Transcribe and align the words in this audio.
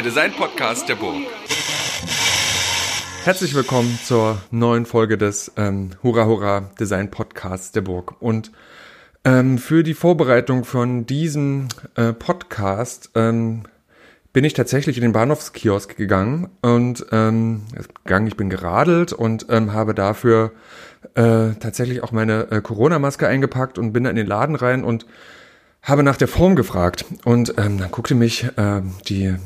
der 0.00 0.08
Design-Podcast 0.08 0.88
der 0.88 0.94
Burg. 0.94 1.26
Herzlich 3.24 3.54
willkommen 3.54 3.98
zur 4.02 4.40
neuen 4.50 4.86
Folge 4.86 5.18
des 5.18 5.52
ähm, 5.58 5.90
Hurra 6.02 6.24
Hurra 6.24 6.70
Design 6.80 7.10
Podcasts 7.10 7.70
der 7.72 7.82
Burg. 7.82 8.14
Und 8.22 8.50
ähm, 9.26 9.58
für 9.58 9.82
die 9.82 9.92
Vorbereitung 9.92 10.64
von 10.64 11.04
diesem 11.04 11.68
äh, 11.96 12.14
Podcast 12.14 13.10
ähm, 13.14 13.64
bin 14.32 14.42
ich 14.44 14.54
tatsächlich 14.54 14.96
in 14.96 15.02
den 15.02 15.12
Bahnhofskiosk 15.12 15.96
gegangen 15.96 16.48
und 16.62 17.04
ähm, 17.12 17.64
gegangen, 18.02 18.26
ich 18.26 18.38
bin 18.38 18.48
geradelt 18.48 19.12
und 19.12 19.48
ähm, 19.50 19.74
habe 19.74 19.94
dafür 19.94 20.52
äh, 21.14 21.52
tatsächlich 21.60 22.02
auch 22.02 22.12
meine 22.12 22.50
äh, 22.50 22.62
Corona-Maske 22.62 23.28
eingepackt 23.28 23.78
und 23.78 23.92
bin 23.92 24.04
dann 24.04 24.12
in 24.12 24.24
den 24.24 24.26
Laden 24.26 24.56
rein 24.56 24.82
und 24.82 25.04
habe 25.82 26.02
nach 26.02 26.16
der 26.16 26.28
Form 26.28 26.56
gefragt. 26.56 27.04
Und 27.26 27.50
ähm, 27.58 27.76
dann 27.76 27.90
guckte 27.90 28.14
mich 28.14 28.44
äh, 28.56 28.80
die 29.06 29.36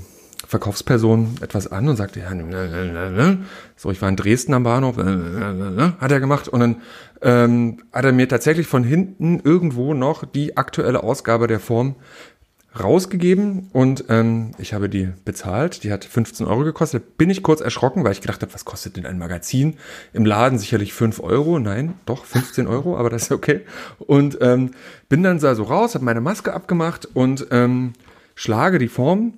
Verkaufsperson 0.46 1.36
etwas 1.40 1.70
an 1.70 1.88
und 1.88 1.96
sagte, 1.96 2.20
ja, 2.20 3.36
so, 3.76 3.90
ich 3.90 4.00
war 4.02 4.08
in 4.08 4.16
Dresden 4.16 4.54
am 4.54 4.64
Bahnhof, 4.64 4.96
hat 4.96 6.12
er 6.12 6.20
gemacht 6.20 6.48
und 6.48 6.60
dann 6.60 6.76
ähm, 7.22 7.78
hat 7.92 8.04
er 8.04 8.12
mir 8.12 8.28
tatsächlich 8.28 8.66
von 8.66 8.84
hinten 8.84 9.40
irgendwo 9.40 9.94
noch 9.94 10.24
die 10.24 10.56
aktuelle 10.56 11.02
Ausgabe 11.02 11.46
der 11.46 11.60
Form 11.60 11.96
rausgegeben 12.78 13.68
und 13.72 14.06
ähm, 14.08 14.50
ich 14.58 14.74
habe 14.74 14.88
die 14.88 15.08
bezahlt. 15.24 15.84
Die 15.84 15.92
hat 15.92 16.04
15 16.04 16.46
Euro 16.46 16.64
gekostet. 16.64 17.16
Bin 17.16 17.30
ich 17.30 17.42
kurz 17.42 17.60
erschrocken, 17.60 18.04
weil 18.04 18.12
ich 18.12 18.20
gedacht 18.20 18.42
habe, 18.42 18.52
was 18.52 18.64
kostet 18.64 18.96
denn 18.96 19.06
ein 19.06 19.18
Magazin? 19.18 19.76
Im 20.12 20.24
Laden 20.24 20.58
sicherlich 20.58 20.92
5 20.92 21.20
Euro. 21.20 21.58
Nein, 21.58 21.94
doch 22.04 22.24
15 22.24 22.66
Euro, 22.66 22.96
aber 22.96 23.10
das 23.10 23.24
ist 23.24 23.32
okay. 23.32 23.60
Und 23.98 24.38
ähm, 24.40 24.72
bin 25.08 25.22
dann 25.22 25.38
so 25.38 25.62
raus, 25.62 25.94
habe 25.94 26.04
meine 26.04 26.20
Maske 26.20 26.52
abgemacht 26.52 27.06
und 27.14 27.46
ähm, 27.50 27.92
schlage 28.34 28.78
die 28.78 28.88
Form 28.88 29.34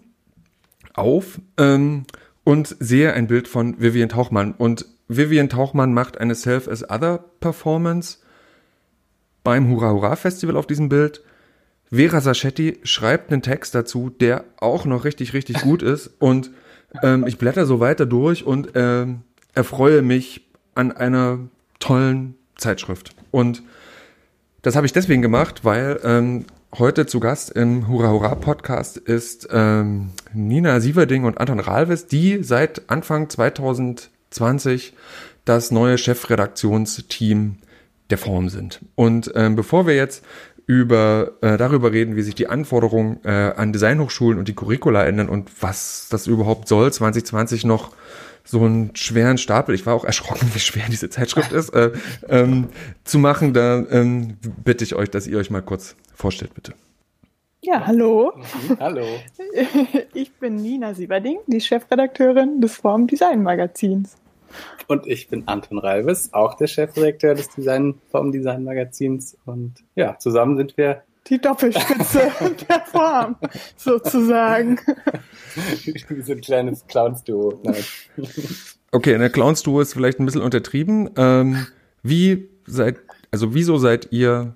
auf 0.97 1.41
ähm, 1.59 2.05
und 2.45 2.77
sehe 2.79 3.13
ein 3.13 3.27
Bild 3.27 3.49
von 3.49 3.81
Vivian 3.81 4.09
Tauchmann. 4.09 4.53
Und 4.53 4.87
Vivian 5.09 5.49
Tauchmann 5.49 5.95
macht 5.95 6.19
eine 6.19 6.35
Self-as-Other-Performance 6.35 8.19
beim 9.45 9.69
Hurra 9.69 9.91
Hurra 9.91 10.17
Festival 10.17 10.57
auf 10.57 10.67
diesem 10.67 10.89
Bild. 10.89 11.23
Vera 11.91 12.21
Sachetti 12.21 12.81
schreibt 12.83 13.31
einen 13.31 13.43
Text 13.43 13.75
dazu, 13.75 14.11
der 14.11 14.45
auch 14.57 14.85
noch 14.85 15.05
richtig, 15.05 15.35
richtig 15.35 15.61
gut 15.61 15.83
ist. 15.83 16.11
Und 16.19 16.51
ähm, 17.03 17.27
ich 17.27 17.39
blätter 17.39 17.67
so 17.67 17.79
weiter 17.79 18.07
durch 18.07 18.45
und 18.45 18.71
ähm, 18.75 19.23
erfreue 19.55 20.03
mich 20.03 20.49
an 20.75 20.93
einer 20.93 21.39
tollen 21.79 22.35
Zeitschrift. 22.57 23.15
Und 23.31 23.63
das 24.63 24.75
habe 24.75 24.87
ich 24.87 24.93
deswegen 24.93 25.23
gemacht, 25.23 25.65
weil 25.65 26.01
ähm, 26.03 26.45
Heute 26.79 27.07
zu 27.07 27.21
Gast 27.21 27.53
im 27.53 27.89
Hurra 27.89 28.11
Hurra 28.11 28.35
Podcast 28.35 28.99
ist 28.99 29.49
ähm, 29.51 30.11
Nina 30.35 30.79
Sieverding 30.79 31.25
und 31.25 31.39
Anton 31.39 31.59
Ralves, 31.59 32.07
die 32.07 32.43
seit 32.43 32.91
Anfang 32.91 33.31
2020 33.31 34.93
das 35.47 35.71
neue 35.71 35.97
Chefredaktionsteam 35.97 37.57
der 38.11 38.19
Form 38.19 38.51
sind. 38.51 38.81
Und 38.95 39.33
ähm, 39.35 39.57
bevor 39.57 39.87
wir 39.87 39.97
jetzt 39.97 40.23
über 40.67 41.33
äh, 41.41 41.57
darüber 41.57 41.93
reden, 41.93 42.15
wie 42.15 42.23
sich 42.23 42.35
die 42.35 42.49
Anforderungen 42.49 43.21
äh, 43.25 43.31
an 43.57 43.73
Designhochschulen 43.73 44.39
und 44.39 44.47
die 44.47 44.55
Curricula 44.55 45.03
ändern 45.07 45.31
und 45.31 45.51
was 45.63 46.09
das 46.11 46.27
überhaupt 46.27 46.69
soll, 46.69 46.93
2020 46.93 47.65
noch 47.65 47.93
so 48.47 48.65
einen 48.65 48.95
schweren 48.95 49.37
Stapel, 49.39 49.75
ich 49.75 49.85
war 49.85 49.95
auch 49.95 50.05
erschrocken, 50.05 50.51
wie 50.55 50.61
schwer 50.61 50.85
diese 50.89 51.11
Zeitschrift 51.11 51.53
ist, 51.53 51.71
äh, 51.71 51.93
ähm, 52.29 52.69
zu 53.05 53.19
machen, 53.19 53.53
da 53.53 53.85
ähm, 53.91 54.39
bitte 54.65 54.85
ich 54.85 54.95
euch, 54.95 55.11
dass 55.11 55.27
ihr 55.27 55.39
euch 55.39 55.51
mal 55.51 55.63
kurz 55.63 55.97
vorstellt, 56.15 56.55
bitte. 56.55 56.73
Ja, 57.63 57.85
hallo. 57.87 58.33
Mhm, 58.37 58.79
hallo. 58.81 59.07
Ich 60.15 60.33
bin 60.35 60.57
Nina 60.57 60.95
Sieberding, 60.95 61.39
die 61.47 61.61
Chefredakteurin 61.61 62.61
des 62.61 62.77
Form 62.77 63.07
Design 63.07 63.43
Magazins. 63.43 64.17
Und 64.87 65.07
ich 65.07 65.29
bin 65.29 65.43
Anton 65.47 65.79
Ralves, 65.79 66.33
auch 66.33 66.55
der 66.55 66.69
Chefredakteur 66.69 67.35
des 67.35 67.49
Design 67.49 67.95
Form 68.11 68.31
Design 68.31 68.63
Magazins. 68.63 69.37
Und 69.45 69.75
ja, 69.97 70.17
zusammen 70.19 70.57
sind 70.57 70.77
wir 70.77 71.03
die 71.29 71.41
Doppelspitze 71.41 72.31
der 72.69 72.81
Form, 72.81 73.37
sozusagen. 73.77 74.79
Wie 75.85 76.23
so 76.23 76.33
ein 76.33 76.41
kleines 76.41 76.87
Clowns-Duo. 76.87 77.63
Okay, 78.93 79.15
eine 79.15 79.31
Clowns-Duo 79.31 79.81
ist 79.81 79.93
vielleicht 79.93 80.21
ein 80.21 80.27
bisschen 80.27 80.43
untertrieben. 80.43 81.11
Ähm, 81.17 81.67
wie 82.03 82.49
seid, 82.67 82.99
also 83.31 83.55
wieso 83.55 83.79
seid 83.79 84.13
ihr 84.13 84.55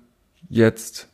jetzt 0.49 1.07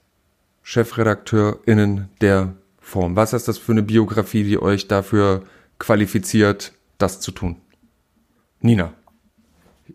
ChefredakteurInnen 0.63 2.09
der 2.22 2.56
Form? 2.79 3.16
Was 3.16 3.34
ist 3.34 3.47
das 3.47 3.57
für 3.57 3.72
eine 3.72 3.84
Biografie, 3.84 4.44
die 4.44 4.62
euch 4.62 4.88
dafür 4.88 5.44
qualifiziert, 5.79 6.73
das 6.97 7.19
zu 7.19 7.31
tun? 7.31 7.57
Nina. 8.59 8.94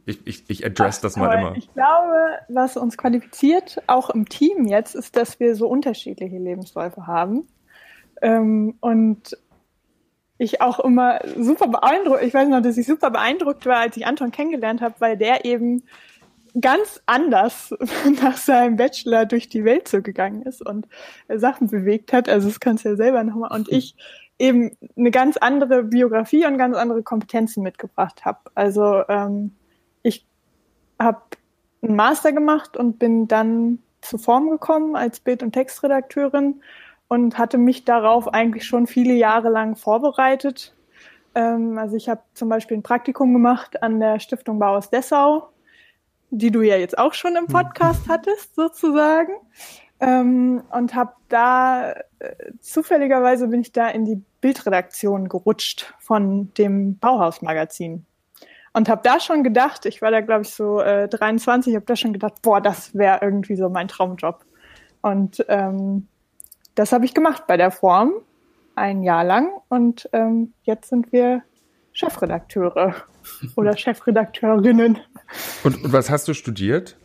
Ich, 0.06 0.26
ich, 0.26 0.50
ich 0.50 0.66
address 0.66 1.00
das 1.00 1.16
mal 1.16 1.38
immer. 1.38 1.56
Ich 1.56 1.72
glaube, 1.72 2.38
was 2.48 2.76
uns 2.76 2.97
qualifiziert, 2.97 3.82
auch 3.86 4.10
im 4.10 4.28
Team 4.28 4.66
jetzt, 4.66 4.94
ist, 4.94 5.16
dass 5.16 5.41
wir 5.41 5.54
so 5.54 5.69
unterschiedliche 5.69 6.38
Lebensläufe 6.38 7.06
haben. 7.06 7.47
Ähm, 8.20 8.76
und 8.80 9.36
ich 10.38 10.60
auch 10.60 10.80
immer 10.80 11.20
super 11.38 11.69
beeindruckt, 11.69 12.22
ich 12.22 12.34
weiß 12.34 12.48
noch, 12.48 12.62
dass 12.62 12.76
ich 12.76 12.86
super 12.86 13.10
beeindruckt 13.10 13.66
war, 13.66 13.78
als 13.78 13.97
ich 13.97 14.06
Anton 14.06 14.30
kennengelernt 14.30 14.80
habe, 14.80 14.94
weil 14.98 15.16
der 15.16 15.44
eben 15.44 15.84
ganz 16.60 17.00
anders 17.06 17.74
nach 18.22 18.36
seinem 18.36 18.76
Bachelor 18.76 19.26
durch 19.26 19.48
die 19.48 19.64
Welt 19.64 19.88
so 19.88 20.03
gegangen 20.03 20.42
ist 20.42 20.64
und 20.64 20.86
Sachen 21.28 21.69
bewegt 21.69 22.12
hat. 22.12 22.28
Also 22.28 22.48
das 22.48 22.60
kannst 22.60 22.84
du 22.84 22.91
ja 22.91 22.97
selber 22.97 23.24
nochmal. 23.24 23.53
Und 23.53 23.70
ich 23.70 23.94
eben 24.38 24.76
eine 24.97 25.10
ganz 25.10 25.36
andere 25.36 25.84
Biografie 25.84 26.47
und 26.47 26.59
ganz 26.59 26.76
andere 26.76 27.03
Kompetenzen 27.03 27.62
mitgebracht 27.62 28.24
habe. 28.24 28.38
Also 28.54 29.03
ähm, 29.09 29.53
ich 30.03 30.27
habe 30.99 31.23
einen 31.83 31.97
Master 31.97 32.33
gemacht 32.33 32.77
und 32.77 32.99
bin 32.99 33.29
dann 33.29 33.79
zur 34.01 34.19
Form 34.19 34.51
gekommen 34.51 34.97
als 34.97 35.21
Bild- 35.21 35.43
und 35.43 35.53
Textredakteurin 35.53 36.63
und 37.09 37.39
hatte 37.39 37.59
mich 37.59 37.85
darauf 37.85 38.33
eigentlich 38.33 38.65
schon 38.65 38.87
viele 38.87 39.15
Jahre 39.15 39.51
lang 39.51 39.77
vorbereitet. 39.77 40.75
Ähm, 41.35 41.79
also 41.79 41.97
ich 41.97 42.09
habe 42.09 42.23
zum 42.35 42.49
Beispiel 42.49 42.77
ein 42.77 42.83
Praktikum 42.83 43.33
gemacht 43.33 43.83
an 43.83 44.01
der 44.01 44.19
Stiftung 44.21 44.59
Bauhaus 44.59 44.91
Dessau, 44.91 45.49
die 46.31 46.51
du 46.51 46.63
ja 46.63 46.77
jetzt 46.77 46.99
auch 46.99 47.15
schon 47.15 47.37
im 47.37 47.47
Podcast 47.47 48.09
hattest, 48.09 48.55
sozusagen. 48.55 49.33
Ähm, 50.01 50.63
und 50.73 50.95
habe 50.95 51.13
da 51.29 51.93
äh, 51.93 52.34
zufälligerweise 52.61 53.49
bin 53.49 53.61
ich 53.61 53.73
da 53.73 53.89
in 53.89 54.05
die 54.05 54.21
Bildredaktion 54.41 55.29
gerutscht 55.29 55.95
von 56.01 56.53
dem 56.55 56.99
Bauhaus-Magazin 56.99 58.05
und 58.72 58.88
habe 58.88 59.03
da 59.05 59.21
schon 59.21 59.43
gedacht, 59.44 59.87
ich 59.87 60.03
war 60.03 60.10
da 60.10 60.21
glaube 60.21 60.43
ich 60.43 60.50
so 60.50 60.81
äh, 60.81 61.09
23, 61.09 61.75
habe 61.75 61.87
da 61.87 61.97
schon 61.97 62.12
gedacht, 62.12 62.43
boah, 62.43 62.60
das 62.60 62.94
wäre 62.94 63.19
irgendwie 63.22 63.56
so 63.56 63.69
mein 63.69 63.88
Traumjob. 63.88 64.44
Und 65.03 65.44
ähm, 65.49 66.09
das 66.75 66.93
habe 66.93 67.05
ich 67.05 67.15
gemacht 67.15 67.47
bei 67.47 67.56
der 67.56 67.71
Form 67.71 68.12
ein 68.75 69.03
Jahr 69.03 69.25
lang 69.25 69.50
und 69.69 70.09
ähm, 70.12 70.55
jetzt 70.62 70.88
sind 70.88 71.12
wir 71.12 71.43
Chefredakteure 71.93 72.94
oder 73.56 73.77
Chefredakteurinnen. 73.77 74.99
Und, 75.65 75.84
und 75.84 75.93
was 75.93 76.10
hast 76.10 76.28
du 76.28 76.34
studiert? 76.34 76.97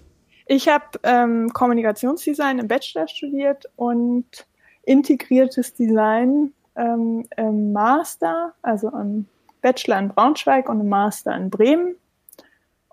Ich 0.45 0.69
habe 0.69 0.85
ähm, 1.03 1.51
Kommunikationsdesign 1.53 2.59
im 2.59 2.67
Bachelor 2.67 3.07
studiert 3.07 3.65
und 3.75 4.47
integriertes 4.83 5.73
Design 5.73 6.53
ähm, 6.77 7.25
im 7.35 7.73
Master, 7.73 8.53
also 8.61 8.89
im 8.89 9.27
Bachelor 9.61 9.99
in 9.99 10.09
Braunschweig 10.09 10.69
und 10.69 10.81
im 10.81 10.89
Master 10.89 11.35
in 11.35 11.49
Bremen 11.49 11.95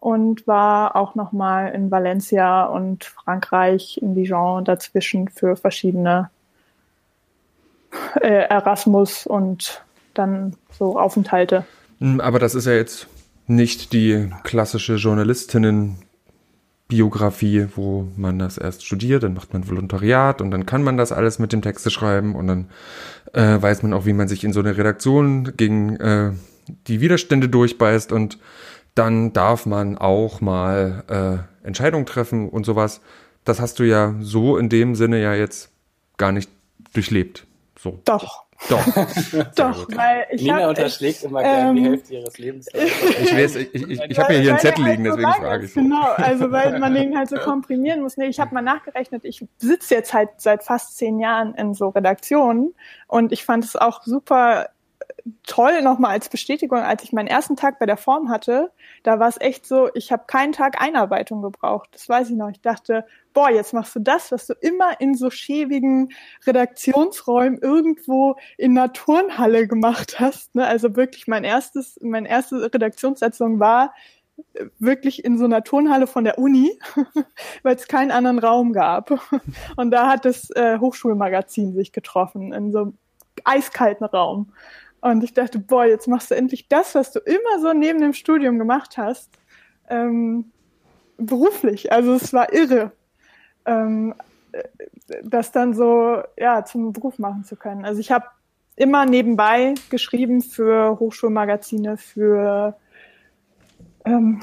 und 0.04 0.46
war 0.46 0.94
auch 0.96 1.14
nochmal 1.14 1.72
in 1.74 1.90
Valencia 1.90 2.64
und 2.64 3.04
Frankreich, 3.04 3.98
in 4.02 4.14
Dijon 4.14 4.64
dazwischen 4.64 5.28
für 5.28 5.56
verschiedene 5.56 6.28
äh, 8.20 8.48
Erasmus 8.48 9.26
und 9.26 9.82
dann 10.12 10.56
so 10.70 10.98
Aufenthalte. 10.98 11.64
Hm, 12.00 12.20
aber 12.20 12.38
das 12.38 12.54
ist 12.54 12.66
ja 12.66 12.74
jetzt 12.74 13.06
nicht 13.46 13.94
die 13.94 14.30
klassische 14.42 14.96
Journalistinnen-Biografie, 14.96 17.68
wo 17.74 18.06
man 18.16 18.38
das 18.38 18.58
erst 18.58 18.84
studiert, 18.84 19.22
dann 19.22 19.32
macht 19.32 19.54
man 19.54 19.66
Volontariat 19.68 20.42
und 20.42 20.50
dann 20.50 20.66
kann 20.66 20.82
man 20.82 20.98
das 20.98 21.12
alles 21.12 21.38
mit 21.38 21.54
dem 21.54 21.62
Texte 21.62 21.90
schreiben 21.90 22.34
und 22.34 22.46
dann 22.46 22.68
äh, 23.32 23.56
weiß 23.60 23.82
man 23.82 23.94
auch, 23.94 24.04
wie 24.04 24.12
man 24.12 24.28
sich 24.28 24.44
in 24.44 24.52
so 24.52 24.60
eine 24.60 24.76
Redaktion 24.76 25.54
gegen 25.56 25.96
äh, 25.96 26.32
die 26.68 27.00
Widerstände 27.00 27.48
durchbeißt 27.48 28.12
und 28.12 28.38
dann 28.94 29.32
darf 29.32 29.66
man 29.66 29.98
auch 29.98 30.40
mal 30.40 31.46
äh, 31.62 31.66
Entscheidungen 31.66 32.06
treffen 32.06 32.48
und 32.48 32.64
sowas. 32.64 33.00
Das 33.44 33.60
hast 33.60 33.78
du 33.78 33.84
ja 33.84 34.14
so 34.20 34.56
in 34.56 34.68
dem 34.68 34.94
Sinne 34.94 35.20
ja 35.20 35.34
jetzt 35.34 35.70
gar 36.16 36.32
nicht 36.32 36.50
durchlebt. 36.92 37.46
So. 37.78 38.00
Doch. 38.04 38.44
Doch. 38.68 38.86
Doch, 39.56 39.88
weil 39.94 40.26
ich 40.30 40.42
Nina 40.42 40.62
hab, 40.62 40.68
unterschlägt 40.70 41.22
immer 41.24 41.42
gerne 41.42 41.70
ähm, 41.70 41.76
die 41.76 41.82
Hälfte 41.82 42.14
ihres 42.14 42.38
Lebens. 42.38 42.68
Ich, 42.74 43.34
weiß, 43.34 43.56
ich, 43.56 43.74
ich, 43.74 44.00
ich 44.00 44.18
habe 44.18 44.34
ja 44.34 44.40
hier 44.40 44.50
einen 44.50 44.60
Zettel 44.60 44.84
liegen, 44.84 45.04
deswegen 45.04 45.32
so 45.32 45.40
frage 45.40 45.64
ich. 45.66 45.74
So. 45.74 45.80
Genau, 45.80 46.02
also 46.02 46.50
weil 46.50 46.78
man 46.80 46.94
den 46.94 47.16
halt 47.16 47.28
so 47.28 47.36
komprimieren 47.36 48.02
muss. 48.02 48.16
Nee, 48.16 48.28
ich 48.28 48.40
habe 48.40 48.54
mal 48.54 48.62
nachgerechnet, 48.62 49.24
ich 49.24 49.44
sitze 49.58 49.94
jetzt 49.94 50.14
halt 50.14 50.30
seit 50.38 50.64
fast 50.64 50.96
zehn 50.96 51.18
Jahren 51.18 51.54
in 51.54 51.74
so 51.74 51.88
Redaktionen 51.88 52.74
und 53.06 53.32
ich 53.32 53.44
fand 53.44 53.64
es 53.64 53.76
auch 53.76 54.02
super 54.02 54.68
toll 55.42 55.82
nochmal 55.82 56.12
als 56.12 56.28
Bestätigung, 56.28 56.78
als 56.78 57.02
ich 57.04 57.12
meinen 57.12 57.28
ersten 57.28 57.56
Tag 57.56 57.78
bei 57.78 57.86
der 57.86 57.96
Form 57.96 58.28
hatte, 58.28 58.70
da 59.02 59.18
war 59.18 59.28
es 59.28 59.40
echt 59.40 59.66
so, 59.66 59.88
ich 59.94 60.12
habe 60.12 60.24
keinen 60.26 60.52
Tag 60.52 60.80
Einarbeitung 60.80 61.42
gebraucht. 61.42 61.90
Das 61.92 62.08
weiß 62.08 62.30
ich 62.30 62.36
noch. 62.36 62.50
Ich 62.50 62.60
dachte, 62.60 63.06
boah, 63.32 63.50
jetzt 63.50 63.72
machst 63.72 63.94
du 63.96 64.00
das, 64.00 64.32
was 64.32 64.46
du 64.46 64.54
immer 64.54 65.00
in 65.00 65.14
so 65.14 65.30
schäbigen 65.30 66.12
Redaktionsräumen 66.46 67.58
irgendwo 67.58 68.36
in 68.58 68.76
einer 68.76 68.92
Turnhalle 68.92 69.66
gemacht 69.66 70.20
hast. 70.20 70.54
Ne? 70.54 70.66
Also 70.66 70.96
wirklich 70.96 71.26
mein 71.26 71.44
erstes, 71.44 71.98
meine 72.02 72.28
erste 72.28 72.72
Redaktionssitzung 72.72 73.60
war 73.60 73.92
wirklich 74.78 75.24
in 75.24 75.38
so 75.38 75.44
einer 75.44 75.62
Turnhalle 75.62 76.06
von 76.06 76.24
der 76.24 76.38
Uni, 76.38 76.78
weil 77.62 77.76
es 77.76 77.88
keinen 77.88 78.10
anderen 78.10 78.38
Raum 78.38 78.72
gab. 78.72 79.10
Und 79.76 79.90
da 79.90 80.08
hat 80.08 80.24
das 80.24 80.50
äh, 80.50 80.78
Hochschulmagazin 80.78 81.74
sich 81.74 81.92
getroffen 81.92 82.52
in 82.52 82.72
so 82.72 82.78
einem 82.80 82.98
eiskalten 83.44 84.06
Raum. 84.06 84.52
Und 85.04 85.22
ich 85.22 85.34
dachte, 85.34 85.58
boah, 85.58 85.84
jetzt 85.84 86.08
machst 86.08 86.30
du 86.30 86.34
endlich 86.34 86.66
das, 86.66 86.94
was 86.94 87.12
du 87.12 87.18
immer 87.18 87.60
so 87.60 87.74
neben 87.74 88.00
dem 88.00 88.14
Studium 88.14 88.58
gemacht 88.58 88.96
hast, 88.96 89.30
ähm, 89.90 90.50
beruflich. 91.18 91.92
Also 91.92 92.14
es 92.14 92.32
war 92.32 92.54
irre, 92.54 92.90
ähm, 93.66 94.14
das 95.22 95.52
dann 95.52 95.74
so 95.74 96.22
ja 96.38 96.64
zum 96.64 96.94
Beruf 96.94 97.18
machen 97.18 97.44
zu 97.44 97.54
können. 97.56 97.84
Also 97.84 98.00
ich 98.00 98.12
habe 98.12 98.24
immer 98.76 99.04
nebenbei 99.04 99.74
geschrieben 99.90 100.40
für 100.40 100.98
Hochschulmagazine, 100.98 101.98
für 101.98 102.74
ähm, 104.06 104.40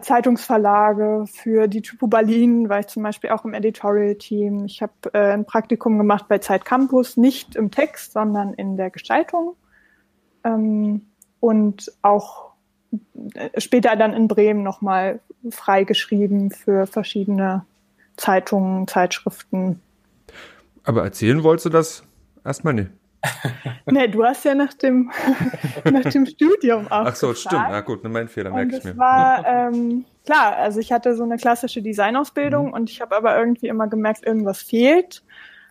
Zeitungsverlage, 0.00 1.24
für 1.26 1.66
die 1.66 1.82
Typo 1.82 2.06
Berlin 2.06 2.68
war 2.68 2.78
ich 2.78 2.86
zum 2.86 3.02
Beispiel 3.02 3.30
auch 3.30 3.44
im 3.44 3.52
Editorial-Team. 3.52 4.66
Ich 4.66 4.80
habe 4.80 4.92
äh, 5.12 5.32
ein 5.32 5.44
Praktikum 5.44 5.98
gemacht 5.98 6.26
bei 6.28 6.38
Zeit 6.38 6.64
Campus, 6.64 7.16
nicht 7.16 7.56
im 7.56 7.72
Text, 7.72 8.12
sondern 8.12 8.54
in 8.54 8.76
der 8.76 8.90
Gestaltung. 8.90 9.56
Ähm, 10.44 11.02
und 11.40 11.92
auch 12.02 12.52
äh, 13.34 13.60
später 13.60 13.96
dann 13.96 14.12
in 14.12 14.28
Bremen 14.28 14.62
nochmal 14.62 15.20
freigeschrieben 15.50 16.50
für 16.50 16.86
verschiedene 16.86 17.64
Zeitungen, 18.16 18.86
Zeitschriften. 18.88 19.80
Aber 20.84 21.04
erzählen 21.04 21.42
wolltest 21.42 21.66
du 21.66 21.70
das 21.70 22.04
erstmal 22.44 22.74
nicht? 22.74 22.90
nee, 23.86 24.08
du 24.08 24.24
hast 24.24 24.44
ja 24.44 24.54
nach 24.54 24.74
dem, 24.74 25.10
nach 25.90 26.02
dem 26.02 26.26
Studium 26.26 26.86
auch. 26.88 27.06
Ach 27.06 27.16
so, 27.16 27.28
gefragt. 27.28 27.38
stimmt. 27.38 27.68
Ja, 27.70 27.80
gut, 27.80 28.04
mein 28.04 28.28
Fehler, 28.28 28.50
merke 28.50 28.76
ich 28.76 28.84
mir. 28.84 28.96
war, 28.98 29.46
ähm, 29.46 30.04
klar, 30.24 30.56
also 30.56 30.80
ich 30.80 30.92
hatte 30.92 31.14
so 31.14 31.22
eine 31.22 31.36
klassische 31.36 31.80
Designausbildung 31.82 32.68
mhm. 32.68 32.72
und 32.74 32.90
ich 32.90 33.00
habe 33.00 33.16
aber 33.16 33.38
irgendwie 33.38 33.68
immer 33.68 33.88
gemerkt, 33.88 34.26
irgendwas 34.26 34.62
fehlt. 34.62 35.22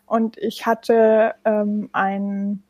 Und 0.06 0.38
ich 0.38 0.66
hatte 0.66 1.36
ähm, 1.46 1.90
einen 1.94 2.64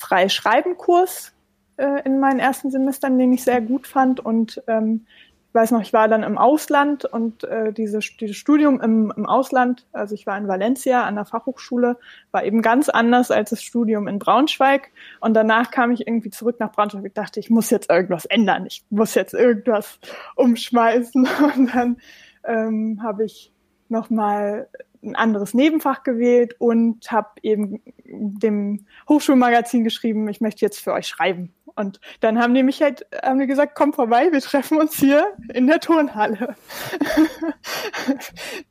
Freischreibenkurs 0.00 1.32
äh, 1.76 2.02
in 2.04 2.18
meinen 2.20 2.40
ersten 2.40 2.70
Semestern, 2.70 3.18
den 3.18 3.32
ich 3.32 3.44
sehr 3.44 3.60
gut 3.60 3.86
fand 3.86 4.20
und 4.20 4.62
ähm, 4.66 5.06
ich 5.50 5.54
weiß 5.54 5.72
noch, 5.72 5.80
ich 5.80 5.92
war 5.92 6.06
dann 6.06 6.22
im 6.22 6.38
Ausland 6.38 7.04
und 7.04 7.42
äh, 7.42 7.72
diese, 7.72 7.98
dieses 7.98 8.36
Studium 8.36 8.80
im, 8.80 9.12
im 9.16 9.26
Ausland, 9.26 9.84
also 9.92 10.14
ich 10.14 10.24
war 10.24 10.38
in 10.38 10.46
Valencia 10.46 11.02
an 11.02 11.16
der 11.16 11.24
Fachhochschule, 11.24 11.98
war 12.30 12.44
eben 12.44 12.62
ganz 12.62 12.88
anders 12.88 13.32
als 13.32 13.50
das 13.50 13.60
Studium 13.60 14.06
in 14.06 14.20
Braunschweig. 14.20 14.92
Und 15.18 15.34
danach 15.34 15.72
kam 15.72 15.90
ich 15.90 16.06
irgendwie 16.06 16.30
zurück 16.30 16.60
nach 16.60 16.70
Braunschweig 16.70 17.02
und 17.02 17.18
dachte, 17.18 17.40
ich 17.40 17.50
muss 17.50 17.68
jetzt 17.70 17.90
irgendwas 17.90 18.26
ändern, 18.26 18.64
ich 18.64 18.84
muss 18.90 19.16
jetzt 19.16 19.34
irgendwas 19.34 19.98
umschmeißen. 20.36 21.26
Und 21.56 21.74
dann 21.74 21.96
ähm, 22.44 23.00
habe 23.02 23.24
ich 23.24 23.52
nochmal 23.88 24.68
ein 25.02 25.16
anderes 25.16 25.54
Nebenfach 25.54 26.02
gewählt 26.02 26.54
und 26.58 27.10
habe 27.10 27.28
eben 27.42 27.80
dem 28.04 28.86
Hochschulmagazin 29.08 29.84
geschrieben, 29.84 30.28
ich 30.28 30.40
möchte 30.40 30.64
jetzt 30.64 30.80
für 30.80 30.92
euch 30.92 31.06
schreiben. 31.06 31.54
Und 31.74 32.00
dann 32.20 32.38
haben 32.38 32.54
die 32.54 32.62
mich 32.62 32.82
halt, 32.82 33.06
haben 33.22 33.38
die 33.38 33.46
gesagt, 33.46 33.74
komm 33.74 33.92
vorbei, 33.92 34.30
wir 34.32 34.40
treffen 34.40 34.78
uns 34.78 34.96
hier 34.96 35.32
in 35.54 35.66
der 35.66 35.80
Turnhalle. 35.80 36.54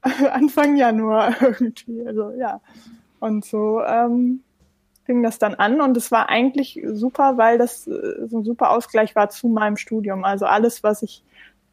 Anfang 0.32 0.76
Januar 0.76 1.36
irgendwie, 1.42 2.06
also 2.06 2.32
ja. 2.32 2.62
Und 3.20 3.46
so 3.46 3.82
ähm, 3.84 4.44
fing 5.06 5.24
das 5.24 5.40
dann 5.40 5.56
an 5.56 5.82
und 5.82 5.98
es 5.98 6.12
war 6.12 6.30
eigentlich 6.30 6.82
super, 6.86 7.38
weil 7.38 7.58
das 7.58 7.88
äh, 7.88 8.28
so 8.28 8.40
ein 8.40 8.44
super 8.44 8.70
Ausgleich 8.70 9.16
war 9.16 9.30
zu 9.30 9.48
meinem 9.48 9.78
Studium. 9.78 10.24
Also 10.24 10.46
alles, 10.46 10.84
was 10.84 11.02
ich 11.02 11.24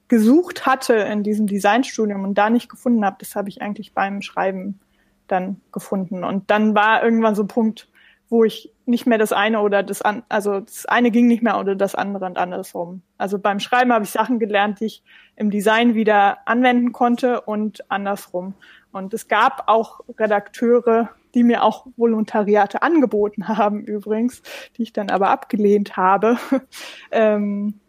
gesucht 0.09 0.67
hatte 0.67 0.95
in 0.95 1.23
diesem 1.23 1.47
Designstudium 1.47 2.25
und 2.25 2.35
da 2.35 2.51
nicht 2.51 2.69
gefunden 2.69 3.05
habe, 3.05 3.17
das 3.19 3.35
habe 3.35 3.49
ich 3.49 3.63
eigentlich 3.63 3.93
beim 3.93 4.23
Schreiben 4.23 4.81
dann 5.27 5.61
gefunden. 5.73 6.25
Und 6.25 6.51
dann 6.51 6.75
war 6.75 7.03
irgendwann 7.03 7.35
so 7.35 7.43
ein 7.43 7.49
Punkt, 7.49 7.89
wo 8.29 8.45
ich 8.45 8.73
nicht 8.87 9.07
mehr 9.07 9.19
das 9.19 9.33
eine 9.33 9.61
oder 9.61 9.83
das 9.83 10.03
an, 10.03 10.23
also 10.29 10.61
das 10.61 10.87
eine 10.87 11.11
ging 11.11 11.27
nicht 11.27 11.43
mehr 11.43 11.59
oder 11.59 11.75
das 11.75 11.95
andere 11.95 12.27
und 12.27 12.39
andersrum. 12.39 13.03
Also 13.19 13.39
beim 13.39 13.61
Schreiben 13.61 13.93
habe 13.93 14.05
ich 14.05 14.11
Sachen 14.11 14.39
gelernt, 14.39 14.81
die 14.81 14.87
ich 14.87 15.03
im 15.37 15.51
Design 15.51 15.95
wieder 15.95 16.39
anwenden 16.47 16.93
konnte 16.93 17.41
und 17.41 17.91
andersrum. 17.91 18.55
Und 18.93 19.13
es 19.15 19.29
gab 19.29 19.65
auch 19.67 20.01
Redakteure, 20.19 21.11
die 21.35 21.43
mir 21.43 21.63
auch 21.63 21.87
Volontariate 21.97 22.83
angeboten 22.83 23.49
haben 23.49 23.85
übrigens, 23.85 24.43
die 24.77 24.85
ich 24.85 24.93
dann 24.93 25.11
aber 25.11 25.31
abgelehnt 25.31 25.97
habe, 25.97 26.39
ähm, 27.11 27.81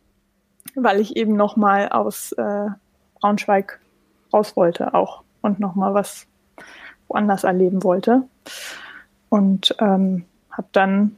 weil 0.84 1.00
ich 1.00 1.16
eben 1.16 1.36
noch 1.36 1.56
mal 1.56 1.90
aus 1.90 2.32
äh, 2.34 2.68
Braunschweig 3.20 3.80
raus 4.34 4.56
wollte 4.56 4.94
auch 4.94 5.24
und 5.42 5.60
noch 5.60 5.76
mal 5.76 5.94
was 5.94 6.28
woanders 7.08 7.44
erleben 7.44 7.84
wollte. 7.84 8.24
Und 9.30 9.76
ähm, 9.80 10.26
habe 10.52 10.68
dann, 10.72 11.18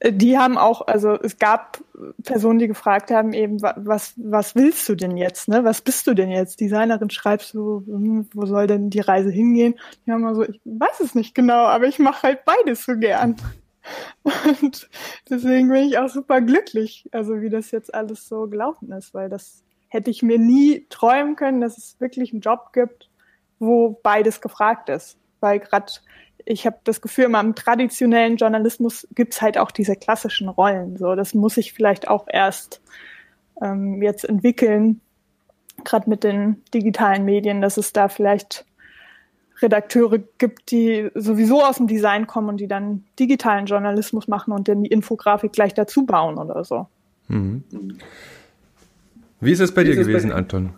äh, 0.00 0.12
die 0.12 0.38
haben 0.38 0.58
auch, 0.58 0.86
also 0.86 1.18
es 1.20 1.38
gab 1.38 1.78
Personen, 2.24 2.58
die 2.58 2.66
gefragt 2.66 3.10
haben, 3.10 3.32
eben, 3.32 3.62
was, 3.62 4.14
was 4.16 4.54
willst 4.54 4.88
du 4.88 4.94
denn 4.94 5.16
jetzt, 5.16 5.48
ne? 5.48 5.64
Was 5.64 5.80
bist 5.80 6.06
du 6.06 6.14
denn 6.14 6.30
jetzt? 6.30 6.60
Designerin 6.60 7.10
schreibst 7.10 7.54
du, 7.54 7.82
hm, 7.86 8.28
wo 8.34 8.46
soll 8.46 8.66
denn 8.66 8.90
die 8.90 9.00
Reise 9.00 9.30
hingehen? 9.30 9.74
Die 10.06 10.12
haben 10.12 10.22
mal 10.22 10.34
so, 10.34 10.42
ich 10.42 10.60
weiß 10.64 11.00
es 11.00 11.14
nicht 11.14 11.34
genau, 11.34 11.66
aber 11.66 11.86
ich 11.86 11.98
mache 11.98 12.24
halt 12.24 12.44
beides 12.44 12.84
so 12.84 12.96
gern. 12.96 13.36
Und 14.22 14.88
deswegen 15.28 15.68
bin 15.68 15.88
ich 15.88 15.98
auch 15.98 16.08
super 16.08 16.40
glücklich, 16.40 17.08
also 17.12 17.40
wie 17.40 17.50
das 17.50 17.70
jetzt 17.70 17.94
alles 17.94 18.26
so 18.28 18.46
gelaufen 18.46 18.92
ist, 18.92 19.14
weil 19.14 19.28
das 19.28 19.62
hätte 19.88 20.10
ich 20.10 20.22
mir 20.22 20.38
nie 20.38 20.86
träumen 20.88 21.36
können, 21.36 21.60
dass 21.60 21.78
es 21.78 22.00
wirklich 22.00 22.32
einen 22.32 22.40
Job 22.40 22.72
gibt, 22.72 23.10
wo 23.58 24.00
beides 24.02 24.40
gefragt 24.40 24.88
ist. 24.88 25.18
Weil 25.40 25.60
gerade 25.60 25.92
ich 26.46 26.66
habe 26.66 26.78
das 26.84 27.00
Gefühl, 27.00 27.24
im 27.24 27.54
traditionellen 27.54 28.36
Journalismus 28.36 29.06
gibt's 29.14 29.40
halt 29.40 29.56
auch 29.56 29.70
diese 29.70 29.96
klassischen 29.96 30.48
Rollen. 30.48 30.96
So, 30.96 31.14
das 31.14 31.34
muss 31.34 31.56
ich 31.56 31.72
vielleicht 31.72 32.08
auch 32.08 32.26
erst 32.28 32.82
ähm, 33.62 34.02
jetzt 34.02 34.24
entwickeln, 34.24 35.00
gerade 35.84 36.08
mit 36.10 36.24
den 36.24 36.62
digitalen 36.72 37.24
Medien, 37.24 37.60
dass 37.60 37.76
es 37.76 37.92
da 37.92 38.08
vielleicht 38.08 38.66
Redakteure 39.62 40.18
gibt, 40.38 40.70
die 40.70 41.10
sowieso 41.14 41.62
aus 41.62 41.76
dem 41.76 41.86
Design 41.86 42.26
kommen 42.26 42.48
und 42.48 42.58
die 42.58 42.68
dann 42.68 43.04
digitalen 43.18 43.66
Journalismus 43.66 44.28
machen 44.28 44.52
und 44.52 44.68
dann 44.68 44.82
die 44.82 44.90
Infografik 44.90 45.52
gleich 45.52 45.74
dazu 45.74 46.04
bauen 46.06 46.38
oder 46.38 46.64
so. 46.64 46.86
Mhm. 47.28 47.64
Wie 49.40 49.52
ist 49.52 49.60
es 49.60 49.72
bei 49.72 49.82
Wie 49.82 49.90
dir 49.90 49.96
gewesen, 49.96 50.30
bei 50.30 50.36
Anton? 50.36 50.70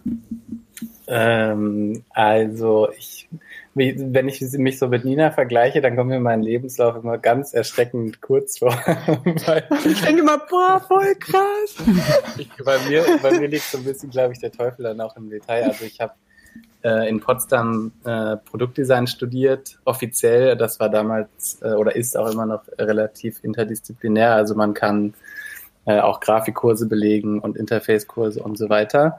Ähm, 1.09 2.03
also 2.11 2.89
ich 2.97 3.29
wenn 3.77 4.27
ich 4.27 4.41
mich 4.41 4.79
so 4.79 4.89
mit 4.89 5.05
Nina 5.05 5.31
vergleiche, 5.31 5.83
dann 5.83 5.97
kommt 5.97 6.09
mir 6.09 6.19
mein 6.19 6.43
Lebenslauf 6.43 6.97
immer 6.97 7.19
ganz 7.19 7.53
erschreckend 7.53 8.23
kurz 8.23 8.59
vor. 8.59 8.73
ich 9.85 10.01
denke 10.01 10.23
immer, 10.23 10.39
boah, 10.39 10.83
voll 10.89 11.15
krass. 11.17 11.77
Ich, 12.39 12.49
bei, 12.65 12.79
mir, 12.89 13.05
bei 13.23 13.39
mir 13.39 13.49
liegt 13.49 13.65
so 13.65 13.77
ein 13.77 13.85
bisschen, 13.85 14.09
glaube 14.09 14.33
ich, 14.33 14.39
der 14.39 14.51
Teufel 14.51 14.85
dann 14.85 14.99
auch 15.03 15.15
im 15.17 15.29
Detail. 15.29 15.65
Also 15.65 15.85
ich 15.85 16.01
habe 16.01 16.15
äh, 16.87 17.09
in 17.09 17.21
Potsdam 17.21 17.91
äh, 18.05 18.37
Produktdesign 18.37 19.09
studiert, 19.09 19.79
offiziell. 19.85 20.57
Das 20.57 20.79
war 20.79 20.89
damals 20.89 21.59
äh, 21.63 21.73
oder 21.73 21.97
ist 21.97 22.17
auch 22.17 22.31
immer 22.31 22.47
noch 22.47 22.63
relativ 22.79 23.43
interdisziplinär. 23.43 24.35
Also 24.35 24.55
man 24.55 24.73
kann 24.73 25.15
äh, 25.85 25.99
auch 25.99 26.21
Grafikkurse 26.21 26.87
belegen 26.87 27.41
und 27.41 27.57
Interfacekurse 27.57 28.41
und 28.41 28.57
so 28.57 28.69
weiter. 28.69 29.19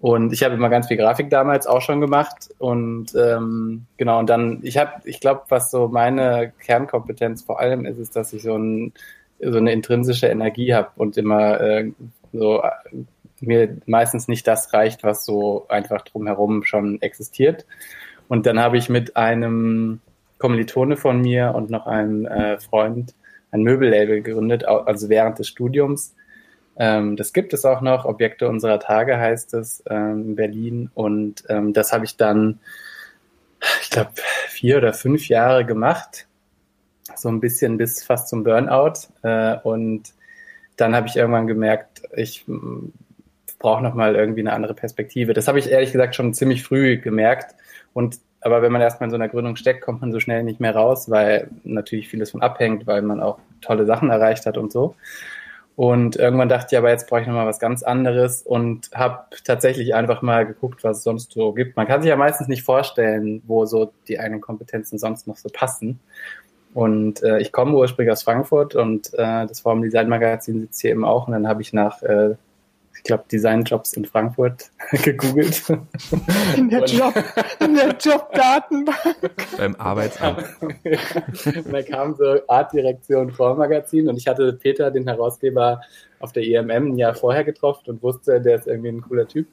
Und 0.00 0.32
ich 0.32 0.42
habe 0.42 0.54
immer 0.54 0.68
ganz 0.68 0.88
viel 0.88 0.96
Grafik 0.96 1.30
damals 1.30 1.66
auch 1.68 1.80
schon 1.80 2.00
gemacht. 2.00 2.50
Und 2.58 3.14
ähm, 3.14 3.86
genau, 3.96 4.18
und 4.18 4.28
dann, 4.28 4.58
ich 4.62 4.76
habe, 4.76 4.90
ich 5.04 5.20
glaube, 5.20 5.42
was 5.48 5.70
so 5.70 5.88
meine 5.88 6.52
Kernkompetenz 6.58 7.42
vor 7.42 7.60
allem 7.60 7.86
ist, 7.86 7.98
ist, 7.98 8.16
dass 8.16 8.32
ich 8.32 8.42
so, 8.42 8.56
ein, 8.56 8.92
so 9.40 9.56
eine 9.56 9.72
intrinsische 9.72 10.26
Energie 10.26 10.74
habe 10.74 10.90
und 10.96 11.16
immer 11.16 11.60
äh, 11.60 11.92
so 12.32 12.62
äh, 12.62 12.70
mir 13.46 13.76
meistens 13.86 14.28
nicht 14.28 14.46
das 14.46 14.72
reicht, 14.72 15.04
was 15.04 15.24
so 15.24 15.66
einfach 15.68 16.02
drumherum 16.02 16.64
schon 16.64 17.00
existiert. 17.02 17.66
Und 18.28 18.46
dann 18.46 18.58
habe 18.58 18.78
ich 18.78 18.88
mit 18.88 19.16
einem 19.16 20.00
Kommilitone 20.38 20.96
von 20.96 21.20
mir 21.20 21.54
und 21.54 21.70
noch 21.70 21.86
einem 21.86 22.26
äh, 22.26 22.58
Freund 22.58 23.14
ein 23.50 23.62
Möbellabel 23.62 24.22
gegründet, 24.22 24.64
also 24.64 25.08
während 25.08 25.38
des 25.38 25.48
Studiums 25.48 26.14
ähm, 26.76 27.16
das 27.16 27.32
gibt 27.32 27.52
es 27.52 27.64
auch 27.64 27.80
noch. 27.80 28.04
Objekte 28.04 28.48
unserer 28.48 28.80
Tage 28.80 29.18
heißt 29.18 29.54
es 29.54 29.82
ähm, 29.88 30.22
in 30.28 30.36
Berlin. 30.36 30.90
Und 30.94 31.44
ähm, 31.48 31.72
das 31.72 31.92
habe 31.92 32.04
ich 32.04 32.16
dann, 32.16 32.58
ich 33.82 33.90
glaube, 33.90 34.12
vier 34.48 34.78
oder 34.78 34.92
fünf 34.92 35.28
Jahre 35.28 35.64
gemacht. 35.64 36.26
so 37.16 37.28
ein 37.28 37.40
bisschen 37.40 37.78
bis 37.78 38.02
fast 38.02 38.28
zum 38.28 38.44
Burnout. 38.44 39.08
Äh, 39.22 39.56
und 39.62 40.14
dann 40.76 40.96
habe 40.96 41.06
ich 41.06 41.16
irgendwann 41.16 41.46
gemerkt, 41.46 42.02
ich 42.16 42.44
brauche 43.64 43.82
nochmal 43.82 44.14
irgendwie 44.14 44.40
eine 44.40 44.52
andere 44.52 44.74
Perspektive. 44.74 45.32
Das 45.32 45.48
habe 45.48 45.58
ich 45.58 45.70
ehrlich 45.70 45.90
gesagt 45.90 46.14
schon 46.14 46.34
ziemlich 46.34 46.62
früh 46.62 46.98
gemerkt. 46.98 47.54
Und 47.94 48.18
aber 48.42 48.60
wenn 48.60 48.70
man 48.70 48.82
erstmal 48.82 49.06
in 49.06 49.10
so 49.10 49.16
einer 49.16 49.30
Gründung 49.30 49.56
steckt, 49.56 49.80
kommt 49.80 50.02
man 50.02 50.12
so 50.12 50.20
schnell 50.20 50.42
nicht 50.42 50.60
mehr 50.60 50.76
raus, 50.76 51.08
weil 51.08 51.48
natürlich 51.62 52.08
vieles 52.10 52.32
von 52.32 52.42
abhängt, 52.42 52.86
weil 52.86 53.00
man 53.00 53.22
auch 53.22 53.38
tolle 53.62 53.86
Sachen 53.86 54.10
erreicht 54.10 54.44
hat 54.44 54.58
und 54.58 54.70
so. 54.70 54.96
Und 55.76 56.16
irgendwann 56.16 56.50
dachte 56.50 56.74
ich, 56.74 56.78
aber 56.78 56.90
jetzt 56.90 57.08
brauche 57.08 57.22
ich 57.22 57.26
nochmal 57.26 57.46
was 57.46 57.58
ganz 57.58 57.82
anderes 57.82 58.42
und 58.42 58.90
habe 58.92 59.24
tatsächlich 59.44 59.94
einfach 59.94 60.20
mal 60.20 60.44
geguckt, 60.44 60.84
was 60.84 60.98
es 60.98 61.04
sonst 61.04 61.32
so 61.32 61.54
gibt. 61.54 61.74
Man 61.74 61.86
kann 61.86 62.02
sich 62.02 62.10
ja 62.10 62.16
meistens 62.16 62.48
nicht 62.48 62.64
vorstellen, 62.64 63.42
wo 63.46 63.64
so 63.64 63.94
die 64.08 64.20
eigenen 64.20 64.42
Kompetenzen 64.42 64.98
sonst 64.98 65.26
noch 65.26 65.38
so 65.38 65.48
passen. 65.50 66.00
Und 66.74 67.22
äh, 67.22 67.38
ich 67.38 67.50
komme 67.50 67.74
ursprünglich 67.74 68.12
aus 68.12 68.24
Frankfurt 68.24 68.74
und 68.74 69.14
äh, 69.14 69.46
das 69.46 69.60
Forum 69.60 69.80
Design 69.80 70.10
Magazin 70.10 70.60
sitzt 70.60 70.82
hier 70.82 70.90
eben 70.90 71.06
auch. 71.06 71.28
Und 71.28 71.32
dann 71.32 71.48
habe 71.48 71.62
ich 71.62 71.72
nach 71.72 72.02
äh, 72.02 72.34
ich 73.04 73.08
glaube, 73.08 73.24
Designjobs 73.30 73.92
in 73.92 74.06
Frankfurt 74.06 74.70
gegoogelt. 75.04 75.62
In 76.56 76.70
der, 76.70 76.84
Job, 76.84 77.12
in 77.60 77.74
der 77.74 77.94
Jobdatenbank. 78.00 78.96
Beim 79.58 79.76
Arbeitsamt. 79.76 80.42
und 80.62 81.70
da 81.70 81.82
kam 81.82 82.14
so 82.14 82.38
Artdirektion 82.48 83.30
Vormagazin 83.30 84.08
und 84.08 84.16
ich 84.16 84.26
hatte 84.26 84.54
Peter, 84.54 84.90
den 84.90 85.06
Herausgeber, 85.06 85.82
auf 86.18 86.32
der 86.32 86.44
IMM 86.44 86.70
ein 86.70 86.96
Jahr 86.96 87.14
vorher 87.14 87.44
getroffen 87.44 87.90
und 87.90 88.02
wusste, 88.02 88.40
der 88.40 88.54
ist 88.54 88.66
irgendwie 88.66 88.88
ein 88.88 89.02
cooler 89.02 89.28
Typ. 89.28 89.48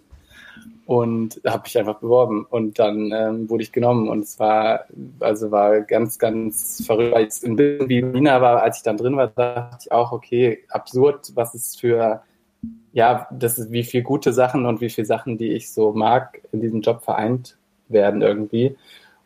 Und 0.85 1.41
da 1.43 1.51
habe 1.51 1.63
ich 1.67 1.77
einfach 1.77 1.99
beworben 1.99 2.45
und 2.49 2.79
dann 2.79 3.11
ähm, 3.13 3.49
wurde 3.49 3.63
ich 3.63 3.73
genommen 3.73 4.07
und 4.07 4.21
es 4.23 4.39
war, 4.39 4.85
also 5.19 5.51
war 5.51 5.81
ganz, 5.81 6.17
ganz 6.17 6.85
verrückt. 6.85 7.13
Als 7.13 7.43
ein 7.43 7.57
bisschen 7.57 7.89
wie 7.89 8.01
Nina 8.01 8.39
war, 8.39 8.63
als 8.63 8.77
ich 8.77 8.83
dann 8.83 8.95
drin 8.95 9.17
war, 9.17 9.27
dachte 9.27 9.77
ich 9.81 9.91
auch, 9.91 10.13
okay, 10.13 10.63
absurd, 10.69 11.31
was 11.35 11.53
es 11.53 11.75
für 11.75 12.23
ja, 12.93 13.27
das 13.31 13.57
ist, 13.57 13.71
wie 13.71 13.83
viele 13.83 14.03
gute 14.03 14.33
Sachen 14.33 14.65
und 14.65 14.81
wie 14.81 14.89
viele 14.89 15.05
Sachen, 15.05 15.37
die 15.37 15.51
ich 15.51 15.71
so 15.71 15.93
mag, 15.93 16.41
in 16.51 16.61
diesem 16.61 16.81
Job 16.81 17.03
vereint 17.03 17.57
werden 17.87 18.21
irgendwie. 18.21 18.75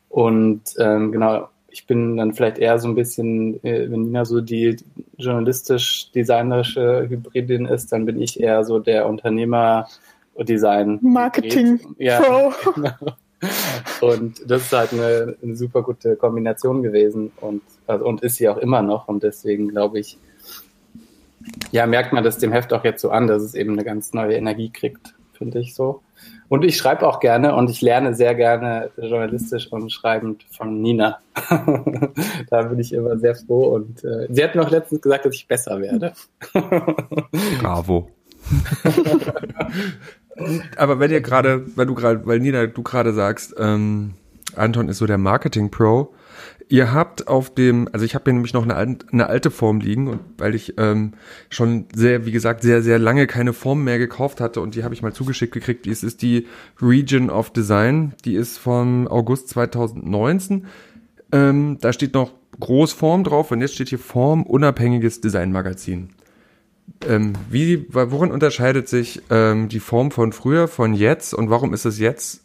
Und 0.10 0.62
ähm, 0.80 1.12
genau, 1.12 1.50
ich 1.70 1.88
bin 1.88 2.18
dann 2.18 2.34
vielleicht 2.34 2.58
eher 2.58 2.80
so 2.80 2.88
ein 2.88 2.96
bisschen, 2.96 3.62
äh, 3.64 3.92
wenn 3.92 4.04
Nina 4.04 4.24
so 4.24 4.40
die 4.40 4.78
journalistisch-designerische 5.18 7.08
Hybridin 7.10 7.66
ist, 7.66 7.92
dann 7.92 8.06
bin 8.06 8.22
ich 8.22 8.40
eher 8.40 8.64
so 8.64 8.80
der 8.80 9.08
Unternehmer-Design. 9.08 11.00
Marketing 11.02 11.80
ja, 11.98 12.22
Pro. 12.22 12.54
Genau. 12.74 12.92
Und 14.02 14.50
das 14.50 14.64
ist 14.64 14.74
halt 14.74 14.94
eine, 14.94 15.36
eine, 15.44 15.56
super 15.56 15.84
gute 15.84 16.16
Kombination 16.16 16.82
gewesen 16.82 17.32
und, 17.42 17.62
also, 17.86 18.06
und 18.06 18.22
ist 18.22 18.36
sie 18.38 18.48
auch 18.50 18.58
immer 18.58 18.82
noch. 18.82 19.08
Und 19.08 19.24
deswegen 19.24 19.68
glaube 19.68 20.00
ich, 20.00 20.18
ja, 21.72 21.86
merkt 21.86 22.14
man 22.14 22.24
das 22.24 22.38
dem 22.38 22.52
Heft 22.52 22.74
auch 22.74 22.84
jetzt 22.84 23.02
so 23.02 23.10
an, 23.10 23.28
dass 23.28 23.42
es 23.42 23.56
eben 23.56 23.74
eine 23.74 23.84
ganz 23.84 24.14
neue 24.14 24.36
Energie 24.36 24.72
kriegt, 24.72 25.16
finde 25.34 25.60
ich 25.60 25.76
so. 25.76 26.02
Und 26.48 26.64
ich 26.64 26.78
schreibe 26.78 27.08
auch 27.08 27.20
gerne 27.20 27.56
und 27.56 27.70
ich 27.70 27.82
lerne 27.82 28.14
sehr 28.14 28.36
gerne 28.36 28.92
journalistisch 28.98 29.72
und 29.72 29.92
schreibend 29.92 30.46
von 30.52 30.82
Nina. 30.82 31.18
da 32.50 32.62
bin 32.64 32.80
ich 32.80 32.94
immer 32.94 33.18
sehr 33.18 33.36
froh 33.36 33.76
und 33.76 34.04
äh, 34.04 34.28
sie 34.30 34.44
hat 34.44 34.56
mir 34.56 34.62
auch 34.62 34.70
letztens 34.70 35.02
gesagt, 35.02 35.26
dass 35.26 35.34
ich 35.34 35.48
besser 35.48 35.82
werde. 35.82 36.14
Bravo. 37.60 38.10
Aber 40.78 41.00
wenn 41.00 41.12
ihr 41.12 41.22
gerade, 41.22 41.66
weil 41.76 41.88
du 41.88 41.96
gerade, 41.96 42.26
weil 42.28 42.40
Nina, 42.40 42.68
du 42.68 42.84
gerade 42.84 43.14
sagst, 43.14 43.56
ähm, 43.58 44.14
Anton 44.56 44.88
ist 44.88 45.00
so 45.00 45.08
der 45.08 45.18
Marketing-Pro, 45.18 46.14
Ihr 46.68 46.92
habt 46.94 47.28
auf 47.28 47.54
dem, 47.54 47.88
also 47.92 48.06
ich 48.06 48.16
habe 48.16 48.24
hier 48.26 48.34
nämlich 48.34 48.54
noch 48.54 48.68
eine, 48.68 49.28
alte 49.28 49.52
Form 49.52 49.80
liegen 49.80 50.08
und 50.08 50.20
weil 50.38 50.56
ich 50.56 50.74
ähm, 50.78 51.14
schon 51.50 51.86
sehr, 51.94 52.26
wie 52.26 52.32
gesagt, 52.32 52.64
sehr, 52.64 52.82
sehr 52.82 52.98
lange 52.98 53.28
keine 53.28 53.54
Form 53.54 53.84
mehr 53.84 54.00
gekauft 54.00 54.42
hatte 54.42 54.62
und 54.62 54.74
die 54.74 54.84
habe 54.84 54.94
ich 54.96 55.04
mal 55.04 55.14
zugeschickt 55.14 55.54
gekriegt. 55.54 55.86
Es 55.86 56.04
ist 56.04 56.24
die 56.24 56.48
Region 56.82 57.30
of 57.30 57.52
Design, 57.52 58.14
die 58.26 58.34
ist 58.34 58.58
von 58.58 59.08
August 59.08 59.50
2019. 59.50 60.66
Ähm, 61.32 61.78
da 61.82 61.94
steht 61.94 62.16
noch 62.16 62.32
Großform 62.60 63.24
drauf 63.24 63.52
und 63.52 63.62
jetzt 63.62 63.76
steht 63.76 63.90
hier 63.90 64.00
Form 64.00 64.42
unabhängiges 64.44 65.22
Designmagazin. 65.22 66.10
Ähm, 67.08 67.34
wie, 67.50 67.86
worin 67.92 68.32
unterscheidet 68.32 68.88
sich 68.88 69.22
ähm, 69.30 69.70
die 69.70 69.80
Form 69.80 70.10
von 70.10 70.34
früher 70.34 70.68
von 70.68 70.94
jetzt 70.94 71.34
und 71.34 71.50
warum 71.52 71.74
ist 71.74 71.86
es 71.86 72.00
jetzt 72.00 72.44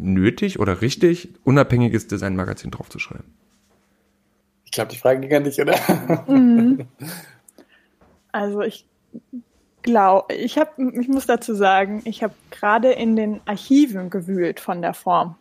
nötig 0.00 0.58
oder 0.58 0.80
richtig, 0.80 1.30
unabhängiges 1.44 2.08
Designmagazin 2.08 2.70
draufzuschreiben? 2.70 3.32
Ich 4.64 4.72
glaube, 4.72 4.90
die 4.90 4.98
Frage 4.98 5.20
ging 5.20 5.34
an 5.34 5.44
dich, 5.44 5.60
oder? 5.60 5.76
Mhm. 6.28 6.86
Also 8.32 8.60
ich 8.60 8.86
glaube, 9.82 10.34
ich 10.34 10.58
habe, 10.58 10.70
ich 11.00 11.08
muss 11.08 11.26
dazu 11.26 11.54
sagen, 11.54 12.02
ich 12.04 12.22
habe 12.22 12.34
gerade 12.50 12.92
in 12.92 13.16
den 13.16 13.40
Archiven 13.46 14.10
gewühlt 14.10 14.60
von 14.60 14.82
der 14.82 14.94
Form. 14.94 15.36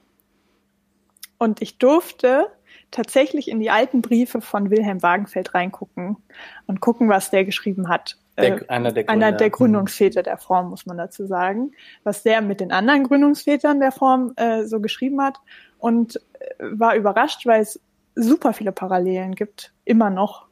Und 1.37 1.61
ich 1.61 1.77
durfte 1.77 2.47
tatsächlich 2.91 3.49
in 3.49 3.59
die 3.59 3.69
alten 3.69 4.01
Briefe 4.01 4.41
von 4.41 4.69
Wilhelm 4.69 5.01
Wagenfeld 5.03 5.53
reingucken 5.53 6.17
und 6.65 6.81
gucken, 6.81 7.09
was 7.09 7.29
der 7.29 7.45
geschrieben 7.45 7.87
hat. 7.87 8.17
Der, 8.41 8.62
äh, 8.62 8.67
einer, 8.67 8.91
der 8.91 9.10
einer 9.10 9.31
der 9.31 9.50
Gründungsväter 9.50 10.24
der 10.24 10.38
Form, 10.38 10.69
muss 10.69 10.86
man 10.86 10.98
dazu 10.98 11.25
sagen, 11.25 11.72
was 12.03 12.24
der 12.24 12.41
mit 12.41 12.60
den 12.60 12.72
anderen 12.72 13.03
Gründungsvätern 13.03 13.79
der 13.79 13.91
Form 13.91 14.34
äh, 14.36 14.65
so 14.65 14.79
geschrieben 14.79 15.22
hat 15.22 15.38
und 15.77 16.17
äh, 16.17 16.53
war 16.60 16.96
überrascht, 16.96 17.46
weil 17.46 17.62
es 17.62 17.79
super 18.15 18.53
viele 18.53 18.72
Parallelen 18.72 19.36
gibt, 19.36 19.74
immer 19.86 20.10
noch. 20.10 20.48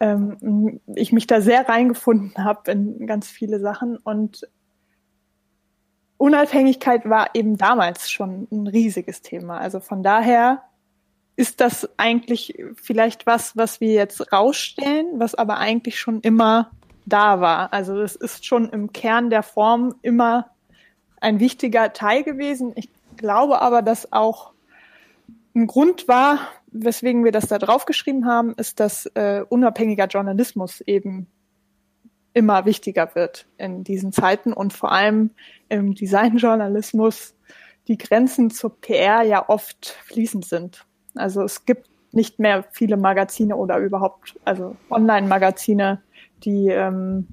Ähm, 0.00 0.80
ich 0.94 1.12
mich 1.12 1.26
da 1.26 1.40
sehr 1.40 1.68
reingefunden 1.68 2.44
habe 2.44 2.70
in 2.70 3.06
ganz 3.06 3.28
viele 3.28 3.60
Sachen 3.60 3.96
und 3.96 4.48
Unabhängigkeit 6.20 7.08
war 7.08 7.30
eben 7.34 7.56
damals 7.56 8.10
schon 8.10 8.46
ein 8.52 8.66
riesiges 8.66 9.22
Thema. 9.22 9.56
Also 9.58 9.80
von 9.80 10.02
daher 10.02 10.62
ist 11.36 11.62
das 11.62 11.88
eigentlich 11.96 12.62
vielleicht 12.74 13.24
was, 13.24 13.56
was 13.56 13.80
wir 13.80 13.94
jetzt 13.94 14.30
rausstellen, 14.30 15.06
was 15.14 15.34
aber 15.34 15.56
eigentlich 15.56 15.98
schon 15.98 16.20
immer 16.20 16.70
da 17.06 17.40
war. 17.40 17.72
Also 17.72 18.00
es 18.00 18.16
ist 18.16 18.46
schon 18.46 18.68
im 18.70 18.92
Kern 18.92 19.30
der 19.30 19.42
Form 19.42 19.94
immer 20.02 20.50
ein 21.20 21.40
wichtiger 21.40 21.92
Teil 21.92 22.22
gewesen. 22.22 22.72
Ich 22.76 22.88
glaube 23.16 23.60
aber, 23.60 23.82
dass 23.82 24.12
auch 24.12 24.52
ein 25.54 25.66
Grund 25.66 26.08
war, 26.08 26.38
weswegen 26.68 27.24
wir 27.24 27.32
das 27.32 27.48
da 27.48 27.58
draufgeschrieben 27.58 28.26
haben, 28.26 28.54
ist, 28.54 28.80
dass 28.80 29.06
äh, 29.14 29.42
unabhängiger 29.48 30.06
Journalismus 30.06 30.80
eben 30.82 31.26
immer 32.32 32.64
wichtiger 32.64 33.14
wird 33.14 33.46
in 33.58 33.82
diesen 33.82 34.12
Zeiten 34.12 34.52
und 34.52 34.72
vor 34.72 34.92
allem 34.92 35.30
im 35.68 35.94
Designjournalismus 35.94 37.34
die 37.88 37.98
Grenzen 37.98 38.50
zur 38.50 38.80
PR 38.80 39.22
ja 39.22 39.48
oft 39.48 39.96
fließend 40.04 40.44
sind. 40.44 40.86
Also 41.16 41.42
es 41.42 41.64
gibt 41.64 41.88
nicht 42.12 42.38
mehr 42.38 42.64
viele 42.70 42.96
Magazine 42.96 43.56
oder 43.56 43.78
überhaupt, 43.78 44.38
also 44.44 44.76
Online-Magazine, 44.90 46.02
die, 46.44 46.68
ähm, 46.68 47.26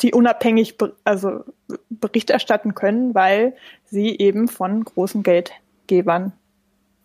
die 0.00 0.12
unabhängig 0.12 0.78
be 0.78 0.94
also 1.04 1.44
Bericht 1.88 2.30
erstatten 2.30 2.74
können, 2.74 3.14
weil 3.14 3.54
sie 3.84 4.18
eben 4.18 4.48
von 4.48 4.84
großen 4.84 5.22
Geldgebern 5.22 6.32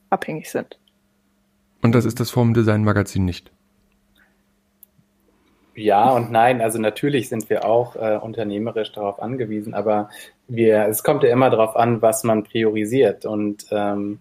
abhängig 0.10 0.50
sind. 0.50 0.80
Und 1.82 1.94
das 1.94 2.06
ist 2.06 2.20
das 2.20 2.32
Form 2.32 2.54
Design 2.54 2.84
Magazin 2.84 3.26
nicht. 3.26 3.52
Ja 5.76 6.10
und 6.10 6.32
nein. 6.32 6.60
Also 6.60 6.80
natürlich 6.80 7.30
sind 7.30 7.52
wir 7.52 7.64
auch 7.64 7.96
äh, 7.96 8.18
unternehmerisch 8.18 8.92
darauf 8.94 9.22
angewiesen, 9.22 9.76
aber 9.76 10.10
wir, 10.48 10.88
es 10.88 11.04
kommt 11.04 11.22
ja 11.22 11.30
immer 11.30 11.52
darauf 11.52 11.76
an, 11.76 12.02
was 12.02 12.24
man 12.24 12.44
priorisiert. 12.44 13.28
Und 13.28 13.68
ähm, 13.70 14.20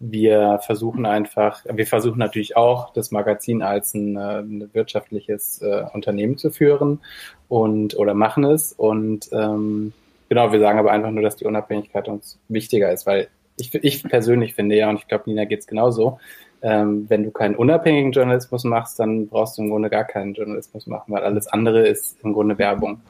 wir 0.00 0.60
versuchen 0.64 1.06
einfach, 1.06 1.64
wir 1.68 1.86
versuchen 1.86 2.18
natürlich 2.18 2.56
auch, 2.56 2.92
das 2.92 3.10
Magazin 3.10 3.62
als 3.62 3.94
ein, 3.94 4.16
äh, 4.16 4.40
ein 4.40 4.70
wirtschaftliches 4.72 5.60
äh, 5.62 5.84
Unternehmen 5.92 6.38
zu 6.38 6.50
führen 6.50 7.00
und 7.48 7.96
oder 7.96 8.14
machen 8.14 8.44
es. 8.44 8.72
Und 8.72 9.28
ähm, 9.32 9.92
genau, 10.28 10.52
wir 10.52 10.60
sagen 10.60 10.78
aber 10.78 10.92
einfach 10.92 11.10
nur, 11.10 11.22
dass 11.22 11.36
die 11.36 11.46
Unabhängigkeit 11.46 12.08
uns 12.08 12.38
wichtiger 12.48 12.92
ist, 12.92 13.06
weil 13.06 13.28
ich, 13.56 13.74
ich 13.74 14.04
persönlich 14.04 14.54
finde 14.54 14.76
ja, 14.76 14.88
und 14.88 14.96
ich 14.96 15.08
glaube, 15.08 15.24
Nina 15.26 15.44
geht 15.44 15.60
es 15.60 15.66
genauso, 15.66 16.20
ähm, 16.62 17.06
wenn 17.08 17.24
du 17.24 17.30
keinen 17.30 17.56
unabhängigen 17.56 18.12
Journalismus 18.12 18.64
machst, 18.64 18.98
dann 19.00 19.28
brauchst 19.28 19.58
du 19.58 19.62
im 19.62 19.70
Grunde 19.70 19.90
gar 19.90 20.04
keinen 20.04 20.34
Journalismus 20.34 20.86
machen, 20.86 21.12
weil 21.12 21.22
alles 21.22 21.48
andere 21.48 21.86
ist 21.86 22.18
im 22.22 22.32
Grunde 22.32 22.58
Werbung. 22.58 23.00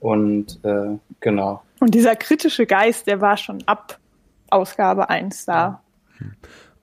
Und 0.00 0.58
äh, 0.64 0.98
genau. 1.20 1.62
Und 1.80 1.94
dieser 1.94 2.14
kritische 2.16 2.66
Geist, 2.66 3.06
der 3.06 3.20
war 3.20 3.36
schon 3.36 3.62
ab 3.66 3.98
Ausgabe 4.50 5.08
1 5.08 5.46
da. 5.46 5.80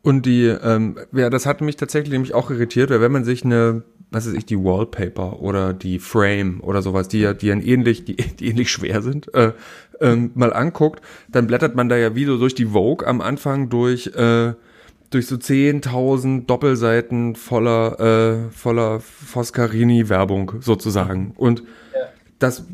Und 0.04 0.26
die, 0.26 0.46
ähm, 0.46 0.98
ja, 1.12 1.30
das 1.30 1.46
hat 1.46 1.62
mich 1.62 1.76
tatsächlich 1.76 2.12
nämlich 2.12 2.34
auch 2.34 2.50
irritiert, 2.50 2.90
weil 2.90 3.02
wenn 3.02 3.12
man 3.12 3.24
sich 3.24 3.46
eine, 3.46 3.84
was 4.10 4.28
weiß 4.28 4.34
ich, 4.34 4.46
die 4.46 4.58
Wallpaper 4.58 5.40
oder 5.42 5.74
die 5.74 6.00
Frame 6.00 6.60
oder 6.62 6.82
sowas, 6.82 7.08
die 7.08 7.20
ja, 7.20 7.34
die 7.34 7.48
ja 7.48 7.56
ähnlich, 7.56 8.04
die, 8.06 8.16
die 8.40 8.48
ähnlich 8.48 8.72
schwer 8.72 9.02
sind, 9.02 9.34
äh, 9.34 9.54
ähm, 10.00 10.32
mal 10.34 10.54
anguckt, 10.54 11.02
dann 11.30 11.46
blättert 11.46 11.76
man 11.76 11.88
da 11.88 11.98
ja 11.98 12.16
wie 12.16 12.26
so 12.26 12.38
durch 12.38 12.56
die 12.56 12.68
Vogue 12.68 13.08
am 13.08 13.22
Anfang 13.22 13.70
durch, 13.70 14.08
äh, 14.16 14.54
durch 15.12 15.28
so 15.28 15.36
10.000 15.36 16.48
Doppelseiten 16.48 17.36
voller, 17.36 18.00
äh, 18.00 18.52
voller 18.52 19.02
Foscarini-Werbung 19.02 20.54
sozusagen. 20.62 21.34
Und 21.36 21.60
ja. 21.60 22.00
das, 22.40 22.66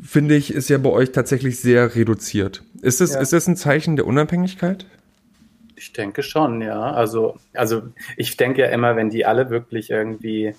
finde 0.00 0.36
ich, 0.36 0.54
ist 0.54 0.68
ja 0.68 0.78
bei 0.78 0.90
euch 0.90 1.10
tatsächlich 1.10 1.58
sehr 1.58 1.96
reduziert. 1.96 2.62
Ist 2.82 3.00
das, 3.00 3.14
ja. 3.14 3.20
ist 3.20 3.32
das 3.32 3.48
ein 3.48 3.56
Zeichen 3.56 3.96
der 3.96 4.06
Unabhängigkeit? 4.06 4.86
Ich 5.78 5.92
denke 5.92 6.24
schon, 6.24 6.60
ja. 6.60 6.90
Also, 6.92 7.36
also 7.54 7.82
ich 8.16 8.36
denke 8.36 8.62
ja 8.62 8.68
immer, 8.68 8.96
wenn 8.96 9.10
die 9.10 9.24
alle 9.24 9.48
wirklich 9.48 9.90
irgendwie 9.90 10.54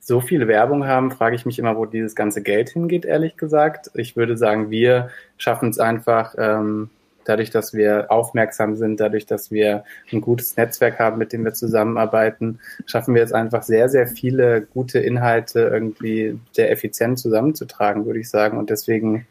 so 0.00 0.22
viel 0.22 0.48
Werbung 0.48 0.86
haben, 0.86 1.10
frage 1.10 1.36
ich 1.36 1.44
mich 1.44 1.58
immer, 1.58 1.76
wo 1.76 1.84
dieses 1.84 2.14
ganze 2.14 2.42
Geld 2.42 2.70
hingeht, 2.70 3.04
ehrlich 3.04 3.36
gesagt. 3.36 3.90
Ich 3.94 4.16
würde 4.16 4.38
sagen, 4.38 4.70
wir 4.70 5.10
schaffen 5.36 5.68
es 5.68 5.78
einfach, 5.78 6.34
ähm, 6.38 6.88
dadurch, 7.24 7.50
dass 7.50 7.74
wir 7.74 8.10
aufmerksam 8.10 8.76
sind, 8.76 8.98
dadurch, 8.98 9.26
dass 9.26 9.50
wir 9.50 9.84
ein 10.10 10.22
gutes 10.22 10.56
Netzwerk 10.56 10.98
haben, 10.98 11.18
mit 11.18 11.34
dem 11.34 11.44
wir 11.44 11.52
zusammenarbeiten, 11.52 12.60
schaffen 12.86 13.14
wir 13.14 13.22
es 13.22 13.32
einfach 13.32 13.62
sehr, 13.62 13.90
sehr 13.90 14.06
viele 14.06 14.62
gute 14.62 15.00
Inhalte 15.00 15.60
irgendwie 15.60 16.40
sehr 16.52 16.70
effizient 16.70 17.18
zusammenzutragen, 17.18 18.06
würde 18.06 18.20
ich 18.20 18.30
sagen. 18.30 18.56
Und 18.56 18.70
deswegen 18.70 19.26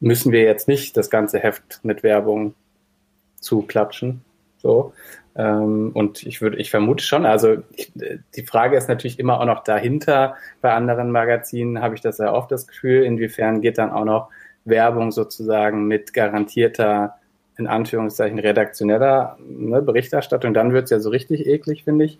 müssen 0.00 0.32
wir 0.32 0.42
jetzt 0.42 0.68
nicht 0.68 0.96
das 0.96 1.10
ganze 1.10 1.38
Heft 1.38 1.80
mit 1.82 2.02
Werbung 2.02 2.54
zu 3.42 3.62
klatschen. 3.62 4.22
So. 4.56 4.94
Ähm, 5.34 5.90
und 5.94 6.24
ich 6.24 6.40
würde, 6.40 6.58
ich 6.58 6.70
vermute 6.70 7.04
schon, 7.04 7.26
also 7.26 7.58
ich, 7.74 7.92
die 8.36 8.46
Frage 8.46 8.76
ist 8.76 8.88
natürlich 8.88 9.18
immer 9.18 9.40
auch 9.40 9.46
noch 9.46 9.64
dahinter. 9.64 10.36
Bei 10.60 10.72
anderen 10.74 11.10
Magazinen 11.10 11.82
habe 11.82 11.94
ich 11.94 12.00
das 12.00 12.18
sehr 12.18 12.32
oft 12.32 12.50
das 12.50 12.66
Gefühl, 12.66 13.02
inwiefern 13.04 13.60
geht 13.60 13.78
dann 13.78 13.90
auch 13.90 14.04
noch 14.04 14.28
Werbung 14.64 15.10
sozusagen 15.10 15.86
mit 15.86 16.14
garantierter, 16.14 17.16
in 17.56 17.66
Anführungszeichen, 17.66 18.38
redaktioneller 18.38 19.36
ne, 19.40 19.82
Berichterstattung. 19.82 20.54
Dann 20.54 20.72
wird 20.72 20.84
es 20.84 20.90
ja 20.90 21.00
so 21.00 21.10
richtig 21.10 21.46
eklig, 21.46 21.84
finde 21.84 22.04
ich. 22.04 22.18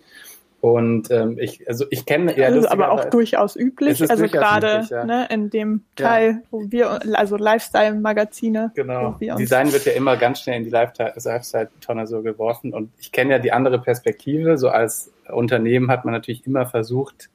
Und 0.63 1.11
ähm, 1.11 1.37
ich, 1.41 1.67
also 1.67 1.83
ich 1.89 2.05
kenne 2.05 2.37
ja. 2.37 2.49
Das 2.49 2.63
ist 2.63 2.71
aber 2.71 2.93
auch 2.93 3.03
durchaus 3.03 3.57
üblich. 3.57 4.09
Also 4.09 4.27
gerade 4.29 4.87
ja. 4.89 5.03
ne, 5.03 5.27
in 5.29 5.49
dem 5.49 5.83
Teil, 5.97 6.29
ja. 6.29 6.41
wo 6.51 6.71
wir, 6.71 7.01
also 7.19 7.35
Lifestyle-Magazine. 7.35 8.71
Genau. 8.73 9.17
Design 9.19 9.73
wird 9.73 9.83
ja 9.83 9.91
immer 9.91 10.15
ganz 10.15 10.39
schnell 10.39 10.55
in 10.55 10.63
die 10.63 10.69
Lifestyle-Tonne 10.69 12.07
so 12.07 12.21
geworfen. 12.21 12.73
Und 12.73 12.93
ich 12.97 13.11
kenne 13.11 13.31
ja 13.31 13.39
die 13.39 13.51
andere 13.51 13.77
Perspektive. 13.81 14.57
So 14.57 14.69
als 14.69 15.11
Unternehmen 15.29 15.91
hat 15.91 16.05
man 16.05 16.13
natürlich 16.13 16.47
immer 16.47 16.65
versucht, 16.65 17.29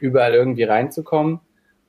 überall 0.00 0.34
irgendwie 0.34 0.64
reinzukommen. 0.64 1.38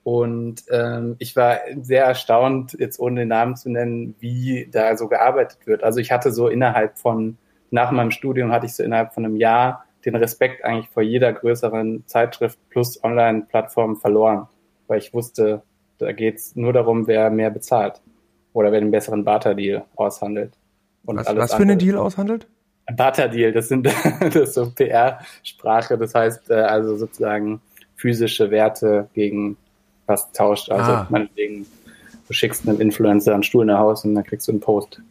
Und 0.04 0.66
ähm, 0.70 1.16
ich 1.18 1.36
war 1.36 1.62
sehr 1.82 2.06
erstaunt, 2.06 2.78
jetzt 2.78 3.00
ohne 3.00 3.22
den 3.22 3.30
Namen 3.30 3.56
zu 3.56 3.72
nennen, 3.72 4.14
wie 4.20 4.70
da 4.72 4.96
so 4.96 5.08
gearbeitet 5.08 5.66
wird. 5.66 5.84
Also 5.84 6.00
ich 6.00 6.12
hatte 6.12 6.32
so 6.32 6.48
innerhalb 6.48 7.00
von, 7.00 7.40
nach 7.72 7.90
meinem 7.90 8.12
Studium 8.12 8.52
hatte 8.52 8.68
ich 8.68 8.76
so 8.76 8.84
innerhalb 8.84 9.16
von 9.16 9.26
einem 9.26 9.36
Jahr 9.36 9.85
den 10.06 10.16
Respekt 10.16 10.64
eigentlich 10.64 10.90
vor 10.90 11.04
jeder 11.04 11.34
größeren 11.34 12.04
Zeitschrift 12.06 12.60
plus 12.70 13.04
Online-Plattform 13.04 13.98
verloren, 13.98 14.48
weil 14.88 15.00
ich 15.00 15.14
wusste, 15.14 15.64
da 15.98 16.12
geht's 16.12 16.56
nur 16.56 16.74
darum, 16.74 17.08
wer 17.08 17.30
mehr 17.30 17.50
bezahlt 17.50 18.02
oder 18.54 18.72
wer 18.72 18.80
den 18.80 18.92
besseren 18.92 19.24
Barter-Deal 19.24 19.84
aushandelt. 19.96 20.54
Und 21.06 21.18
was, 21.18 21.36
was 21.36 21.54
für 21.54 21.64
einen 21.64 21.80
Deal 21.80 21.98
aushandelt? 21.98 22.48
Barter-Deal, 22.94 23.52
das 23.52 23.68
sind 23.68 23.86
das 24.20 24.36
ist 24.36 24.54
so 24.54 24.70
PR-Sprache, 24.72 25.98
das 25.98 26.14
heißt 26.14 26.52
äh, 26.52 26.56
also 26.56 26.96
sozusagen 26.98 27.62
physische 27.96 28.52
Werte 28.52 29.10
gegen 29.14 29.58
was 30.06 30.32
tauscht. 30.34 30.70
Also 30.70 30.92
ah. 30.92 31.08
meinetwegen, 31.10 31.66
du 32.28 32.34
schickst 32.34 32.68
einem 32.68 32.80
Influencer 32.80 33.34
einen 33.34 33.44
Stuhl 33.44 33.66
nach 33.66 33.80
Hause 33.80 34.08
und 34.08 34.16
dann 34.16 34.24
kriegst 34.24 34.48
du 34.48 34.52
einen 34.52 34.62
Post. 34.62 35.02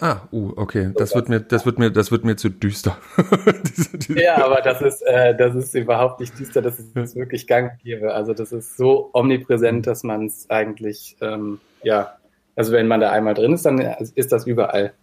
Ah, 0.00 0.22
uh, 0.32 0.52
okay. 0.56 0.92
Das 0.96 1.14
wird 1.14 1.28
mir, 1.28 1.40
das 1.40 1.66
wird 1.66 1.78
mir, 1.78 1.90
das 1.90 2.10
wird 2.10 2.24
mir 2.24 2.36
zu 2.36 2.48
düster. 2.48 2.96
diese, 3.68 3.98
diese 3.98 4.22
ja, 4.22 4.42
aber 4.42 4.62
das 4.62 4.80
ist, 4.80 5.02
äh, 5.02 5.36
das 5.36 5.54
ist 5.54 5.74
überhaupt 5.74 6.20
nicht 6.20 6.38
düster. 6.38 6.62
Das 6.62 6.78
ist, 6.78 6.94
wirklich 6.94 7.46
gang 7.46 7.78
gäbe. 7.82 8.14
Also 8.14 8.32
das 8.32 8.50
ist 8.52 8.78
so 8.78 9.10
omnipräsent, 9.12 9.86
dass 9.86 10.02
man 10.02 10.26
es 10.26 10.48
eigentlich, 10.48 11.16
ähm, 11.20 11.60
ja, 11.82 12.14
also 12.56 12.72
wenn 12.72 12.88
man 12.88 13.00
da 13.00 13.10
einmal 13.10 13.34
drin 13.34 13.52
ist, 13.52 13.66
dann 13.66 13.78
ist 13.78 14.32
das 14.32 14.46
überall. 14.46 14.94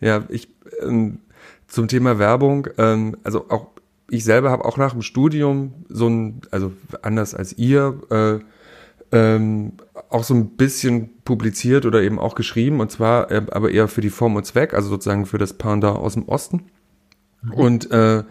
Ja, 0.00 0.24
ich 0.28 0.48
ähm, 0.82 1.20
zum 1.66 1.88
Thema 1.88 2.18
Werbung, 2.18 2.68
ähm, 2.76 3.16
also 3.24 3.46
auch 3.48 3.68
ich 4.10 4.24
selber 4.24 4.50
habe 4.50 4.64
auch 4.64 4.76
nach 4.76 4.92
dem 4.92 5.02
Studium 5.02 5.86
so 5.88 6.08
ein, 6.08 6.42
also 6.50 6.72
anders 7.02 7.34
als 7.34 7.54
ihr, 7.54 8.00
äh, 8.10 8.44
ähm, 9.14 9.72
auch 10.10 10.24
so 10.24 10.34
ein 10.34 10.56
bisschen 10.56 11.22
publiziert 11.24 11.86
oder 11.86 12.02
eben 12.02 12.18
auch 12.18 12.34
geschrieben 12.34 12.80
und 12.80 12.90
zwar 12.90 13.30
äh, 13.30 13.42
aber 13.50 13.70
eher 13.70 13.88
für 13.88 14.00
die 14.00 14.10
Form 14.10 14.36
und 14.36 14.44
Zweck, 14.44 14.74
also 14.74 14.88
sozusagen 14.88 15.26
für 15.26 15.38
das 15.38 15.54
Pendant 15.54 15.96
aus 15.96 16.14
dem 16.14 16.28
Osten. 16.28 16.66
Mhm. 17.42 17.52
Und 17.52 17.90
äh, 17.90 18.24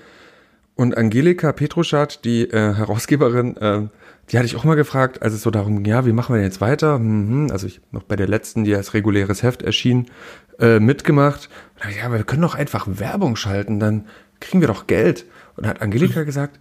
und 0.76 0.98
Angelika 0.98 1.52
Petruschat, 1.52 2.26
die 2.26 2.50
äh, 2.50 2.74
Herausgeberin, 2.74 3.58
äh, 3.58 3.88
die 4.30 4.38
hatte 4.38 4.48
ich 4.48 4.56
auch 4.56 4.64
mal 4.64 4.76
gefragt, 4.76 5.22
als 5.22 5.34
es 5.34 5.44
so 5.44 5.52
darum 5.52 5.84
ging, 5.84 5.86
ja, 5.86 6.06
wie 6.06 6.14
machen 6.14 6.34
wir 6.34 6.38
denn 6.38 6.50
jetzt 6.50 6.62
weiter? 6.62 6.98
Mhm, 6.98 7.52
also 7.52 7.68
ich 7.68 7.82
noch 7.92 8.04
bei 8.04 8.16
der 8.16 8.28
letzten, 8.28 8.64
die 8.64 8.76
als 8.76 8.94
reguläres 8.94 9.44
Heft 9.44 9.62
erschien, 9.62 10.08
äh, 10.60 10.80
mitgemacht. 10.80 11.50
Und 11.76 11.92
ich, 11.92 11.98
ja, 11.98 12.06
aber 12.06 12.18
wir 12.18 12.24
können 12.24 12.42
doch 12.42 12.56
einfach 12.56 12.88
Werbung 12.90 13.36
schalten, 13.36 13.80
dann 13.80 14.08
kriegen 14.40 14.62
wir 14.62 14.68
doch 14.68 14.88
Geld. 14.88 15.26
Und 15.56 15.68
hat 15.68 15.82
Angelika 15.82 16.24
gesagt, 16.24 16.60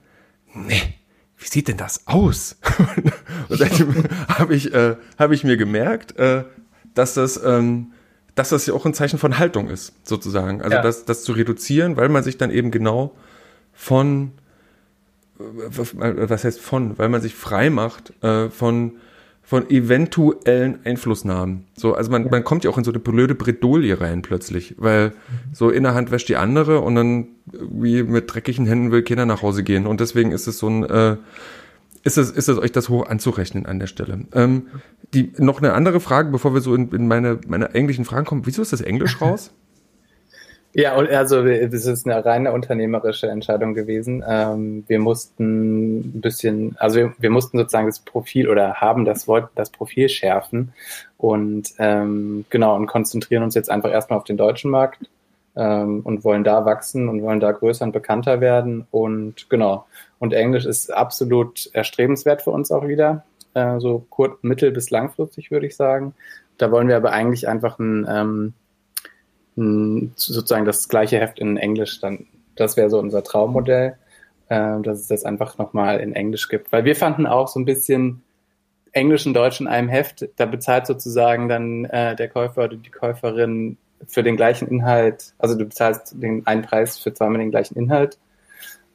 nee, 0.53 0.95
wie 1.43 1.49
sieht 1.49 1.69
denn 1.69 1.77
das 1.77 2.07
aus? 2.07 2.57
und 3.49 3.57
seitdem 3.59 4.05
habe 4.29 4.55
ich, 4.55 4.73
äh, 4.73 4.97
hab 5.19 5.33
ich 5.33 5.45
mir 5.45 5.57
gemerkt, 5.57 6.17
äh, 6.17 6.45
dass 6.95 7.15
das, 7.15 7.41
ähm, 7.43 7.93
dass 8.35 8.51
das 8.51 8.67
ja 8.67 8.75
auch 8.75 8.87
ein 8.87 8.95
Zeichen 8.95 9.19
von 9.19 9.39
Haltung 9.39 9.69
ist, 9.69 9.93
sozusagen. 10.03 10.63
Also 10.63 10.77
ja. 10.77 10.83
das, 10.83 11.05
das 11.05 11.25
zu 11.25 11.33
reduzieren, 11.33 11.97
weil 11.97 12.09
man 12.09 12.23
sich 12.23 12.39
dann 12.39 12.51
eben 12.51 12.71
genau 12.71 13.15
von, 13.73 14.33
äh, 15.39 15.43
was 15.45 16.45
heißt 16.45 16.61
von, 16.61 16.99
weil 16.99 17.09
man 17.09 17.21
sich 17.21 17.35
frei 17.35 17.71
macht 17.71 18.13
äh, 18.23 18.49
von 18.49 18.97
von 19.43 19.69
eventuellen 19.69 20.79
Einflussnahmen. 20.85 21.67
So, 21.77 21.95
also 21.95 22.11
man, 22.11 22.29
man 22.31 22.45
kommt 22.45 22.65
ja 22.65 22.71
auch 22.71 22.79
in 22.79 22.85
so 22.85 22.91
eine 22.91 23.01
blöde 23.01 23.35
Bredouille 23.35 24.01
rein 24.01 24.23
plötzlich, 24.23 24.77
weil 24.79 25.09
mhm. 25.09 25.13
so 25.53 25.69
in 25.71 25.83
der 25.83 25.95
Hand 25.95 26.11
wäscht 26.11 26.29
die 26.29 26.37
andere 26.37 26.81
und 26.81 26.95
dann 26.95 27.27
wie 27.45 28.03
mit 28.03 28.33
dreckigen 28.33 28.67
Händen 28.67 28.93
will 28.93 29.03
Kinder 29.03 29.27
nach 29.27 29.43
Hause 29.43 29.63
gehen. 29.63 29.87
Und 29.87 30.01
deswegen 30.01 30.33
ist 30.33 30.47
es 30.47 30.59
so 30.59 30.69
ein, 30.69 30.85
äh, 30.85 31.17
ist 32.05 32.19
es, 32.19 32.31
ist 32.31 32.49
es 32.49 32.59
euch 32.59 32.73
das 32.73 32.89
hoch 32.89 33.07
anzurechnen 33.07 33.67
an 33.67 33.79
der 33.79 33.89
Stelle. 33.89 34.21
Ähm, 34.33 34.69
die, 35.13 35.33
noch 35.37 35.59
eine 35.59 35.75
andere 35.75 36.01
Frage, 36.01 36.31
bevor 36.31 36.55
wir 36.55 36.61
so 36.61 36.75
in, 36.75 36.91
in 36.91 37.07
meine, 37.07 37.39
meine 37.47 37.75
eigentlichen 37.75 38.05
Fragen 38.05 38.25
kommen. 38.25 38.47
Wieso 38.47 38.63
ist 38.63 38.73
das 38.73 38.81
Englisch 38.81 39.21
raus? 39.21 39.53
Ja, 40.75 40.95
also 40.95 41.45
das 41.45 41.85
ist 41.85 42.07
eine 42.07 42.25
reine 42.25 42.53
unternehmerische 42.53 43.29
Entscheidung 43.29 43.75
gewesen. 43.75 44.25
Ähm, 44.27 44.85
wir 44.89 45.01
mussten 45.01 45.99
ein 45.99 46.21
bisschen, 46.23 46.77
also 46.79 46.97
wir, 46.97 47.15
wir, 47.19 47.29
mussten 47.29 47.59
sozusagen 47.59 47.87
das 47.87 48.01
Profil 48.01 48.49
oder 48.49 48.75
haben 48.75 49.05
das 49.05 49.29
Wort, 49.29 49.51
das 49.55 49.69
Profil 49.69 50.09
schärfen 50.09 50.73
und 51.19 51.75
ähm, 51.79 52.47
genau 52.49 52.75
und 52.75 52.87
konzentrieren 52.87 53.43
uns 53.43 53.55
jetzt 53.55 53.71
einfach 53.71 53.91
erstmal 53.91 54.19
auf 54.19 54.25
den 54.25 54.39
deutschen 54.39 54.71
Markt 54.71 55.11
ähm, 55.57 56.01
und 56.05 56.25
wollen 56.25 56.43
da 56.43 56.65
wachsen 56.65 57.11
und 57.11 57.21
wollen 57.23 57.41
da 57.41 57.53
größer 57.53 57.85
und 57.85 57.93
bekannter 57.93 58.41
werden 58.41 58.87
und 58.91 59.51
genau. 59.51 59.85
Und 60.19 60.33
Englisch 60.33 60.65
ist 60.65 60.91
absolut 60.91 61.69
erstrebenswert 61.75 62.41
für 62.43 62.51
uns 62.51 62.71
auch 62.73 62.89
wieder, 62.89 63.25
äh, 63.53 63.79
so 63.79 64.07
kurz, 64.09 64.43
mittel 64.43 64.71
bis 64.71 64.89
langfristig 64.89 65.51
würde 65.51 65.67
ich 65.67 65.77
sagen. 65.77 66.15
Da 66.57 66.71
wollen 66.71 66.89
wir 66.89 66.97
aber 66.97 67.13
eigentlich 67.13 67.47
einfach 67.47 67.79
ein 67.79 68.55
ähm, 69.57 70.13
sozusagen 70.17 70.65
das 70.65 70.89
gleiche 70.89 71.19
Heft 71.19 71.39
in 71.39 71.57
Englisch 71.57 72.01
dann. 72.01 72.27
Das 72.57 72.77
wäre 72.77 72.91
so 72.91 72.99
unser 72.99 73.23
Traummodell, 73.23 73.97
äh, 74.49 74.81
dass 74.81 75.01
es 75.01 75.09
das 75.09 75.25
einfach 75.25 75.59
nochmal 75.59 76.01
in 76.01 76.15
Englisch 76.15 76.49
gibt. 76.49 76.73
Weil 76.73 76.85
wir 76.85 76.97
fanden 76.97 77.27
auch 77.27 77.49
so 77.49 77.61
ein 77.61 77.65
bisschen 77.65 78.23
Englisch 78.93 79.27
und 79.27 79.35
Deutsch 79.35 79.61
in 79.61 79.69
einem 79.69 79.89
Heft, 79.89 80.29
da 80.37 80.45
bezahlt 80.45 80.87
sozusagen 80.87 81.49
dann 81.49 81.87
äh, 81.87 82.15
der 82.15 82.29
Käufer 82.29 82.65
oder 82.65 82.77
die 82.77 82.91
Käuferin 82.91 83.79
für 84.07 84.23
den 84.23 84.37
gleichen 84.37 84.69
Inhalt, 84.69 85.33
also 85.39 85.57
du 85.57 85.65
bezahlst 85.65 86.15
den 86.21 86.47
einen 86.47 86.63
Preis 86.63 86.99
für 86.99 87.15
zweimal 87.15 87.39
den 87.39 87.51
gleichen 87.51 87.77
Inhalt. 87.77 88.19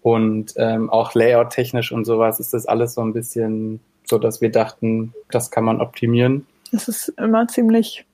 Und 0.02 0.54
ähm, 0.58 0.90
auch 0.90 1.16
Layout-technisch 1.16 1.92
und 1.92 2.06
sowas 2.06 2.40
ist 2.40 2.54
das 2.54 2.66
alles 2.66 2.94
so 2.94 3.02
ein 3.02 3.14
bisschen 3.14 3.80
so, 4.06 4.18
dass 4.18 4.42
wir 4.42 4.52
dachten, 4.52 5.14
das 5.32 5.52
kann 5.52 5.66
man 5.66 5.82
optimieren. 5.82 6.46
Es 6.72 6.88
ist 6.88 7.10
immer 7.18 7.48
ziemlich 7.48 8.06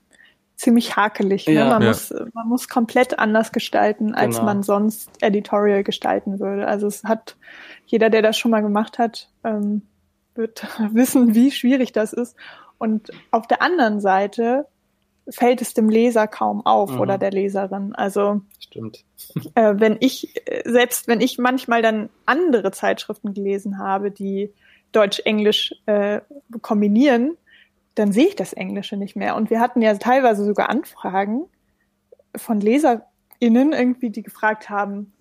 ziemlich 0.55 0.95
hakelig. 0.95 1.47
Ne? 1.47 1.53
Ja, 1.53 1.69
man, 1.69 1.81
ja. 1.81 1.87
Muss, 1.89 2.13
man 2.33 2.47
muss 2.47 2.69
komplett 2.69 3.19
anders 3.19 3.51
gestalten, 3.51 4.13
als 4.13 4.35
genau. 4.35 4.45
man 4.45 4.63
sonst 4.63 5.09
Editorial 5.21 5.83
gestalten 5.83 6.39
würde. 6.39 6.67
Also 6.67 6.87
es 6.87 7.03
hat 7.03 7.35
jeder, 7.85 8.09
der 8.09 8.21
das 8.21 8.37
schon 8.37 8.51
mal 8.51 8.61
gemacht 8.61 8.99
hat, 8.99 9.29
ähm, 9.43 9.83
wird 10.35 10.65
wissen, 10.93 11.35
wie 11.35 11.51
schwierig 11.51 11.91
das 11.91 12.13
ist. 12.13 12.35
Und 12.77 13.11
auf 13.31 13.47
der 13.47 13.61
anderen 13.61 14.01
Seite 14.01 14.67
fällt 15.29 15.61
es 15.61 15.73
dem 15.73 15.89
Leser 15.89 16.27
kaum 16.27 16.65
auf 16.65 16.91
mhm. 16.91 16.99
oder 16.99 17.17
der 17.17 17.31
Leserin. 17.31 17.95
Also 17.95 18.41
stimmt. 18.59 19.05
Äh, 19.55 19.75
wenn 19.77 19.97
ich 20.01 20.33
selbst 20.65 21.07
wenn 21.07 21.21
ich 21.21 21.37
manchmal 21.37 21.81
dann 21.81 22.09
andere 22.25 22.71
Zeitschriften 22.71 23.33
gelesen 23.33 23.77
habe, 23.77 24.11
die 24.11 24.51
Deutsch-Englisch 24.91 25.73
äh, 25.85 26.21
kombinieren, 26.61 27.37
dann 27.95 28.11
sehe 28.11 28.27
ich 28.27 28.35
das 28.35 28.53
Englische 28.53 28.97
nicht 28.97 29.15
mehr. 29.15 29.35
Und 29.35 29.49
wir 29.49 29.59
hatten 29.59 29.81
ja 29.81 29.95
teilweise 29.95 30.45
sogar 30.45 30.69
Anfragen 30.69 31.45
von 32.35 32.59
Leser, 32.59 33.05
StudentInnen 33.43 33.73
irgendwie, 33.73 34.09
die 34.09 34.23
gefragt 34.23 34.69
haben, 34.69 35.13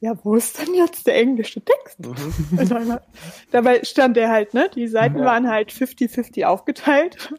ja, 0.00 0.14
wo 0.24 0.34
ist 0.34 0.60
denn 0.60 0.74
jetzt 0.74 1.06
der 1.06 1.16
englische 1.16 1.62
Text? 1.64 2.00
Mhm. 2.00 2.98
Dabei 3.52 3.84
stand 3.84 4.16
der 4.16 4.30
halt, 4.30 4.52
ne? 4.52 4.68
Die 4.74 4.88
Seiten 4.88 5.20
ja. 5.20 5.24
waren 5.24 5.48
halt 5.48 5.70
50-50 5.70 6.44
aufgeteilt. 6.44 7.32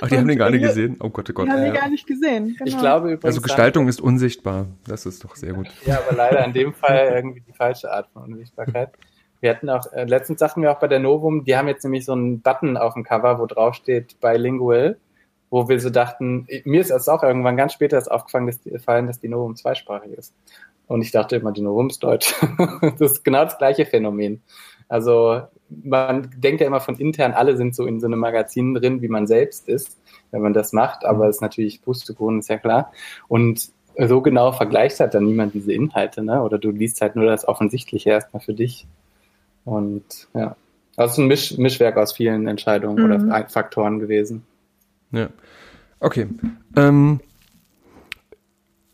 Ach, 0.00 0.08
die 0.08 0.16
haben 0.16 0.26
den 0.26 0.36
gar 0.36 0.50
nicht 0.50 0.62
gesehen? 0.62 0.96
Oh 0.98 1.10
Gott, 1.10 1.30
oh 1.30 1.32
Gott. 1.32 1.46
Die 1.46 1.52
haben 1.52 1.60
ja. 1.60 1.66
den 1.66 1.74
gar 1.74 1.88
nicht 1.88 2.08
gesehen. 2.08 2.56
Genau. 2.58 2.64
Ich 2.64 2.76
glaube 2.76 3.12
übrigens. 3.12 3.24
Also 3.24 3.40
Gestaltung 3.40 3.86
ist 3.86 4.00
unsichtbar. 4.00 4.66
Das 4.84 5.06
ist 5.06 5.22
doch 5.22 5.36
sehr 5.36 5.52
gut. 5.52 5.68
Ja, 5.86 6.00
aber 6.00 6.16
leider 6.16 6.44
in 6.44 6.52
dem 6.52 6.74
Fall 6.74 7.12
irgendwie 7.14 7.40
die 7.40 7.52
falsche 7.52 7.92
Art 7.92 8.08
von 8.12 8.24
Unsichtbarkeit. 8.24 8.90
Wir 9.40 9.50
hatten 9.50 9.68
auch, 9.70 9.92
äh, 9.92 10.04
letztens 10.04 10.40
sagten 10.40 10.62
wir 10.62 10.72
auch 10.72 10.80
bei 10.80 10.88
der 10.88 10.98
Novum, 10.98 11.44
die 11.44 11.56
haben 11.56 11.68
jetzt 11.68 11.84
nämlich 11.84 12.04
so 12.04 12.12
einen 12.12 12.40
Button 12.40 12.76
auf 12.76 12.94
dem 12.94 13.04
Cover, 13.04 13.38
wo 13.38 13.46
drauf 13.46 13.74
steht 13.74 14.18
Bilingual, 14.20 14.96
wo 15.50 15.68
wir 15.68 15.80
so 15.80 15.90
dachten, 15.90 16.46
mir 16.64 16.80
ist 16.80 16.90
es 16.90 17.08
auch 17.08 17.22
irgendwann 17.22 17.56
ganz 17.56 17.72
später 17.72 17.98
ist 17.98 18.10
aufgefallen, 18.10 18.46
dass 18.46 18.60
die, 18.60 18.70
dass 18.70 19.20
die 19.20 19.28
Novum 19.28 19.56
zweisprachig 19.56 20.12
ist. 20.12 20.34
Und 20.86 21.02
ich 21.02 21.10
dachte 21.10 21.36
immer, 21.36 21.52
die 21.52 21.60
Novum 21.60 21.88
ist 21.88 22.02
Deutsch. 22.02 22.34
das 22.98 23.12
ist 23.12 23.24
genau 23.24 23.44
das 23.44 23.58
gleiche 23.58 23.86
Phänomen. 23.86 24.42
Also 24.88 25.42
man 25.68 26.30
denkt 26.36 26.60
ja 26.62 26.66
immer 26.66 26.80
von 26.80 26.96
intern, 26.96 27.32
alle 27.32 27.56
sind 27.56 27.74
so 27.74 27.86
in 27.86 28.00
so 28.00 28.06
einem 28.06 28.18
Magazin 28.18 28.74
drin, 28.74 29.02
wie 29.02 29.08
man 29.08 29.26
selbst 29.26 29.68
ist, 29.68 29.98
wenn 30.30 30.40
man 30.40 30.54
das 30.54 30.72
macht, 30.72 31.04
aber 31.04 31.28
es 31.28 31.36
ist 31.36 31.42
natürlich 31.42 31.82
Pustekuchen, 31.82 32.38
ist 32.38 32.48
ja 32.48 32.56
klar. 32.56 32.92
Und 33.28 33.70
so 33.98 34.22
genau 34.22 34.52
vergleicht 34.52 35.00
halt 35.00 35.14
dann 35.14 35.26
niemand 35.26 35.54
diese 35.54 35.72
Inhalte, 35.72 36.22
ne? 36.22 36.42
Oder 36.42 36.58
du 36.58 36.70
liest 36.70 37.00
halt 37.00 37.16
nur 37.16 37.26
das 37.26 37.46
Offensichtliche 37.46 38.10
erstmal 38.10 38.40
für 38.40 38.54
dich. 38.54 38.86
Und 39.68 40.28
ja, 40.32 40.56
also 40.96 41.20
ein 41.20 41.28
Misch, 41.28 41.58
Mischwerk 41.58 41.98
aus 41.98 42.12
vielen 42.12 42.46
Entscheidungen 42.48 43.04
mhm. 43.04 43.04
oder 43.04 43.48
Faktoren 43.48 43.98
gewesen. 43.98 44.44
Ja. 45.12 45.28
Okay. 46.00 46.26
Ähm, 46.74 47.20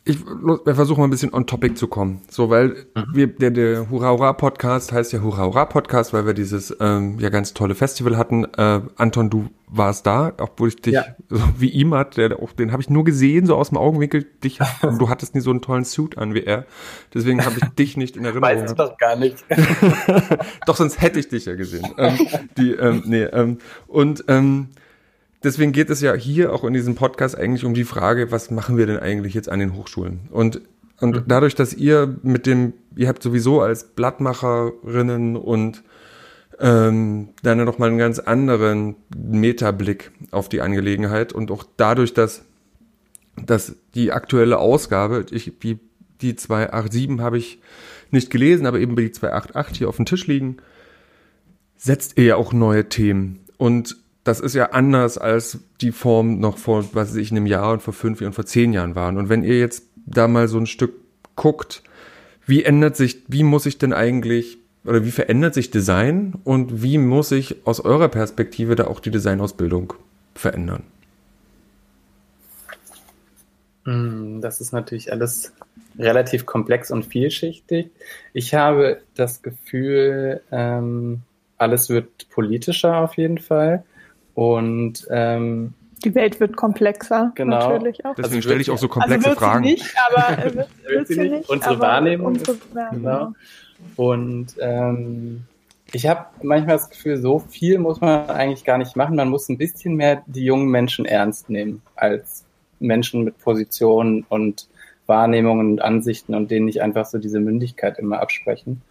ich 0.07 0.25
wir 0.27 0.75
versuchen 0.75 1.01
mal 1.01 1.07
ein 1.07 1.11
bisschen 1.11 1.33
on 1.33 1.47
topic 1.47 1.77
zu 1.77 1.89
kommen. 1.89 2.21
So, 2.29 2.51
weil 2.51 2.87
mhm. 2.95 3.05
wir, 3.15 3.27
der, 3.27 3.51
der 3.51 3.91
Hurra 3.91 4.11
Hurra 4.11 4.35
Podcast 4.35 4.93
heißt 4.93 5.15
ja 5.15 5.23
Hurra 5.23 5.45
Hurra 5.45 5.65
Podcast, 5.65 6.13
weil 6.13 6.27
wir 6.27 6.35
dieses 6.35 6.77
ähm, 6.79 7.19
ja 7.19 7.31
ganz 7.31 7.55
tolle 7.55 7.75
Festival 7.75 8.19
hatten. 8.19 8.45
Äh, 8.45 8.83
Anton, 8.97 9.31
du 9.31 9.49
warst 9.67 10.07
da, 10.07 10.35
obwohl 10.39 10.69
ich 10.69 10.77
dich 10.77 10.93
ja. 10.93 11.07
so 11.31 11.43
wie 11.57 11.71
ihm 11.71 11.95
hat, 11.95 12.19
der 12.19 12.39
auch, 12.39 12.53
den 12.53 12.71
habe 12.71 12.83
ich 12.83 12.91
nur 12.91 13.05
gesehen, 13.05 13.47
so 13.47 13.57
aus 13.57 13.71
dem 13.71 13.79
Augenwinkel. 13.79 14.27
Dich, 14.45 14.59
du 14.83 15.09
hattest 15.09 15.35
nie 15.35 15.41
so 15.41 15.51
einen 15.51 15.63
tollen 15.63 15.85
Suit 15.85 16.19
an 16.19 16.35
wie 16.35 16.45
er. 16.45 16.67
Deswegen 17.15 17.43
habe 17.43 17.57
ich 17.57 17.69
dich 17.71 17.97
nicht 17.97 18.17
in 18.17 18.25
Erinnerung. 18.27 18.43
Weiß 18.43 18.71
ich 18.71 18.77
doch 18.77 18.99
gar 18.99 19.17
nicht. 19.17 19.43
doch, 20.67 20.77
sonst 20.77 21.01
hätte 21.01 21.19
ich 21.19 21.29
dich 21.29 21.47
ja 21.47 21.55
gesehen. 21.55 21.87
Ähm, 21.97 22.19
die, 22.59 22.73
ähm, 22.73 23.03
nee, 23.07 23.23
ähm, 23.23 23.57
und 23.87 24.25
ähm, 24.29 24.69
deswegen 25.45 25.73
geht 25.73 25.91
es 25.91 26.01
ja 26.01 26.15
hier 26.15 26.53
auch 26.53 26.65
in 26.65 26.73
diesem 26.73 26.95
Podcast 26.95 27.37
eigentlich 27.37 27.65
um 27.65 27.75
die 27.75 27.85
Frage, 27.85 28.31
was 28.31 28.51
machen 28.51 28.77
wir 28.77 28.87
denn 28.87 28.99
eigentlich 28.99 29.35
jetzt 29.35 29.49
an 29.49 29.59
den 29.59 29.75
Hochschulen? 29.75 30.21
Und, 30.31 30.61
und 31.01 31.17
mhm. 31.17 31.25
dadurch, 31.27 31.55
dass 31.55 31.75
ihr 31.75 32.17
mit 32.23 32.47
dem, 32.47 32.73
ihr 32.97 33.09
habt 33.09 33.23
sowieso 33.23 33.61
als 33.61 33.85
Blattmacherinnen 33.85 35.37
und 35.37 35.83
ähm, 36.61 37.31
dann 37.43 37.65
noch 37.65 37.79
mal 37.79 37.89
einen 37.89 37.99
ganz 37.99 38.19
anderen 38.19 38.97
Metablick 39.17 40.13
auf 40.31 40.49
die 40.49 40.61
Angelegenheit 40.61 41.33
und 41.33 41.51
auch 41.51 41.65
dadurch, 41.77 42.15
dass, 42.15 42.45
dass 43.45 43.77
die 43.95 44.13
aktuelle 44.13 44.59
Ausgabe, 44.59 45.27
ich, 45.31 45.53
die, 45.63 45.79
die 46.21 46.37
287 46.37 47.21
habe 47.21 47.39
ich 47.39 47.61
nicht 48.11 48.31
gelesen, 48.31 48.67
aber 48.67 48.79
eben 48.79 48.97
die 48.97 49.11
288 49.11 49.79
hier 49.79 49.89
auf 49.89 49.97
dem 49.97 50.07
Tisch 50.07 50.27
liegen, 50.27 50.59
setzt 51.77 52.17
ihr 52.17 52.25
ja 52.25 52.37
auch 52.37 52.53
neue 52.53 52.89
Themen. 52.89 53.41
Und 53.57 53.97
das 54.25 54.41
ist 54.41 54.55
ja 54.55 54.71
anders 54.71 55.19
als 55.19 55.59
die 55.81 55.93
Form 55.93 56.41
noch 56.41 56.57
vor, 56.57 56.85
was 56.95 57.11
weiß 57.11 57.17
ich, 57.17 57.31
einem 57.31 57.47
Jahr 57.47 57.73
und 57.73 57.83
vor 57.83 57.95
fünf 57.95 58.21
und 58.23 58.33
vor 58.33 58.47
zehn 58.47 58.73
Jahren 58.73 58.95
waren. 58.95 59.19
Und 59.19 59.29
wenn 59.29 59.45
ihr 59.45 59.59
jetzt 59.59 59.85
da 60.07 60.29
mal 60.29 60.49
so 60.49 60.59
ein 60.59 60.67
Stück 60.67 60.95
guckt, 61.37 61.83
wie 62.47 62.65
ändert 62.65 62.97
sich, 62.97 63.23
wie 63.29 63.43
muss 63.43 63.67
ich 63.67 63.79
denn 63.79 63.93
eigentlich 63.93 64.59
oder 64.85 65.05
wie 65.05 65.11
verändert 65.11 65.55
sich 65.55 65.71
Design 65.71 66.35
und 66.45 66.83
wie 66.83 66.99
muss 66.99 67.31
sich 67.31 67.67
aus 67.67 67.81
eurer 67.81 68.09
Perspektive 68.09 68.77
da 68.77 68.87
auch 68.87 69.01
die 69.01 69.11
Designausbildung 69.11 69.95
verändern? 70.35 70.83
Hm, 73.85 74.41
das 74.41 74.61
ist 74.61 74.73
natürlich 74.73 75.13
alles 75.13 75.53
relativ 75.99 76.47
komplex 76.47 76.91
und 76.91 77.05
vielschichtig. 77.05 77.91
Ich 78.33 78.55
habe 78.55 79.01
das 79.15 79.43
Gefühl, 79.43 80.41
ähm, 80.51 81.21
alles 81.59 81.89
wird 81.89 82.29
politischer 82.31 82.99
auf 82.99 83.17
jeden 83.17 83.39
Fall. 83.39 83.85
Und 84.35 85.07
ähm, 85.11 85.75
die 86.05 86.15
Welt 86.15 86.39
wird 86.39 86.57
komplexer, 86.57 87.33
genau. 87.35 87.71
natürlich 87.71 88.05
auch. 88.05 88.15
Deswegen 88.15 88.43
stelle 88.43 88.61
ich 88.61 88.71
auch 88.71 88.79
so 88.79 88.89
komplexe 88.89 89.29
also 89.29 89.41
Fragen. 89.41 89.65
Sie 89.65 89.71
nicht, 89.71 89.95
aber 90.09 90.43
wird, 90.45 90.55
wird, 90.57 90.69
wird 90.87 91.07
sie 91.09 91.31
nicht. 91.31 91.49
Unsere 91.49 91.81
Wahrnehmung. 91.81 92.27
Unsere, 92.27 92.59
ja, 92.75 92.91
genau. 92.91 93.33
Und 93.97 94.55
ähm, 94.61 95.45
ich 95.93 96.07
habe 96.07 96.27
manchmal 96.43 96.77
das 96.77 96.91
Gefühl, 96.91 97.17
so 97.19 97.39
viel 97.39 97.79
muss 97.79 98.01
man 98.01 98.29
eigentlich 98.29 98.65
gar 98.65 98.79
nicht 98.79 98.97
machen. 98.97 99.17
Man 99.17 99.29
muss 99.29 99.49
ein 99.49 99.59
bisschen 99.59 99.95
mehr 99.95 100.23
die 100.27 100.45
jungen 100.45 100.69
Menschen 100.69 101.05
ernst 101.05 101.49
nehmen 101.51 101.83
als 101.95 102.45
Menschen 102.81 103.25
mit 103.25 103.39
Positionen 103.39 104.27
und 104.29 104.67
Wahrnehmungen 105.07 105.73
und 105.73 105.83
Ansichten 105.83 106.35
und 106.35 106.51
denen 106.51 106.67
nicht 106.67 106.83
einfach 106.83 107.07
so 107.07 107.19
diese 107.19 107.41
Mündigkeit 107.41 107.99
immer 107.99 108.21
absprechen. 108.21 108.83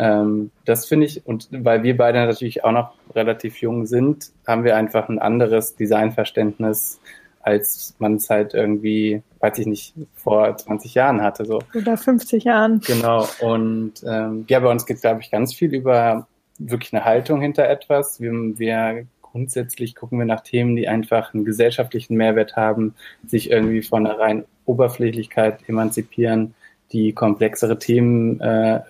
Ähm, 0.00 0.50
das 0.64 0.86
finde 0.86 1.04
ich, 1.04 1.26
und 1.26 1.48
weil 1.50 1.82
wir 1.82 1.94
beide 1.94 2.24
natürlich 2.24 2.64
auch 2.64 2.72
noch 2.72 2.94
relativ 3.14 3.60
jung 3.60 3.84
sind, 3.84 4.30
haben 4.46 4.64
wir 4.64 4.74
einfach 4.74 5.10
ein 5.10 5.18
anderes 5.18 5.76
Designverständnis, 5.76 6.98
als 7.42 7.94
man 7.98 8.14
es 8.14 8.30
halt 8.30 8.54
irgendwie, 8.54 9.22
weiß 9.40 9.58
ich 9.58 9.66
nicht, 9.66 9.94
vor 10.14 10.56
20 10.56 10.94
Jahren 10.94 11.20
hatte. 11.20 11.44
So. 11.44 11.60
Oder 11.74 11.98
50 11.98 12.44
Jahren. 12.44 12.80
Genau. 12.80 13.28
Und 13.40 13.94
ähm, 14.06 14.46
ja, 14.48 14.60
bei 14.60 14.70
uns 14.70 14.86
geht, 14.86 15.02
glaube 15.02 15.20
ich, 15.20 15.30
ganz 15.30 15.52
viel 15.52 15.74
über 15.74 16.26
wirklich 16.58 16.94
eine 16.94 17.04
Haltung 17.04 17.42
hinter 17.42 17.68
etwas. 17.68 18.22
Wir, 18.22 18.32
wir 18.32 19.04
grundsätzlich 19.20 19.94
gucken 19.94 20.18
wir 20.18 20.24
nach 20.24 20.40
Themen, 20.40 20.76
die 20.76 20.88
einfach 20.88 21.34
einen 21.34 21.44
gesellschaftlichen 21.44 22.16
Mehrwert 22.16 22.56
haben, 22.56 22.94
sich 23.26 23.50
irgendwie 23.50 23.82
von 23.82 24.06
einer 24.06 24.18
rein 24.18 24.44
Oberflächlichkeit 24.64 25.68
emanzipieren, 25.68 26.54
die 26.92 27.12
komplexere 27.12 27.78
Themen 27.78 28.40
äh, 28.40 28.80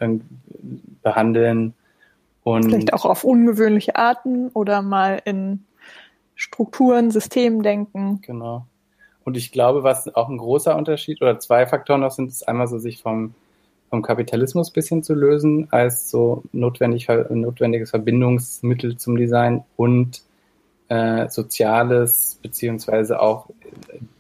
behandeln. 1.03 1.75
Und 2.43 2.65
Vielleicht 2.65 2.95
auch 2.95 3.05
auf 3.05 3.25
ungewöhnliche 3.25 3.97
Arten 3.97 4.49
oder 4.49 4.83
mal 4.83 5.21
in 5.25 5.65
Strukturen, 6.35 7.11
Systemen 7.11 7.63
denken. 7.63 8.21
Genau. 8.23 8.67
Und 9.25 9.37
ich 9.37 9.53
glaube, 9.53 9.83
was 9.83 10.13
auch 10.15 10.29
ein 10.29 10.39
großer 10.39 10.77
Unterschied 10.77 11.21
oder 11.21 11.39
zwei 11.39 11.67
Faktoren 11.67 12.01
noch 12.01 12.11
sind, 12.11 12.31
ist 12.31 12.49
einmal 12.49 12.67
so 12.67 12.79
sich 12.79 13.03
vom, 13.03 13.35
vom 13.91 14.03
Kapitalismus 14.03 14.71
bisschen 14.71 15.03
zu 15.03 15.15
lösen 15.15 15.69
als 15.71 16.11
so 16.11 16.43
notwendig, 16.53 17.09
notwendiges 17.09 17.91
Verbindungsmittel 17.91 18.97
zum 18.97 19.17
Design 19.17 19.65
und 19.77 20.23
äh, 20.89 21.29
Soziales 21.29 22.39
beziehungsweise 22.43 23.21
auch 23.21 23.47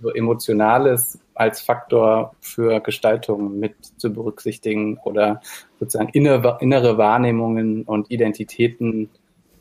so 0.02 0.10
Emotionales 0.10 1.18
als 1.40 1.62
Faktor 1.62 2.34
für 2.40 2.80
Gestaltung 2.80 3.58
mit 3.58 3.74
zu 3.96 4.12
berücksichtigen 4.12 4.98
oder 5.04 5.40
sozusagen 5.78 6.10
innere, 6.10 6.58
innere 6.60 6.98
Wahrnehmungen 6.98 7.84
und 7.84 8.10
Identitäten 8.10 9.08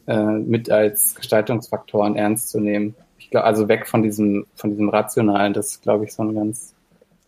äh, 0.06 0.18
mit 0.18 0.70
als 0.70 1.16
Gestaltungsfaktoren 1.16 2.18
ernst 2.18 2.50
zu 2.50 2.60
nehmen. 2.60 2.96
Ich 3.18 3.30
glaube, 3.30 3.46
also 3.46 3.70
weg 3.70 3.88
von 3.88 4.04
diesem, 4.04 4.46
von 4.56 4.72
diesem 4.72 4.90
Rationalen, 4.90 5.54
das 5.54 5.72
ist, 5.72 5.82
glaube 5.82 6.04
ich, 6.04 6.14
so 6.14 6.24
ein 6.24 6.36
ganz 6.36 6.76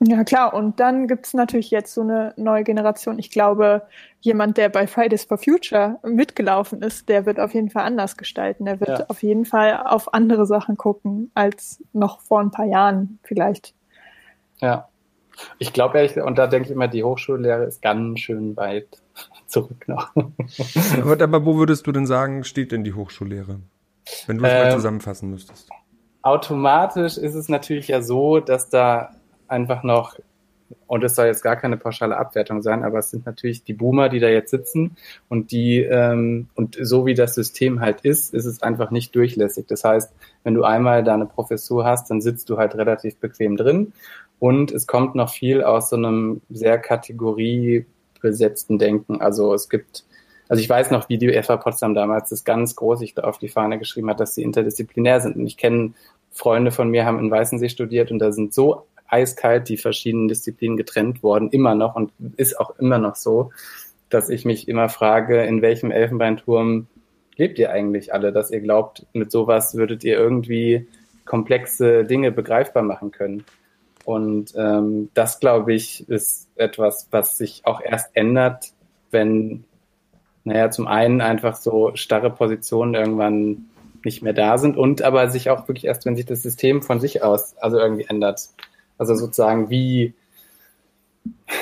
ja, 0.03 0.23
klar. 0.23 0.55
Und 0.55 0.79
dann 0.79 1.07
gibt 1.07 1.27
es 1.27 1.35
natürlich 1.35 1.69
jetzt 1.69 1.93
so 1.93 2.01
eine 2.01 2.33
neue 2.35 2.63
Generation. 2.63 3.19
Ich 3.19 3.29
glaube, 3.29 3.83
jemand, 4.19 4.57
der 4.57 4.69
bei 4.69 4.87
Fridays 4.87 5.25
for 5.25 5.37
Future 5.37 5.99
mitgelaufen 6.01 6.81
ist, 6.81 7.07
der 7.07 7.27
wird 7.27 7.39
auf 7.39 7.53
jeden 7.53 7.69
Fall 7.69 7.83
anders 7.83 8.17
gestalten. 8.17 8.65
Der 8.65 8.79
wird 8.79 8.89
ja. 8.89 9.05
auf 9.09 9.21
jeden 9.21 9.45
Fall 9.45 9.83
auf 9.85 10.11
andere 10.15 10.47
Sachen 10.47 10.75
gucken 10.75 11.29
als 11.35 11.83
noch 11.93 12.19
vor 12.21 12.39
ein 12.41 12.49
paar 12.49 12.65
Jahren 12.65 13.19
vielleicht. 13.21 13.75
Ja. 14.61 14.87
Ich 15.59 15.73
glaube 15.73 15.97
ehrlich, 15.97 16.17
und 16.17 16.37
da 16.37 16.47
denke 16.47 16.67
ich 16.67 16.71
immer, 16.71 16.87
die 16.87 17.03
Hochschullehre 17.03 17.63
ist 17.63 17.81
ganz 17.81 18.19
schön 18.19 18.55
weit 18.57 18.87
zurück 19.47 19.87
noch. 19.87 20.11
aber, 21.01 21.21
aber 21.21 21.45
wo 21.45 21.57
würdest 21.57 21.87
du 21.87 21.91
denn 21.91 22.05
sagen, 22.05 22.43
steht 22.43 22.71
denn 22.71 22.83
die 22.83 22.93
Hochschullehre? 22.93 23.59
Wenn 24.27 24.37
du 24.37 24.45
es 24.45 24.51
ähm, 24.51 24.63
mal 24.63 24.71
zusammenfassen 24.71 25.29
müsstest. 25.29 25.69
Automatisch 26.21 27.17
ist 27.17 27.35
es 27.35 27.49
natürlich 27.49 27.87
ja 27.87 28.01
so, 28.01 28.39
dass 28.39 28.69
da 28.69 29.11
einfach 29.47 29.83
noch, 29.83 30.17
und 30.87 31.03
es 31.03 31.15
soll 31.15 31.25
jetzt 31.25 31.43
gar 31.43 31.55
keine 31.55 31.77
pauschale 31.77 32.17
Abwertung 32.17 32.61
sein, 32.61 32.83
aber 32.83 32.99
es 32.99 33.09
sind 33.09 33.25
natürlich 33.25 33.63
die 33.63 33.73
Boomer, 33.73 34.09
die 34.09 34.19
da 34.19 34.27
jetzt 34.27 34.51
sitzen 34.51 34.95
und 35.29 35.51
die, 35.51 35.79
ähm, 35.79 36.49
und 36.55 36.77
so 36.79 37.05
wie 37.05 37.15
das 37.15 37.35
System 37.35 37.79
halt 37.79 38.01
ist, 38.01 38.33
ist 38.33 38.45
es 38.45 38.61
einfach 38.61 38.91
nicht 38.91 39.15
durchlässig. 39.15 39.65
Das 39.67 39.83
heißt, 39.83 40.13
wenn 40.43 40.53
du 40.53 40.63
einmal 40.63 41.03
da 41.03 41.15
eine 41.15 41.25
Professur 41.25 41.85
hast, 41.85 42.11
dann 42.11 42.21
sitzt 42.21 42.49
du 42.49 42.57
halt 42.57 42.75
relativ 42.75 43.17
bequem 43.17 43.57
drin 43.57 43.93
und 44.41 44.71
es 44.71 44.87
kommt 44.87 45.13
noch 45.13 45.29
viel 45.29 45.63
aus 45.63 45.91
so 45.91 45.95
einem 45.95 46.41
sehr 46.49 46.79
kategoriebesetzten 46.79 48.79
Denken. 48.79 49.21
Also 49.21 49.53
es 49.53 49.69
gibt 49.69 50.03
also 50.49 50.61
ich 50.61 50.67
weiß 50.67 50.91
noch, 50.91 51.07
wie 51.07 51.17
die 51.17 51.31
FA 51.43 51.55
Potsdam 51.55 51.93
damals 51.93 52.29
das 52.29 52.43
ganz 52.43 52.75
groß 52.75 53.17
auf 53.19 53.37
die 53.37 53.47
Fahne 53.47 53.79
geschrieben 53.79 54.09
hat, 54.09 54.19
dass 54.19 54.35
sie 54.35 54.41
interdisziplinär 54.41 55.21
sind. 55.21 55.37
Und 55.37 55.45
ich 55.45 55.55
kenne 55.55 55.93
Freunde 56.31 56.71
von 56.71 56.89
mir, 56.89 57.05
haben 57.05 57.19
in 57.19 57.31
Weißensee 57.31 57.69
studiert 57.69 58.11
und 58.11 58.19
da 58.19 58.33
sind 58.33 58.53
so 58.53 58.85
eiskalt 59.07 59.69
die 59.69 59.77
verschiedenen 59.77 60.27
Disziplinen 60.27 60.75
getrennt 60.75 61.23
worden, 61.23 61.51
immer 61.51 61.75
noch 61.75 61.95
und 61.95 62.11
ist 62.35 62.59
auch 62.59 62.77
immer 62.79 62.97
noch 62.97 63.15
so, 63.15 63.51
dass 64.09 64.27
ich 64.27 64.43
mich 64.43 64.67
immer 64.67 64.89
frage, 64.89 65.43
in 65.43 65.61
welchem 65.61 65.91
Elfenbeinturm 65.91 66.87
lebt 67.37 67.59
ihr 67.59 67.71
eigentlich 67.71 68.13
alle, 68.13 68.33
dass 68.33 68.51
ihr 68.51 68.59
glaubt, 68.59 69.05
mit 69.13 69.31
sowas 69.31 69.75
würdet 69.75 70.03
ihr 70.03 70.17
irgendwie 70.17 70.87
komplexe 71.25 72.03
Dinge 72.03 72.31
begreifbar 72.31 72.83
machen 72.83 73.11
können. 73.11 73.45
Und 74.05 74.53
ähm, 74.55 75.09
das, 75.13 75.39
glaube 75.39 75.73
ich, 75.73 76.07
ist 76.09 76.47
etwas, 76.55 77.07
was 77.11 77.37
sich 77.37 77.61
auch 77.65 77.81
erst 77.81 78.09
ändert, 78.13 78.73
wenn, 79.11 79.63
naja, 80.43 80.71
zum 80.71 80.87
einen 80.87 81.21
einfach 81.21 81.55
so 81.55 81.91
starre 81.95 82.29
Positionen 82.29 82.95
irgendwann 82.95 83.65
nicht 84.03 84.23
mehr 84.23 84.33
da 84.33 84.57
sind 84.57 84.77
und 84.77 85.01
aber 85.03 85.29
sich 85.29 85.49
auch 85.49 85.67
wirklich 85.67 85.85
erst, 85.85 86.05
wenn 86.05 86.15
sich 86.15 86.25
das 86.25 86.41
System 86.41 86.81
von 86.81 86.99
sich 86.99 87.23
aus 87.23 87.55
also 87.59 87.77
irgendwie 87.77 88.05
ändert. 88.05 88.49
Also 88.97 89.15
sozusagen 89.15 89.69
wie 89.69 90.13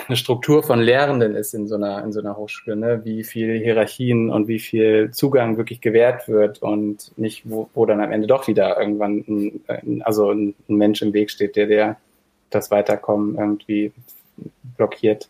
eine 0.08 0.16
Struktur 0.16 0.64
von 0.64 0.80
Lehrenden 0.80 1.36
ist 1.36 1.54
in 1.54 1.68
so 1.68 1.76
einer, 1.76 2.04
in 2.04 2.14
so 2.14 2.20
einer 2.20 2.38
Hochschule, 2.38 2.76
ne? 2.76 3.02
wie 3.04 3.24
viel 3.24 3.60
Hierarchien 3.60 4.30
und 4.30 4.48
wie 4.48 4.60
viel 4.60 5.12
Zugang 5.12 5.58
wirklich 5.58 5.82
gewährt 5.82 6.28
wird 6.28 6.62
und 6.62 7.12
nicht, 7.18 7.50
wo, 7.50 7.70
wo 7.74 7.86
dann 7.86 8.00
am 8.00 8.12
Ende 8.12 8.28
doch 8.28 8.48
wieder 8.48 8.80
irgendwann 8.80 9.26
ein, 9.68 10.02
also 10.04 10.32
ein 10.32 10.56
Mensch 10.68 11.02
im 11.02 11.14
Weg 11.14 11.30
steht, 11.30 11.56
der, 11.56 11.68
der 11.68 11.98
das 12.50 12.72
Weiterkommen 12.72 13.38
irgendwie 13.38 13.92
blockiert. 14.78 15.30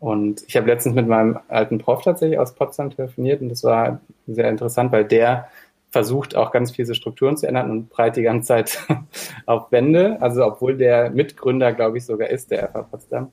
Und 0.00 0.44
ich 0.46 0.56
habe 0.56 0.66
letztens 0.66 0.94
mit 0.94 1.08
meinem 1.08 1.38
alten 1.48 1.78
Prof 1.78 2.02
tatsächlich 2.02 2.38
aus 2.38 2.54
Potsdam 2.54 2.90
telefoniert 2.90 3.40
und 3.40 3.48
das 3.48 3.64
war 3.64 4.00
sehr 4.26 4.48
interessant, 4.48 4.92
weil 4.92 5.04
der 5.04 5.48
versucht 5.90 6.36
auch 6.36 6.52
ganz 6.52 6.70
viele 6.70 6.94
Strukturen 6.94 7.36
zu 7.36 7.46
ändern 7.48 7.70
und 7.70 7.88
breit 7.88 8.16
die 8.16 8.22
ganze 8.22 8.48
Zeit 8.48 8.78
auf 9.46 9.72
Wände. 9.72 10.18
Also 10.20 10.44
obwohl 10.44 10.76
der 10.76 11.10
Mitgründer, 11.10 11.72
glaube 11.72 11.98
ich, 11.98 12.04
sogar 12.04 12.28
ist, 12.28 12.50
der 12.50 12.68
FH 12.68 12.82
Potsdam. 12.82 13.32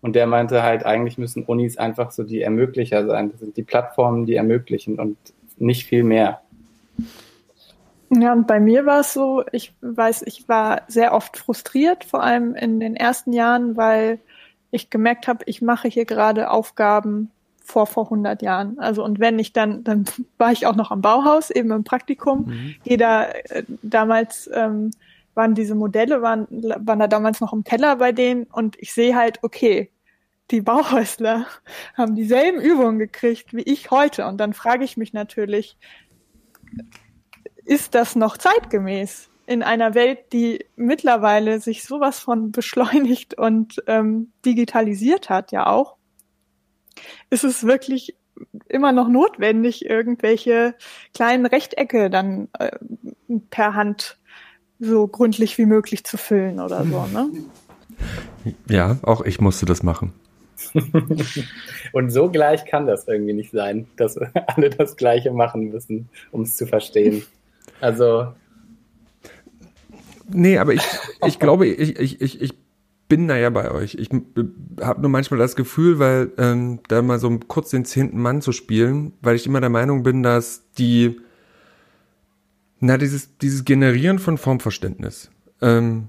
Und 0.00 0.14
der 0.14 0.26
meinte 0.26 0.62
halt, 0.62 0.84
eigentlich 0.84 1.16
müssen 1.16 1.44
Unis 1.44 1.78
einfach 1.78 2.10
so 2.10 2.24
die 2.24 2.42
Ermöglicher 2.42 3.06
sein. 3.06 3.30
Das 3.30 3.40
sind 3.40 3.56
die 3.56 3.62
Plattformen, 3.62 4.26
die 4.26 4.34
ermöglichen 4.34 5.00
und 5.00 5.16
nicht 5.56 5.86
viel 5.86 6.04
mehr. 6.04 6.42
Ja, 8.10 8.32
und 8.32 8.46
bei 8.46 8.60
mir 8.60 8.86
war 8.86 9.00
es 9.00 9.12
so, 9.12 9.44
ich 9.52 9.74
weiß, 9.80 10.22
ich 10.22 10.48
war 10.48 10.82
sehr 10.88 11.14
oft 11.14 11.36
frustriert, 11.36 12.04
vor 12.04 12.22
allem 12.22 12.54
in 12.54 12.80
den 12.80 12.96
ersten 12.96 13.32
Jahren, 13.32 13.76
weil 13.76 14.20
ich 14.70 14.90
gemerkt 14.90 15.28
habe, 15.28 15.44
ich 15.46 15.62
mache 15.62 15.88
hier 15.88 16.04
gerade 16.04 16.50
Aufgaben, 16.50 17.30
vor 17.64 17.86
vor 17.86 18.04
100 18.04 18.42
Jahren. 18.42 18.78
Also 18.78 19.02
und 19.02 19.18
wenn 19.18 19.38
ich 19.38 19.52
dann, 19.52 19.82
dann 19.84 20.04
war 20.38 20.52
ich 20.52 20.66
auch 20.66 20.76
noch 20.76 20.90
am 20.90 21.00
Bauhaus, 21.00 21.50
eben 21.50 21.70
im 21.70 21.82
Praktikum. 21.82 22.46
Mhm. 22.46 22.74
Jeder 22.84 23.50
äh, 23.50 23.64
damals 23.82 24.48
ähm, 24.52 24.90
waren 25.34 25.54
diese 25.54 25.74
Modelle, 25.74 26.22
waren, 26.22 26.46
waren 26.50 26.98
da 26.98 27.08
damals 27.08 27.40
noch 27.40 27.52
im 27.52 27.64
Keller 27.64 27.96
bei 27.96 28.12
denen 28.12 28.44
und 28.44 28.76
ich 28.78 28.92
sehe 28.92 29.16
halt, 29.16 29.40
okay, 29.42 29.90
die 30.50 30.60
Bauhäusler 30.60 31.46
haben 31.96 32.14
dieselben 32.14 32.60
Übungen 32.60 32.98
gekriegt 32.98 33.54
wie 33.54 33.62
ich 33.62 33.90
heute. 33.90 34.26
Und 34.26 34.38
dann 34.38 34.52
frage 34.52 34.84
ich 34.84 34.96
mich 34.96 35.12
natürlich, 35.12 35.76
ist 37.64 37.94
das 37.94 38.16
noch 38.16 38.36
zeitgemäß? 38.36 39.30
in 39.46 39.62
einer 39.62 39.94
Welt, 39.94 40.32
die 40.32 40.64
mittlerweile 40.74 41.60
sich 41.60 41.84
sowas 41.84 42.18
von 42.18 42.50
beschleunigt 42.50 43.34
und 43.34 43.82
ähm, 43.86 44.32
digitalisiert 44.42 45.28
hat, 45.28 45.52
ja 45.52 45.66
auch 45.66 45.96
ist 47.30 47.44
es 47.44 47.64
wirklich 47.64 48.16
immer 48.68 48.92
noch 48.92 49.08
notwendig, 49.08 49.84
irgendwelche 49.84 50.74
kleinen 51.12 51.46
Rechtecke 51.46 52.10
dann 52.10 52.48
äh, 52.58 52.70
per 53.50 53.74
Hand 53.74 54.18
so 54.78 55.06
gründlich 55.06 55.56
wie 55.58 55.66
möglich 55.66 56.04
zu 56.04 56.16
füllen 56.16 56.60
oder 56.60 56.84
so, 56.84 57.06
ne? 57.06 57.30
Ja, 58.68 58.98
auch 59.02 59.24
ich 59.24 59.40
musste 59.40 59.66
das 59.66 59.82
machen. 59.82 60.12
Und 61.92 62.10
so 62.10 62.30
gleich 62.30 62.64
kann 62.64 62.86
das 62.86 63.06
irgendwie 63.06 63.32
nicht 63.32 63.52
sein, 63.52 63.86
dass 63.96 64.18
alle 64.46 64.70
das 64.70 64.96
Gleiche 64.96 65.30
machen 65.30 65.70
müssen, 65.70 66.08
um 66.32 66.42
es 66.42 66.56
zu 66.56 66.66
verstehen. 66.66 67.24
Also. 67.84 68.32
Nee, 70.26 70.56
aber 70.56 70.72
ich, 70.72 70.80
ich 71.26 71.38
glaube, 71.38 71.66
ich, 71.66 71.98
ich, 71.98 72.22
ich, 72.22 72.40
ich 72.40 72.54
bin 73.08 73.28
da 73.28 73.36
ja 73.36 73.50
bei 73.50 73.70
euch. 73.70 73.96
Ich 73.96 74.08
habe 74.80 75.02
nur 75.02 75.10
manchmal 75.10 75.38
das 75.38 75.54
Gefühl, 75.54 75.98
weil 75.98 76.32
ähm, 76.38 76.80
da 76.88 77.02
mal 77.02 77.18
so 77.18 77.38
kurz 77.46 77.68
den 77.68 77.84
zehnten 77.84 78.22
Mann 78.22 78.40
zu 78.40 78.52
spielen, 78.52 79.12
weil 79.20 79.36
ich 79.36 79.44
immer 79.44 79.60
der 79.60 79.68
Meinung 79.68 80.02
bin, 80.02 80.22
dass 80.22 80.62
die, 80.78 81.20
na, 82.80 82.96
dieses, 82.96 83.36
dieses 83.36 83.66
Generieren 83.66 84.18
von 84.18 84.38
Formverständnis 84.38 85.30
ähm, 85.60 86.08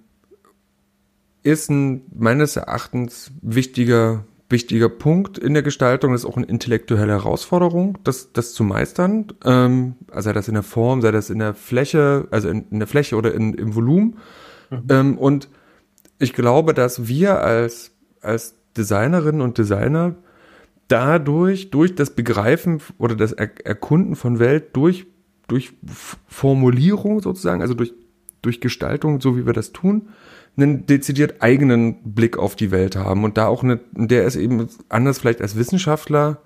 ist 1.43 1.69
ein 1.69 2.03
meines 2.17 2.55
Erachtens 2.55 3.31
wichtiger, 3.41 4.23
wichtiger 4.49 4.89
Punkt 4.89 5.37
in 5.37 5.53
der 5.53 5.63
Gestaltung. 5.63 6.11
Das 6.11 6.21
ist 6.21 6.29
auch 6.29 6.37
eine 6.37 6.45
intellektuelle 6.45 7.13
Herausforderung, 7.13 7.97
das, 8.03 8.31
das 8.31 8.53
zu 8.53 8.63
meistern. 8.63 9.27
Ähm, 9.43 9.95
sei 10.13 10.33
das 10.33 10.47
in 10.47 10.53
der 10.53 10.63
Form, 10.63 11.01
sei 11.01 11.11
das 11.11 11.29
in 11.29 11.39
der 11.39 11.53
Fläche, 11.53 12.27
also 12.31 12.49
in, 12.49 12.67
in 12.69 12.79
der 12.79 12.87
Fläche 12.87 13.15
oder 13.15 13.33
in, 13.33 13.53
im 13.53 13.75
Volumen. 13.75 14.17
Mhm. 14.69 14.83
Ähm, 14.89 15.17
und 15.17 15.49
ich 16.19 16.33
glaube, 16.33 16.73
dass 16.73 17.07
wir 17.07 17.41
als, 17.41 17.91
als 18.21 18.55
Designerinnen 18.77 19.41
und 19.41 19.57
Designer 19.57 20.15
dadurch, 20.87 21.71
durch 21.71 21.95
das 21.95 22.11
Begreifen 22.11 22.81
oder 22.97 23.15
das 23.15 23.31
er 23.31 23.49
Erkunden 23.65 24.15
von 24.15 24.39
Welt, 24.39 24.75
durch, 24.75 25.07
durch 25.47 25.73
Formulierung 26.27 27.21
sozusagen, 27.21 27.61
also 27.61 27.73
durch, 27.73 27.93
durch 28.41 28.61
Gestaltung, 28.61 29.21
so 29.21 29.37
wie 29.37 29.45
wir 29.45 29.53
das 29.53 29.71
tun, 29.71 30.09
einen 30.57 30.85
dezidiert 30.85 31.41
eigenen 31.41 32.13
Blick 32.13 32.37
auf 32.37 32.55
die 32.55 32.71
Welt 32.71 32.95
haben 32.95 33.23
und 33.23 33.37
da 33.37 33.47
auch 33.47 33.63
eine, 33.63 33.79
der 33.91 34.25
ist 34.25 34.35
eben 34.35 34.67
anders 34.89 35.19
vielleicht 35.19 35.41
als 35.41 35.55
Wissenschaftler 35.55 36.37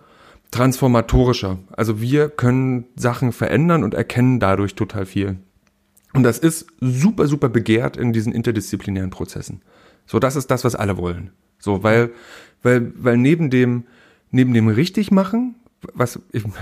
transformatorischer. 0.51 1.59
Also 1.71 2.01
wir 2.01 2.29
können 2.29 2.85
Sachen 2.95 3.31
verändern 3.31 3.83
und 3.83 3.93
erkennen 3.93 4.39
dadurch 4.39 4.75
total 4.75 5.05
viel. 5.05 5.37
Und 6.13 6.23
das 6.23 6.39
ist 6.39 6.65
super, 6.79 7.27
super 7.27 7.49
begehrt 7.49 7.97
in 7.97 8.13
diesen 8.13 8.33
interdisziplinären 8.33 9.11
Prozessen. 9.11 9.61
So, 10.07 10.17
das 10.17 10.35
ist 10.35 10.49
das, 10.49 10.63
was 10.63 10.75
alle 10.75 10.97
wollen. 10.97 11.31
So, 11.59 11.83
weil, 11.83 12.11
weil, 12.63 12.91
weil 12.95 13.17
neben 13.17 13.51
dem, 13.51 13.83
neben 14.31 14.53
dem 14.53 14.69
Richtigmachen, 14.69 15.55
was 15.93 16.19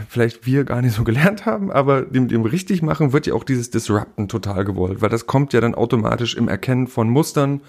vielleicht 0.09 0.45
wir 0.45 0.63
gar 0.63 0.81
nicht 0.81 0.95
so 0.95 1.03
gelernt 1.03 1.45
haben, 1.45 1.71
aber 1.71 2.03
dem, 2.03 2.27
dem 2.27 2.43
Richtigmachen 2.43 3.13
wird 3.13 3.27
ja 3.27 3.33
auch 3.33 3.43
dieses 3.43 3.71
Disrupten 3.71 4.27
total 4.27 4.63
gewollt, 4.65 5.01
weil 5.01 5.09
das 5.09 5.25
kommt 5.27 5.53
ja 5.53 5.61
dann 5.61 5.75
automatisch 5.75 6.35
im 6.35 6.47
Erkennen 6.47 6.87
von 6.87 7.09
Mustern, 7.09 7.61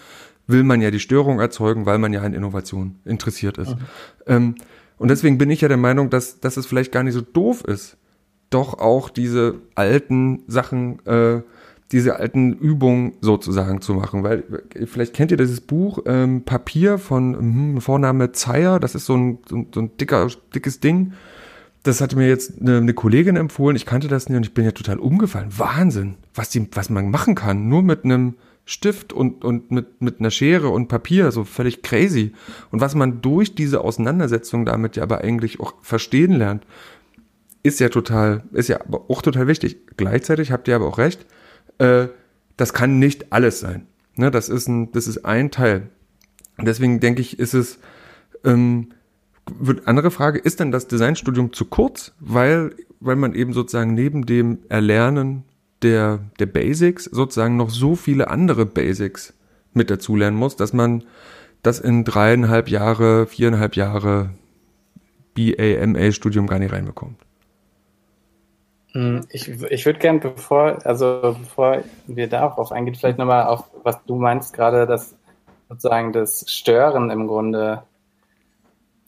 will 0.46 0.62
man 0.62 0.80
ja 0.80 0.90
die 0.90 1.00
Störung 1.00 1.40
erzeugen, 1.40 1.86
weil 1.86 1.98
man 1.98 2.12
ja 2.12 2.22
an 2.22 2.34
Innovation 2.34 2.96
interessiert 3.04 3.58
ist. 3.58 3.70
Mhm. 3.70 3.82
Ähm, 4.26 4.54
und 4.98 5.08
deswegen 5.08 5.38
bin 5.38 5.50
ich 5.50 5.60
ja 5.60 5.68
der 5.68 5.76
Meinung, 5.76 6.10
dass, 6.10 6.40
dass 6.40 6.56
es 6.56 6.66
vielleicht 6.66 6.92
gar 6.92 7.02
nicht 7.02 7.14
so 7.14 7.20
doof 7.20 7.64
ist, 7.64 7.96
doch 8.50 8.78
auch 8.78 9.10
diese 9.10 9.56
alten 9.74 10.42
Sachen 10.48 11.04
äh, 11.06 11.42
diese 11.92 12.16
alten 12.16 12.52
Übungen 12.52 13.14
sozusagen 13.20 13.80
zu 13.80 13.94
machen. 13.94 14.22
Weil 14.22 14.44
vielleicht 14.86 15.14
kennt 15.14 15.30
ihr 15.30 15.36
dieses 15.36 15.60
Buch 15.60 16.00
ähm, 16.06 16.42
Papier 16.42 16.98
von 16.98 17.34
hm, 17.34 17.80
Vorname 17.80 18.32
Zeyer, 18.32 18.78
das 18.78 18.94
ist 18.94 19.06
so 19.06 19.16
ein, 19.16 19.38
so, 19.48 19.64
so 19.72 19.80
ein 19.80 19.96
dicker, 19.96 20.28
dickes 20.54 20.80
Ding. 20.80 21.12
Das 21.88 22.02
hatte 22.02 22.16
mir 22.16 22.28
jetzt 22.28 22.60
eine, 22.60 22.76
eine, 22.76 22.92
Kollegin 22.92 23.36
empfohlen, 23.36 23.74
ich 23.74 23.86
kannte 23.86 24.08
das 24.08 24.28
nicht 24.28 24.36
und 24.36 24.42
ich 24.42 24.52
bin 24.52 24.66
ja 24.66 24.72
total 24.72 24.98
umgefallen. 24.98 25.48
Wahnsinn, 25.56 26.16
was, 26.34 26.50
die, 26.50 26.68
was 26.72 26.90
man 26.90 27.10
machen 27.10 27.34
kann, 27.34 27.66
nur 27.66 27.82
mit 27.82 28.04
einem 28.04 28.34
Stift 28.66 29.14
und, 29.14 29.42
und 29.42 29.70
mit, 29.70 30.02
mit 30.02 30.20
einer 30.20 30.30
Schere 30.30 30.68
und 30.68 30.88
Papier, 30.88 31.32
so 31.32 31.44
völlig 31.44 31.82
crazy. 31.82 32.34
Und 32.70 32.82
was 32.82 32.94
man 32.94 33.22
durch 33.22 33.54
diese 33.54 33.80
Auseinandersetzung 33.80 34.66
damit 34.66 34.96
ja 34.96 35.02
aber 35.02 35.22
eigentlich 35.22 35.60
auch 35.60 35.72
verstehen 35.80 36.32
lernt, 36.32 36.66
ist 37.62 37.80
ja 37.80 37.88
total, 37.88 38.42
ist 38.52 38.68
ja 38.68 38.80
auch 39.08 39.22
total 39.22 39.46
wichtig. 39.46 39.78
Gleichzeitig 39.96 40.52
habt 40.52 40.68
ihr 40.68 40.76
aber 40.76 40.88
auch 40.88 40.98
recht, 40.98 41.24
äh, 41.78 42.08
das 42.58 42.74
kann 42.74 42.98
nicht 42.98 43.32
alles 43.32 43.60
sein. 43.60 43.86
Ne, 44.14 44.30
das 44.30 44.50
ist 44.50 44.68
ein, 44.68 44.92
das 44.92 45.06
ist 45.06 45.24
ein 45.24 45.50
Teil. 45.50 45.88
Und 46.58 46.68
deswegen 46.68 47.00
denke 47.00 47.22
ich, 47.22 47.38
ist 47.38 47.54
es, 47.54 47.78
ähm, 48.44 48.88
andere 49.84 50.10
Frage, 50.10 50.38
ist 50.38 50.60
denn 50.60 50.72
das 50.72 50.88
Designstudium 50.88 51.52
zu 51.52 51.64
kurz, 51.64 52.12
weil, 52.20 52.74
weil 53.00 53.16
man 53.16 53.34
eben 53.34 53.52
sozusagen 53.52 53.94
neben 53.94 54.26
dem 54.26 54.58
Erlernen 54.68 55.44
der, 55.82 56.20
der 56.38 56.46
Basics 56.46 57.04
sozusagen 57.04 57.56
noch 57.56 57.70
so 57.70 57.94
viele 57.94 58.28
andere 58.28 58.66
Basics 58.66 59.34
mit 59.74 59.90
dazu 59.90 60.16
lernen 60.16 60.36
muss, 60.36 60.56
dass 60.56 60.72
man 60.72 61.04
das 61.62 61.80
in 61.80 62.04
dreieinhalb 62.04 62.68
Jahre, 62.68 63.26
viereinhalb 63.26 63.76
Jahre 63.76 64.30
BA-MA-Studium 65.34 66.46
gar 66.46 66.58
nicht 66.58 66.72
reinbekommt. 66.72 67.16
Hm, 68.92 69.26
ich, 69.30 69.48
ich 69.48 69.86
würde 69.86 69.98
gern, 69.98 70.20
bevor, 70.20 70.78
also 70.84 71.36
bevor 71.38 71.82
wir 72.06 72.28
darauf 72.28 72.72
eingehen, 72.72 72.94
vielleicht 72.94 73.18
nochmal 73.18 73.46
auf, 73.46 73.64
was 73.82 74.02
du 74.06 74.16
meinst 74.16 74.52
gerade, 74.54 74.86
dass 74.86 75.14
sozusagen 75.68 76.12
das 76.12 76.44
Stören 76.48 77.10
im 77.10 77.26
Grunde 77.26 77.82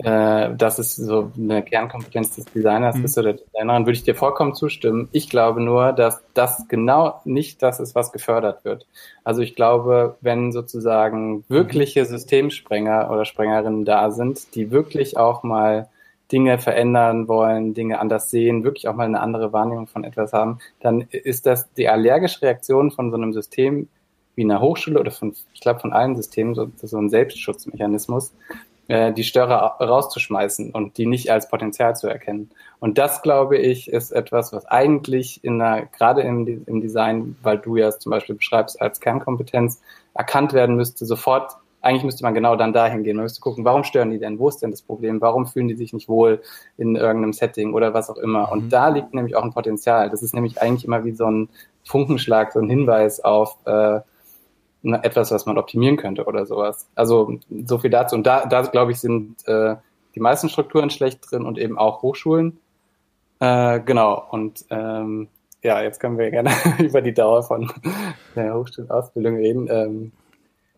äh, 0.03 0.55
dass 0.55 0.79
es 0.79 0.97
so 0.97 1.31
eine 1.37 1.63
Kernkompetenz 1.63 2.37
des 2.37 2.47
Designers 2.47 2.97
mhm. 2.97 3.05
ist 3.05 3.19
oder 3.19 3.35
der 3.35 3.45
Designerin, 3.45 3.87
würde 3.87 3.97
ich 3.97 4.03
dir 4.03 4.15
vollkommen 4.15 4.55
zustimmen. 4.55 5.09
Ich 5.13 5.29
glaube 5.29 5.61
nur, 5.61 5.93
dass 5.93 6.23
das 6.33 6.69
genau 6.69 7.21
nicht 7.25 7.63
das 7.63 7.81
ist, 7.81 7.95
was 7.95 8.13
gefördert 8.13 8.65
wird. 8.65 8.87
Also 9.25 9.43
ich 9.43 9.55
glaube, 9.55 10.17
wenn 10.21 10.53
sozusagen 10.53 11.45
wirkliche 11.49 12.07
Systemsprenger 12.07 13.11
oder 13.11 13.25
Sprengerinnen 13.25 13.85
da 13.85 14.11
sind, 14.11 14.55
die 14.55 14.71
wirklich 14.71 15.19
auch 15.19 15.43
mal 15.43 15.89
Dinge 16.33 16.59
verändern 16.59 17.29
wollen, 17.29 17.75
Dinge 17.75 17.99
anders 17.99 18.31
sehen, 18.31 18.65
wirklich 18.65 18.89
auch 18.89 18.95
mal 18.95 19.05
eine 19.05 19.21
andere 19.21 19.53
Wahrnehmung 19.53 19.87
von 19.87 20.05
etwas 20.05 20.33
haben, 20.33 20.61
dann 20.81 21.03
ist 21.11 21.45
das 21.45 21.71
die 21.75 21.89
allergische 21.89 22.43
Reaktion 22.43 22.91
von 22.91 23.11
so 23.11 23.17
einem 23.17 23.33
System 23.33 23.89
wie 24.37 24.45
einer 24.45 24.61
Hochschule 24.61 24.99
oder 24.99 25.11
von, 25.11 25.35
ich 25.53 25.61
glaube, 25.61 25.81
von 25.81 25.93
allen 25.93 26.17
Systemen, 26.17 26.55
so, 26.55 26.71
so 26.81 26.97
ein 26.97 27.11
Selbstschutzmechanismus, 27.11 28.33
äh, 28.91 29.13
die 29.13 29.23
Störer 29.23 29.77
rauszuschmeißen 29.81 30.73
und 30.73 30.99
die 30.99 31.07
nicht 31.07 31.31
als 31.31 31.49
Potenzial 31.49 31.95
zu 31.95 32.09
erkennen. 32.09 32.51
Und 32.81 32.99
das, 32.99 33.23
glaube 33.23 33.57
ich, 33.57 33.89
ist 33.89 34.11
etwas, 34.11 34.53
was 34.53 34.67
eigentlich 34.67 35.45
in 35.45 35.63
einer, 35.63 35.87
gerade 35.87 36.23
im, 36.23 36.65
im 36.67 36.81
Design, 36.81 37.37
weil 37.43 37.59
du 37.59 37.77
ja 37.77 37.87
es 37.87 38.01
zum 38.01 38.11
Beispiel 38.11 38.35
beschreibst 38.35 38.81
als 38.83 38.99
Kernkompetenz, 38.99 39.81
erkannt 40.15 40.55
werden 40.55 40.75
müsste, 40.75 41.07
sofort 41.07 41.57
eigentlich 41.83 42.05
müsste 42.05 42.25
man 42.25 42.35
genau 42.35 42.57
dann 42.57 42.73
dahin 42.73 43.05
gehen. 43.05 43.17
Man 43.17 43.23
müsste 43.23 43.41
gucken, 43.41 43.65
warum 43.65 43.85
stören 43.85 44.11
die 44.11 44.19
denn? 44.19 44.39
Wo 44.39 44.49
ist 44.49 44.59
denn 44.59 44.71
das 44.71 44.83
Problem? 44.83 45.21
Warum 45.21 45.47
fühlen 45.47 45.69
die 45.69 45.77
sich 45.77 45.93
nicht 45.93 46.09
wohl 46.09 46.43
in 46.77 46.97
irgendeinem 46.97 47.33
Setting 47.33 47.73
oder 47.73 47.95
was 47.95 48.11
auch 48.11 48.19
immer? 48.19 48.49
Mhm. 48.49 48.53
Und 48.53 48.73
da 48.73 48.89
liegt 48.89 49.15
nämlich 49.15 49.37
auch 49.37 49.45
ein 49.45 49.55
Potenzial. 49.55 50.11
Das 50.11 50.23
ist 50.23 50.35
nämlich 50.35 50.61
eigentlich 50.61 50.85
immer 50.85 51.05
wie 51.05 51.13
so 51.13 51.25
ein 51.25 51.49
Funkenschlag, 51.85 52.53
so 52.53 52.59
ein 52.59 52.69
Hinweis 52.69 53.21
auf 53.21 53.57
äh, 53.65 54.01
etwas, 54.83 55.31
was 55.31 55.47
man 55.47 55.59
optimieren 55.59 55.97
könnte 55.97 56.25
oder 56.25 56.47
sowas. 56.47 56.89
Also 56.95 57.39
so 57.67 57.79
viel 57.79 57.91
dazu. 57.91 58.17
Und 58.17 58.27
da, 58.27 58.47
da 58.47 58.63
glaube 58.63 58.93
ich, 58.93 59.01
sind 59.01 59.37
äh, 59.47 59.77
die 60.15 60.21
meisten 60.21 60.49
Strukturen 60.49 60.91
schlecht 60.91 61.31
drin 61.31 61.45
und 61.45 61.59
eben 61.59 61.79
auch 61.79 62.03
Hochschulen. 62.03 62.59
Äh, 63.41 63.81
genau. 63.81 64.27
Und 64.31 64.65
ähm, 64.71 65.29
ja, 65.63 65.83
jetzt 65.83 66.01
können 66.01 66.19
wir 66.19 66.31
gerne 66.31 66.51
über 66.79 67.03
die 67.03 67.15
Dauer 67.15 67.43
von 67.43 67.71
der 68.37 68.55
Hochschulausbildung 68.55 69.37
reden. 69.37 69.69
Ähm, 69.71 70.13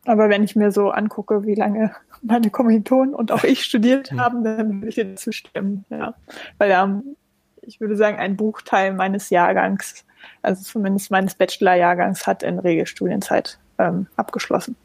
aber 0.04 0.28
wenn 0.28 0.42
ich 0.42 0.56
mir 0.56 0.72
so 0.72 0.90
angucke, 0.90 1.44
wie 1.46 1.54
lange 1.54 1.94
meine 2.22 2.50
Kommilitonen 2.50 3.14
und 3.14 3.30
auch 3.30 3.44
ich 3.44 3.62
studiert 3.62 4.10
hm. 4.10 4.20
haben, 4.20 4.44
dann 4.44 4.80
würde 4.80 4.88
ich 4.88 4.96
dir 4.96 5.14
zustimmen. 5.14 5.84
Ja. 5.90 6.14
Weil 6.58 6.70
ähm, 6.72 7.16
ich 7.62 7.80
würde 7.80 7.96
sagen, 7.96 8.18
ein 8.18 8.36
Bruchteil 8.36 8.92
meines 8.92 9.30
Jahrgangs, 9.30 10.04
also 10.42 10.62
zumindest 10.62 11.10
meines 11.12 11.36
Bachelorjahrgangs, 11.36 12.26
hat 12.26 12.42
in 12.42 12.58
Regelstudienzeit 12.58 13.58
ähm, 13.82 14.06
abgeschlossen. 14.16 14.76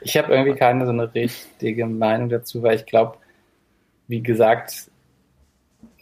Ich 0.00 0.16
habe 0.16 0.32
irgendwie 0.34 0.58
keine 0.58 0.84
so 0.84 0.92
eine 0.92 1.14
richtige 1.14 1.86
Meinung 1.86 2.28
dazu, 2.28 2.62
weil 2.62 2.76
ich 2.76 2.86
glaube, 2.86 3.18
wie 4.06 4.22
gesagt, 4.22 4.90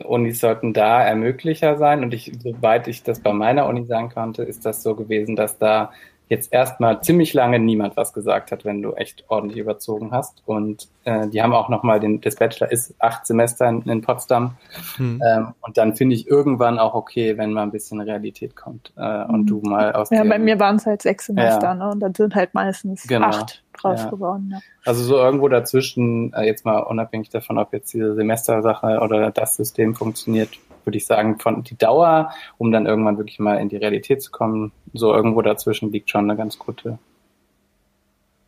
Unis 0.04 0.40
sollten 0.40 0.72
da 0.72 1.02
Ermöglicher 1.02 1.76
sein. 1.78 2.02
Und 2.02 2.14
ich, 2.14 2.32
soweit 2.42 2.88
ich 2.88 3.02
das 3.02 3.20
bei 3.20 3.32
meiner 3.32 3.66
Uni 3.66 3.84
sagen 3.84 4.10
konnte, 4.10 4.42
ist 4.42 4.66
das 4.66 4.82
so 4.82 4.94
gewesen, 4.94 5.36
dass 5.36 5.58
da 5.58 5.92
jetzt 6.32 6.50
erstmal 6.50 7.02
ziemlich 7.02 7.34
lange 7.34 7.58
niemand 7.58 7.94
was 7.98 8.14
gesagt 8.14 8.52
hat, 8.52 8.64
wenn 8.64 8.80
du 8.80 8.94
echt 8.94 9.24
ordentlich 9.28 9.58
überzogen 9.58 10.12
hast. 10.12 10.42
Und 10.46 10.88
äh, 11.04 11.28
die 11.28 11.42
haben 11.42 11.52
auch 11.52 11.68
nochmal 11.68 12.00
den, 12.00 12.22
das 12.22 12.36
Bachelor 12.36 12.72
ist 12.72 12.94
acht 12.98 13.26
Semester 13.26 13.68
in, 13.68 13.82
in 13.82 14.00
Potsdam. 14.00 14.56
Hm. 14.96 15.22
Ähm, 15.24 15.54
und 15.60 15.76
dann 15.76 15.94
finde 15.94 16.16
ich 16.16 16.26
irgendwann 16.26 16.78
auch 16.78 16.94
okay, 16.94 17.36
wenn 17.36 17.52
mal 17.52 17.62
ein 17.62 17.70
bisschen 17.70 18.00
Realität 18.00 18.56
kommt 18.56 18.94
äh, 18.96 19.24
und 19.24 19.44
du 19.44 19.60
mal 19.60 19.92
aus 19.92 20.08
Ja, 20.08 20.24
bei 20.24 20.38
mir 20.38 20.58
waren 20.58 20.76
es 20.76 20.86
halt 20.86 21.02
sechs 21.02 21.26
Semester, 21.26 21.66
ja. 21.66 21.74
ne? 21.74 21.90
Und 21.90 22.00
dann 22.00 22.14
sind 22.14 22.34
halt 22.34 22.54
meistens 22.54 23.06
genau. 23.06 23.26
acht 23.26 23.62
draus 23.74 24.02
ja. 24.04 24.10
geworden. 24.10 24.48
Ja. 24.52 24.60
Also 24.86 25.04
so 25.04 25.16
irgendwo 25.18 25.48
dazwischen, 25.48 26.32
äh, 26.32 26.46
jetzt 26.46 26.64
mal 26.64 26.78
unabhängig 26.78 27.28
davon, 27.28 27.58
ob 27.58 27.74
jetzt 27.74 27.92
diese 27.92 28.14
Semestersache 28.14 29.00
oder 29.00 29.30
das 29.30 29.56
System 29.56 29.94
funktioniert, 29.94 30.48
würde 30.84 30.98
ich 30.98 31.06
sagen, 31.06 31.38
von 31.38 31.62
die 31.62 31.76
Dauer, 31.76 32.32
um 32.58 32.72
dann 32.72 32.86
irgendwann 32.86 33.18
wirklich 33.18 33.38
mal 33.38 33.56
in 33.56 33.68
die 33.68 33.76
Realität 33.76 34.22
zu 34.22 34.30
kommen, 34.30 34.72
so 34.92 35.14
irgendwo 35.14 35.42
dazwischen 35.42 35.92
liegt 35.92 36.10
schon 36.10 36.28
eine 36.28 36.36
ganz 36.36 36.58
gute 36.58 36.98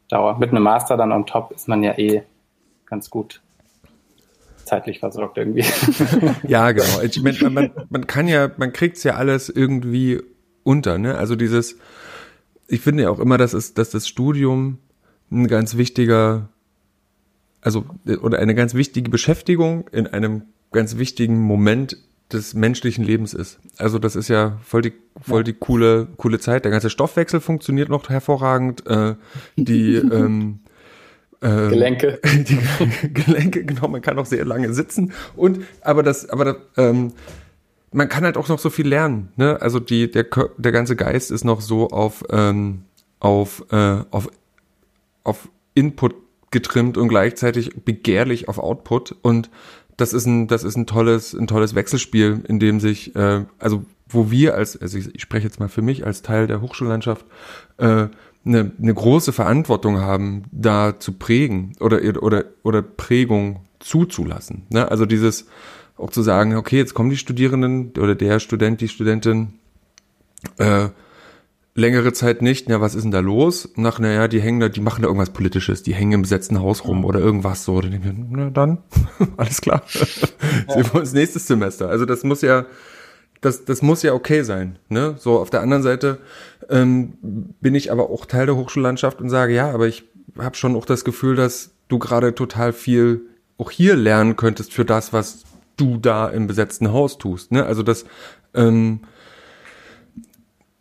Dauer. 0.09 0.39
Mit 0.39 0.51
einem 0.51 0.63
Master 0.63 0.97
dann 0.97 1.13
on 1.13 1.27
top 1.27 1.53
ist 1.53 1.69
man 1.69 1.83
ja 1.83 1.97
eh 1.99 2.23
ganz 2.87 3.11
gut 3.11 3.41
zeitlich 4.65 4.99
versorgt 4.99 5.39
irgendwie. 5.39 5.65
ja, 6.49 6.73
genau. 6.73 7.01
Ich 7.03 7.23
mein, 7.23 7.37
man, 7.53 7.71
man 7.91 8.07
kann 8.07 8.29
ja, 8.29 8.51
man 8.57 8.73
kriegt's 8.73 9.03
ja 9.05 9.15
alles 9.15 9.49
irgendwie 9.49 10.23
unter, 10.63 10.99
ne? 10.99 11.17
Also 11.17 11.37
dieses, 11.37 11.79
ich 12.67 12.81
finde 12.81 13.05
ja 13.05 13.11
auch 13.11 13.19
immer, 13.19 13.39
dass 13.39 13.53
es, 13.53 13.75
dass 13.75 13.91
das 13.91 14.09
Studium 14.09 14.79
ein 15.31 15.47
ganz 15.47 15.77
wichtiger, 15.77 16.49
also 17.61 17.85
oder 18.23 18.39
eine 18.39 18.55
ganz 18.55 18.75
wichtige 18.75 19.11
Beschäftigung 19.11 19.89
in 19.89 20.07
einem 20.07 20.43
ganz 20.73 20.97
wichtigen 20.99 21.41
Moment 21.41 21.97
des 22.35 22.55
menschlichen 22.55 23.05
Lebens 23.05 23.33
ist. 23.33 23.59
Also 23.79 23.99
das 23.99 24.17
ist 24.17 24.29
ja 24.29 24.59
voll 24.65 24.83
die 24.83 24.93
voll 25.21 25.45
die 25.45 25.55
coole 25.55 26.09
coole 26.17 26.39
Zeit. 26.39 26.65
Der 26.65 26.73
ganze 26.73 26.91
Stoffwechsel 26.91 27.41
funktioniert 27.41 27.89
noch 27.89 28.09
hervorragend. 28.09 28.87
Äh, 28.87 29.15
die 29.57 29.95
ähm, 30.13 30.61
äh, 31.41 31.69
Gelenke, 31.69 32.21
die 32.25 32.59
Gelenke, 33.13 33.65
genau. 33.65 33.89
Man 33.89 34.03
kann 34.03 34.19
auch 34.19 34.27
sehr 34.27 34.45
lange 34.45 34.73
sitzen 34.75 35.13
und 35.37 35.61
aber 35.81 36.03
das 36.03 36.29
aber 36.29 36.45
das, 36.45 36.57
ähm, 36.77 37.13
man 37.93 38.09
kann 38.09 38.25
halt 38.25 38.37
auch 38.37 38.49
noch 38.49 38.59
so 38.59 38.71
viel 38.71 38.89
lernen. 38.89 39.31
Ne? 39.37 39.61
Also 39.63 39.81
die 39.81 40.11
der 40.11 40.27
der 40.57 40.73
ganze 40.73 40.97
Geist 40.97 41.31
ist 41.31 41.45
noch 41.45 41.61
so 41.61 41.89
auf 41.89 42.25
ähm, 42.31 42.83
auf 43.21 43.65
äh, 43.71 44.03
auf 44.11 44.29
auf 45.23 45.49
Input 45.75 46.15
getrimmt 46.51 46.97
und 46.97 47.09
gleichzeitig 47.09 47.85
begehrlich 47.85 48.49
auf 48.49 48.59
Output 48.59 49.17
und 49.23 49.51
das 49.97 50.13
ist 50.13 50.27
ein, 50.27 50.49
das 50.49 50.65
ist 50.65 50.77
ein 50.77 50.87
tolles, 50.87 51.35
ein 51.35 51.47
tolles 51.47 51.75
Wechselspiel, 51.75 52.43
in 52.49 52.59
dem 52.59 52.81
sich, 52.81 53.15
äh, 53.17 53.45
also 53.59 53.85
wo 54.09 54.31
wir 54.31 54.55
als, 54.55 54.81
also 54.81 54.99
ich, 54.99 55.15
ich 55.15 55.23
spreche 55.23 55.47
jetzt 55.47 55.61
mal 55.61 55.69
für 55.69 55.83
mich 55.83 56.07
als 56.07 56.23
Teil 56.23 56.47
der 56.47 56.61
Hochschullandschaft, 56.61 57.27
äh, 57.79 58.09
eine, 58.47 58.95
große 58.95 59.33
Verantwortung 59.33 60.01
haben, 60.01 60.43
da 60.53 60.99
zu 60.99 61.13
prägen 61.13 61.73
oder, 61.81 62.01
oder, 62.23 62.45
oder 62.63 62.83
Prägung 62.83 63.61
zuzulassen. 63.79 64.67
Ne? 64.69 64.91
Also 64.91 65.07
dieses 65.07 65.47
auch 65.97 66.11
zu 66.11 66.23
sagen, 66.23 66.57
okay, 66.57 66.77
jetzt 66.77 66.95
kommen 66.95 67.11
die 67.11 67.17
Studierenden 67.17 67.93
oder 67.99 68.15
der 68.15 68.41
Student, 68.41 68.81
die 68.81 68.89
Studentin, 68.89 69.55
äh, 70.59 70.89
längere 71.75 72.13
Zeit 72.13 72.41
nicht, 72.41 72.69
ja, 72.69 72.81
was 72.81 72.95
ist 72.95 73.03
denn 73.03 73.11
da 73.11 73.21
los? 73.21 73.71
Nach, 73.77 73.99
naja, 73.99 74.29
die 74.29 74.41
hängen 74.41 74.61
da, 74.61 74.69
die 74.69 74.81
machen 74.81 75.03
da 75.03 75.09
irgendwas 75.09 75.31
Politisches, 75.31 75.83
die 75.83 75.95
hängen 75.95 76.13
im 76.13 76.23
besetzten 76.23 76.61
Haus 76.61 76.85
rum 76.85 77.05
oder 77.05 77.19
irgendwas 77.21 77.65
so. 77.65 77.81
Dann 77.81 77.93
ich, 77.93 78.01
na 78.31 78.51
dann, 78.51 78.79
alles 79.37 79.61
klar. 79.61 79.83
Ja. 79.93 80.07
Sehen 80.75 80.87
wir 80.93 81.01
uns 81.01 81.13
nächstes 81.13 81.47
Semester. 81.47 81.89
Also 81.89 82.05
das 82.05 82.23
muss 82.23 82.43
ja, 82.43 82.67
das, 83.41 83.65
das 83.65 83.83
muss 83.83 84.03
ja 84.03 84.15
okay 84.15 84.43
sein. 84.43 84.79
Ne? 84.89 85.17
So, 85.19 85.39
auf 85.39 85.51
der 85.51 85.63
anderen 85.63 85.83
Seite 85.83 86.19
ähm, 86.71 87.15
bin 87.61 87.75
ich 87.75 87.91
aber 87.91 88.09
auch 88.09 88.25
Teil 88.27 88.47
der 88.47 88.57
Hochschullandschaft 88.57 89.21
und 89.21 89.29
sage, 89.29 89.53
ja, 89.55 89.71
aber 89.71 89.89
ich 89.89 90.05
habe 90.39 90.57
schon 90.57 90.77
auch 90.77 90.87
das 90.87 91.05
Gefühl, 91.05 91.35
dass 91.35 91.73
du 91.89 91.99
gerade 91.99 92.35
total 92.35 92.73
viel 92.73 93.23
auch 93.59 93.71
hier 93.71 93.97
lernen 93.97 94.37
könntest 94.37 94.73
für 94.73 94.85
das, 94.85 95.13
was 95.13 95.45
du 95.77 95.97
da 95.99 96.29
im 96.29 96.47
besetzten 96.47 96.93
Haus 96.93 97.19
tust. 97.19 97.53
Ne? 97.53 97.67
Also 97.67 97.83
das 97.83 98.05
ähm, 98.55 99.01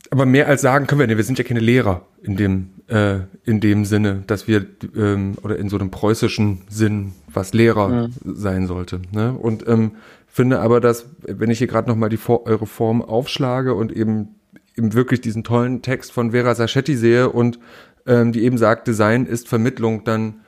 aber 0.09 0.25
mehr 0.25 0.47
als 0.47 0.61
sagen 0.61 0.87
können 0.87 0.99
wir 0.99 1.07
nicht. 1.07 1.17
Wir 1.17 1.23
sind 1.23 1.37
ja 1.37 1.43
keine 1.43 1.59
Lehrer 1.59 2.05
in 2.21 2.35
dem, 2.35 2.69
äh, 2.87 3.19
in 3.45 3.59
dem 3.59 3.85
Sinne, 3.85 4.23
dass 4.27 4.47
wir, 4.47 4.65
ähm, 4.95 5.35
oder 5.41 5.57
in 5.57 5.69
so 5.69 5.77
einem 5.77 5.91
preußischen 5.91 6.61
Sinn, 6.69 7.13
was 7.31 7.53
Lehrer 7.53 7.87
mhm. 7.87 8.13
sein 8.23 8.67
sollte. 8.67 9.01
Ne? 9.11 9.33
Und 9.33 9.67
ähm, 9.67 9.93
finde 10.27 10.59
aber, 10.59 10.79
dass, 10.79 11.07
wenn 11.21 11.49
ich 11.49 11.57
hier 11.57 11.67
gerade 11.67 11.89
nochmal 11.89 12.09
die 12.09 12.19
eure 12.27 12.67
Form 12.67 13.01
aufschlage 13.01 13.73
und 13.73 13.91
eben, 13.91 14.35
eben 14.75 14.93
wirklich 14.93 15.21
diesen 15.21 15.43
tollen 15.43 15.81
Text 15.81 16.11
von 16.11 16.31
Vera 16.31 16.55
Sachetti 16.55 16.95
sehe 16.95 17.29
und 17.29 17.59
ähm, 18.05 18.31
die 18.31 18.43
eben 18.43 18.57
sagt, 18.57 18.87
Design 18.87 19.25
ist 19.25 19.47
Vermittlung, 19.47 20.03
dann 20.03 20.41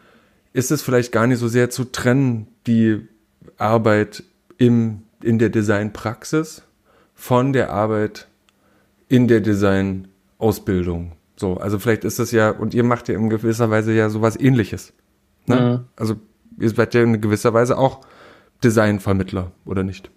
ist 0.54 0.72
es 0.72 0.82
vielleicht 0.82 1.12
gar 1.12 1.28
nicht 1.28 1.40
so 1.40 1.48
sehr 1.48 1.70
zu 1.70 1.86
trennen, 1.86 2.48
die 2.68 3.08
Arbeit 3.58 4.24
im, 4.58 5.04
in 5.24 5.40
der 5.40 5.50
Designpraxis 5.50 6.64
von 7.14 7.54
der 7.54 7.72
Arbeit 7.72 8.28
in 9.08 9.28
der 9.28 9.42
Design-Ausbildung. 9.42 11.14
So, 11.36 11.58
also 11.58 11.80
vielleicht 11.80 12.04
ist 12.04 12.20
das 12.20 12.32
ja, 12.32 12.52
und 12.52 12.74
ihr 12.74 12.84
macht 12.84 13.08
ja 13.08 13.16
in 13.16 13.30
gewisser 13.30 13.70
Weise 13.70 13.94
ja 13.94 14.10
sowas 14.10 14.40
ähnliches. 14.40 14.94
Ne? 15.48 15.60
Mhm. 15.60 15.86
Also 15.96 16.16
ihr 16.60 16.70
seid 16.70 16.94
ja 16.94 17.04
in 17.04 17.20
gewisser 17.22 17.54
Weise 17.54 17.78
auch 17.78 18.02
Designvermittler, 18.64 19.52
oder 19.66 19.84
nicht? 19.84 20.10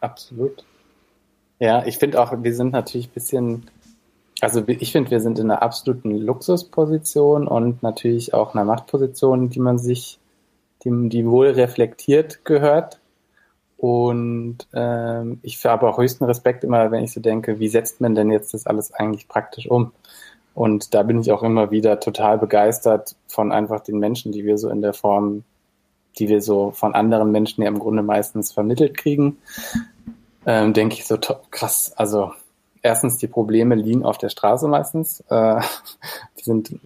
Absolut. 0.00 0.64
Ja, 1.60 1.84
ich 1.86 1.98
finde 1.98 2.20
auch, 2.20 2.32
wir 2.42 2.54
sind 2.54 2.72
natürlich 2.72 3.08
ein 3.08 3.14
bisschen, 3.14 3.70
also 4.40 4.62
ich 4.66 4.92
finde, 4.92 5.10
wir 5.10 5.20
sind 5.20 5.38
in 5.38 5.50
einer 5.50 5.62
absoluten 5.62 6.10
Luxusposition 6.10 7.48
und 7.48 7.82
natürlich 7.82 8.34
auch 8.34 8.54
einer 8.54 8.64
Machtposition, 8.64 9.50
die 9.50 9.60
man 9.60 9.78
sich, 9.78 10.18
die, 10.84 11.08
die 11.08 11.26
wohl 11.26 11.48
reflektiert 11.48 12.44
gehört. 12.44 13.00
Und 13.78 14.58
ähm, 14.74 15.38
ich 15.42 15.64
habe 15.64 15.88
auch 15.88 15.98
höchsten 15.98 16.24
Respekt 16.24 16.64
immer, 16.64 16.90
wenn 16.90 17.04
ich 17.04 17.12
so 17.12 17.20
denke, 17.20 17.60
wie 17.60 17.68
setzt 17.68 18.00
man 18.00 18.16
denn 18.16 18.32
jetzt 18.32 18.52
das 18.52 18.66
alles 18.66 18.92
eigentlich 18.92 19.28
praktisch 19.28 19.70
um? 19.70 19.92
Und 20.52 20.94
da 20.94 21.04
bin 21.04 21.20
ich 21.20 21.30
auch 21.30 21.44
immer 21.44 21.70
wieder 21.70 22.00
total 22.00 22.38
begeistert 22.38 23.14
von 23.28 23.52
einfach 23.52 23.78
den 23.78 24.00
Menschen, 24.00 24.32
die 24.32 24.44
wir 24.44 24.58
so 24.58 24.68
in 24.68 24.82
der 24.82 24.94
Form, 24.94 25.44
die 26.18 26.28
wir 26.28 26.42
so 26.42 26.72
von 26.72 26.96
anderen 26.96 27.30
Menschen 27.30 27.62
ja 27.62 27.68
im 27.68 27.78
Grunde 27.78 28.02
meistens 28.02 28.50
vermittelt 28.50 28.96
kriegen. 28.96 29.38
Ähm, 30.44 30.72
denke 30.72 30.96
ich 30.96 31.06
so 31.06 31.16
krass. 31.52 31.92
Also 31.94 32.32
erstens, 32.82 33.18
die 33.18 33.28
Probleme 33.28 33.76
liegen 33.76 34.04
auf 34.04 34.18
der 34.18 34.28
Straße 34.28 34.66
meistens. 34.66 35.20
Äh, 35.28 35.60
die 36.38 36.42
sind 36.42 36.80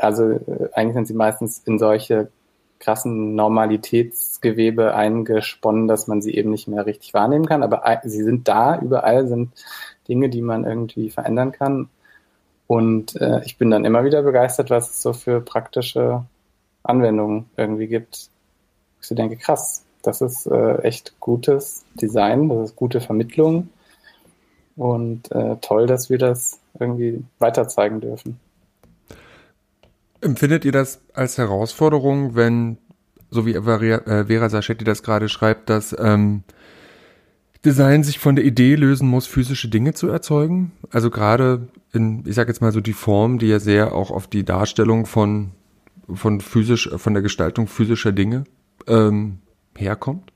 also 0.00 0.30
äh, 0.30 0.68
eigentlich 0.74 0.94
sind 0.94 1.08
sie 1.08 1.14
meistens 1.14 1.60
in 1.64 1.80
solche 1.80 2.28
krassen 2.82 3.36
Normalitätsgewebe 3.36 4.94
eingesponnen, 4.94 5.86
dass 5.86 6.08
man 6.08 6.20
sie 6.20 6.34
eben 6.34 6.50
nicht 6.50 6.66
mehr 6.66 6.84
richtig 6.84 7.14
wahrnehmen 7.14 7.46
kann. 7.46 7.62
Aber 7.62 7.82
sie 8.04 8.22
sind 8.22 8.48
da, 8.48 8.78
überall 8.80 9.28
sind 9.28 9.52
Dinge, 10.08 10.28
die 10.28 10.42
man 10.42 10.64
irgendwie 10.64 11.08
verändern 11.08 11.52
kann. 11.52 11.88
Und 12.66 13.14
äh, 13.20 13.40
ich 13.44 13.56
bin 13.56 13.70
dann 13.70 13.84
immer 13.84 14.04
wieder 14.04 14.22
begeistert, 14.22 14.70
was 14.70 14.90
es 14.90 15.02
so 15.02 15.12
für 15.12 15.40
praktische 15.40 16.24
Anwendungen 16.82 17.48
irgendwie 17.56 17.86
gibt. 17.86 18.30
Ich 19.00 19.06
so 19.06 19.14
denke, 19.14 19.36
krass, 19.36 19.84
das 20.02 20.20
ist 20.20 20.46
äh, 20.46 20.78
echt 20.78 21.20
gutes 21.20 21.84
Design, 21.94 22.48
das 22.48 22.70
ist 22.70 22.76
gute 22.76 23.00
Vermittlung. 23.00 23.68
Und 24.74 25.30
äh, 25.30 25.56
toll, 25.60 25.86
dass 25.86 26.10
wir 26.10 26.18
das 26.18 26.58
irgendwie 26.80 27.22
weiter 27.38 27.68
zeigen 27.68 28.00
dürfen. 28.00 28.40
Empfindet 30.22 30.64
ihr 30.64 30.72
das 30.72 31.02
als 31.12 31.36
Herausforderung, 31.36 32.34
wenn, 32.34 32.78
so 33.30 33.44
wie 33.44 33.54
äh, 33.54 34.26
Vera 34.26 34.48
Sachetti 34.48 34.84
das 34.84 35.02
gerade 35.02 35.28
schreibt, 35.28 35.68
dass 35.68 35.94
ähm, 35.98 36.44
Design 37.64 38.02
sich 38.02 38.18
von 38.18 38.36
der 38.36 38.44
Idee 38.44 38.76
lösen 38.76 39.08
muss, 39.08 39.26
physische 39.26 39.68
Dinge 39.68 39.94
zu 39.94 40.08
erzeugen? 40.08 40.72
Also 40.90 41.10
gerade 41.10 41.68
in, 41.92 42.24
ich 42.26 42.34
sage 42.34 42.50
jetzt 42.50 42.60
mal 42.60 42.72
so 42.72 42.80
die 42.80 42.92
Form, 42.92 43.38
die 43.38 43.48
ja 43.48 43.60
sehr 43.60 43.92
auch 43.94 44.10
auf 44.10 44.26
die 44.26 44.44
Darstellung 44.44 45.06
von 45.06 45.52
von 46.14 46.40
physisch, 46.40 46.90
von 46.96 47.14
der 47.14 47.22
Gestaltung 47.22 47.66
physischer 47.66 48.12
Dinge 48.12 48.44
ähm, 48.86 49.38
herkommt? 49.76 50.32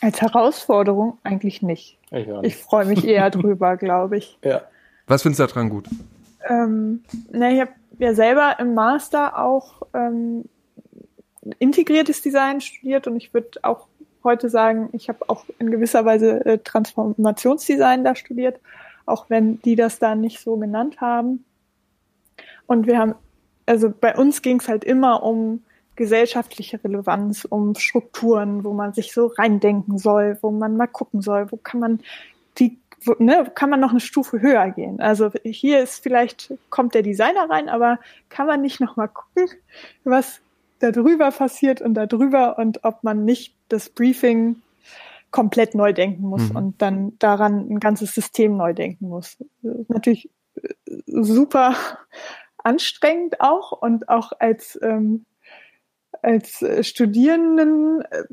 Als 0.00 0.20
Herausforderung 0.20 1.18
eigentlich 1.22 1.62
nicht. 1.62 1.98
Ich, 2.10 2.26
ich 2.42 2.56
freue 2.56 2.86
mich 2.86 3.06
eher 3.06 3.30
drüber, 3.30 3.76
glaube 3.76 4.16
ich. 4.16 4.38
Ja. 4.44 4.62
Was 5.06 5.22
findest 5.22 5.40
du 5.40 5.46
daran 5.46 5.68
gut? 5.68 5.88
Ähm, 6.48 7.04
na, 7.30 7.50
ich 7.50 7.60
habe 7.60 7.72
ja 7.98 8.14
selber 8.14 8.56
im 8.58 8.74
Master 8.74 9.38
auch 9.38 9.82
ähm, 9.94 10.44
integriertes 11.58 12.22
Design 12.22 12.60
studiert 12.60 13.06
und 13.06 13.16
ich 13.16 13.34
würde 13.34 13.58
auch 13.62 13.88
heute 14.24 14.48
sagen, 14.48 14.88
ich 14.92 15.08
habe 15.08 15.28
auch 15.28 15.44
in 15.58 15.70
gewisser 15.70 16.04
Weise 16.04 16.44
äh, 16.44 16.58
Transformationsdesign 16.58 18.04
da 18.04 18.14
studiert, 18.14 18.60
auch 19.06 19.28
wenn 19.28 19.60
die 19.62 19.76
das 19.76 19.98
da 19.98 20.14
nicht 20.14 20.40
so 20.40 20.56
genannt 20.56 21.00
haben. 21.00 21.44
Und 22.66 22.86
wir 22.86 22.98
haben, 22.98 23.14
also 23.66 23.90
bei 23.90 24.16
uns 24.16 24.42
ging 24.42 24.60
es 24.60 24.68
halt 24.68 24.84
immer 24.84 25.22
um 25.22 25.62
gesellschaftliche 25.96 26.82
Relevanz, 26.82 27.44
um 27.44 27.74
Strukturen, 27.74 28.64
wo 28.64 28.72
man 28.72 28.94
sich 28.94 29.12
so 29.12 29.26
reindenken 29.26 29.98
soll, 29.98 30.38
wo 30.40 30.50
man 30.50 30.76
mal 30.76 30.86
gucken 30.86 31.20
soll, 31.20 31.50
wo 31.52 31.56
kann 31.56 31.80
man 31.80 32.00
ne, 33.18 33.50
kann 33.54 33.70
man 33.70 33.80
noch 33.80 33.90
eine 33.90 34.00
Stufe 34.00 34.40
höher 34.40 34.70
gehen. 34.70 35.00
Also 35.00 35.30
hier 35.44 35.80
ist 35.82 36.02
vielleicht, 36.02 36.52
kommt 36.70 36.94
der 36.94 37.02
Designer 37.02 37.48
rein, 37.48 37.68
aber 37.68 37.98
kann 38.28 38.46
man 38.46 38.62
nicht 38.62 38.80
nochmal 38.80 39.08
gucken, 39.08 39.48
was 40.04 40.40
da 40.78 40.90
drüber 40.90 41.30
passiert 41.30 41.80
und 41.80 41.94
da 41.94 42.06
drüber 42.06 42.58
und 42.58 42.84
ob 42.84 43.04
man 43.04 43.24
nicht 43.24 43.54
das 43.68 43.88
Briefing 43.88 44.56
komplett 45.30 45.74
neu 45.74 45.92
denken 45.92 46.24
muss 46.24 46.50
mhm. 46.50 46.56
und 46.56 46.82
dann 46.82 47.18
daran 47.18 47.70
ein 47.70 47.80
ganzes 47.80 48.14
System 48.14 48.56
neu 48.56 48.74
denken 48.74 49.08
muss. 49.08 49.38
Natürlich 49.88 50.28
äh, 50.56 50.68
super 51.06 51.74
anstrengend 52.58 53.40
auch 53.40 53.72
und 53.72 54.08
auch 54.08 54.32
als 54.38 54.78
ähm, 54.82 55.24
als 56.22 56.62
äh, 56.62 56.84
Studierenden 56.84 58.02
äh, 58.02 58.24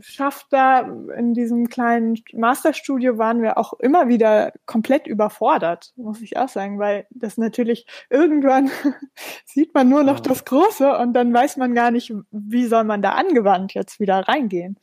schafft 0.00 0.46
da 0.50 0.80
in 0.80 1.34
diesem 1.34 1.68
kleinen 1.68 2.22
Masterstudio 2.32 3.18
waren 3.18 3.42
wir 3.42 3.58
auch 3.58 3.74
immer 3.74 4.08
wieder 4.08 4.52
komplett 4.64 5.06
überfordert, 5.06 5.92
muss 5.96 6.22
ich 6.22 6.36
auch 6.36 6.48
sagen, 6.48 6.78
weil 6.78 7.06
das 7.10 7.36
natürlich 7.36 7.86
irgendwann 8.08 8.70
sieht 9.44 9.74
man 9.74 9.88
nur 9.88 10.04
noch 10.04 10.20
das 10.20 10.44
Große 10.44 10.96
und 10.98 11.12
dann 11.12 11.34
weiß 11.34 11.56
man 11.56 11.74
gar 11.74 11.90
nicht, 11.90 12.14
wie 12.30 12.66
soll 12.66 12.84
man 12.84 13.02
da 13.02 13.10
angewandt 13.10 13.74
jetzt 13.74 13.98
wieder 13.98 14.20
reingehen. 14.20 14.78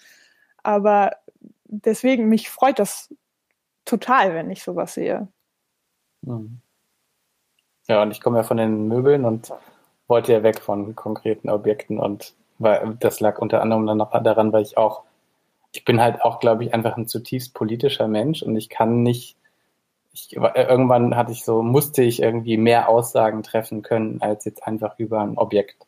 Aber 0.62 1.12
deswegen, 1.66 2.28
mich 2.28 2.50
freut 2.50 2.78
das 2.78 3.14
total, 3.86 4.34
wenn 4.34 4.52
ich 4.52 4.64
sowas 4.64 4.94
sehe. 4.94 5.30
Ja, 7.88 8.02
und 8.02 8.12
ich 8.12 8.20
komme 8.20 8.38
ja 8.38 8.44
von 8.44 8.58
den 8.58 8.90
Möbeln 8.90 9.24
und 9.24 9.54
wollte 10.08 10.34
ja 10.34 10.44
weg 10.44 10.60
von 10.60 10.96
konkreten 10.96 11.50
Objekten 11.50 12.00
und 12.00 12.34
weil 12.60 12.98
das 13.00 13.20
lag 13.20 13.40
unter 13.40 13.62
anderem 13.62 13.86
dann 13.86 13.98
noch 13.98 14.12
daran, 14.24 14.52
weil 14.52 14.64
ich 14.64 14.78
auch, 14.78 15.04
ich 15.74 15.86
bin 15.86 16.02
halt 16.02 16.24
auch, 16.24 16.40
glaube 16.40 16.64
ich, 16.64 16.74
einfach 16.74 16.98
ein 16.98 17.08
zutiefst 17.08 17.54
politischer 17.54 18.08
Mensch 18.08 18.42
und 18.42 18.56
ich 18.56 18.70
kann 18.70 19.04
nicht, 19.04 19.36
ich, 20.14 20.36
irgendwann 20.36 21.16
hatte 21.16 21.32
ich 21.32 21.44
so, 21.44 21.62
musste 21.62 22.02
ich 22.02 22.22
irgendwie 22.22 22.58
mehr 22.58 22.90
Aussagen 22.90 23.44
treffen 23.44 23.84
können, 23.84 24.22
als 24.22 24.46
jetzt 24.46 24.66
einfach 24.66 24.98
über 24.98 25.22
ein 25.22 25.38
Objekt. 25.38 25.86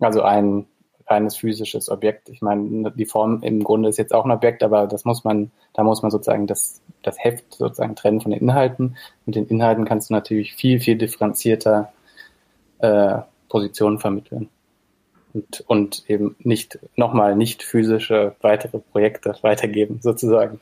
Also 0.00 0.22
ein 0.22 0.66
reines 1.06 1.36
physisches 1.36 1.88
Objekt. 1.90 2.28
Ich 2.30 2.42
meine, 2.42 2.90
die 2.92 3.06
Form 3.06 3.42
im 3.42 3.62
Grunde 3.62 3.88
ist 3.88 3.98
jetzt 3.98 4.14
auch 4.14 4.24
ein 4.24 4.30
Objekt, 4.30 4.62
aber 4.62 4.86
das 4.86 5.04
muss 5.04 5.22
man, 5.22 5.50
da 5.74 5.84
muss 5.84 6.02
man 6.02 6.10
sozusagen 6.10 6.46
das, 6.46 6.80
das 7.02 7.22
Heft 7.22 7.54
sozusagen 7.54 7.94
trennen 7.94 8.20
von 8.20 8.32
den 8.32 8.40
Inhalten. 8.40 8.96
Mit 9.26 9.36
den 9.36 9.46
Inhalten 9.46 9.84
kannst 9.84 10.10
du 10.10 10.14
natürlich 10.14 10.54
viel, 10.54 10.80
viel 10.80 10.96
differenzierter 10.96 11.92
äh, 12.78 13.18
Positionen 13.54 14.00
vermitteln. 14.00 14.48
Und, 15.32 15.64
und 15.68 16.10
eben 16.10 16.34
nicht, 16.40 16.80
nochmal 16.96 17.36
nicht 17.36 17.62
physische 17.62 18.34
weitere 18.40 18.80
Projekte 18.80 19.32
weitergeben, 19.42 20.00
sozusagen. 20.02 20.58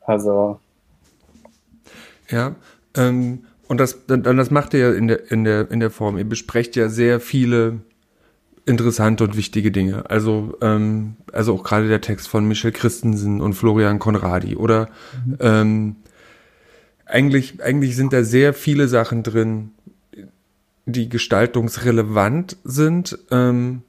Also. 0.00 0.60
Ja, 2.30 2.54
ähm, 2.96 3.46
und 3.66 3.80
das, 3.80 4.06
dann, 4.06 4.22
das 4.22 4.52
macht 4.52 4.72
ihr 4.74 4.80
ja 4.80 4.92
in 4.92 5.08
der, 5.08 5.32
in 5.32 5.42
der, 5.42 5.68
in 5.68 5.80
der 5.80 5.90
Form. 5.90 6.16
Ihr 6.16 6.28
besprecht 6.28 6.76
ja 6.76 6.88
sehr 6.88 7.18
viele 7.18 7.80
interessante 8.66 9.24
und 9.24 9.36
wichtige 9.36 9.72
Dinge. 9.72 10.08
Also, 10.08 10.56
ähm, 10.60 11.16
also 11.32 11.54
auch 11.54 11.64
gerade 11.64 11.88
der 11.88 12.00
Text 12.00 12.28
von 12.28 12.46
Michel 12.46 12.70
Christensen 12.70 13.40
und 13.40 13.54
Florian 13.54 13.98
Conradi. 13.98 14.54
Oder 14.54 14.90
mhm. 15.26 15.38
ähm, 15.40 15.96
eigentlich, 17.04 17.60
eigentlich 17.64 17.96
sind 17.96 18.12
da 18.12 18.22
sehr 18.22 18.54
viele 18.54 18.86
Sachen 18.86 19.24
drin, 19.24 19.72
die 20.86 21.08
gestaltungsrelevant 21.08 22.56
sind 22.64 23.18
ähm, 23.30 23.82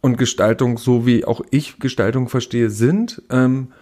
und 0.00 0.16
Gestaltung, 0.16 0.78
so 0.78 1.06
wie 1.06 1.24
auch 1.24 1.42
ich 1.50 1.78
Gestaltung 1.78 2.28
verstehe, 2.28 2.70
sind. 2.70 3.22
Ähm, 3.30 3.72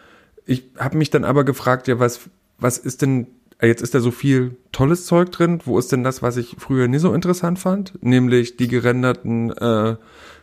ich 0.46 0.64
habe 0.78 0.96
mich 0.96 1.10
dann 1.10 1.24
aber 1.24 1.44
gefragt, 1.44 1.88
ja, 1.88 1.98
was, 1.98 2.20
was 2.58 2.78
ist 2.78 3.02
denn, 3.02 3.26
jetzt 3.60 3.82
ist 3.82 3.94
da 3.94 4.00
so 4.00 4.10
viel 4.10 4.56
tolles 4.72 5.06
Zeug 5.06 5.30
drin, 5.30 5.60
wo 5.64 5.78
ist 5.78 5.92
denn 5.92 6.02
das, 6.02 6.22
was 6.22 6.36
ich 6.36 6.56
früher 6.58 6.88
nie 6.88 6.98
so 6.98 7.12
interessant 7.12 7.58
fand, 7.58 8.02
nämlich 8.02 8.56
die 8.56 8.68
gerenderten 8.68 9.50
äh, 9.52 9.96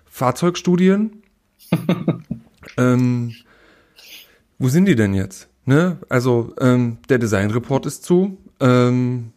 Fahrzeugstudien. 0.06 1.24
ähm, 2.78 3.34
wo 4.60 4.70
sind 4.70 4.86
die 4.86 4.96
denn 4.96 5.14
jetzt? 5.14 5.50
Ne? 5.66 5.98
Also 6.08 6.54
ähm, 6.60 7.00
der 7.10 7.18
Designreport 7.18 7.86
ist 7.86 8.04
zu. 8.04 8.38
Ähm, 8.60 9.34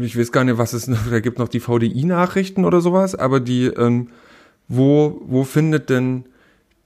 ich 0.00 0.18
weiß 0.18 0.32
gar 0.32 0.44
nicht, 0.44 0.58
was 0.58 0.72
es, 0.72 0.90
da 1.10 1.20
gibt 1.20 1.38
noch 1.38 1.48
die 1.48 1.60
VDI-Nachrichten 1.60 2.64
oder 2.64 2.80
sowas, 2.80 3.14
aber 3.14 3.40
die, 3.40 3.66
ähm, 3.66 4.08
wo, 4.68 5.22
wo 5.26 5.44
findet 5.44 5.90
denn 5.90 6.24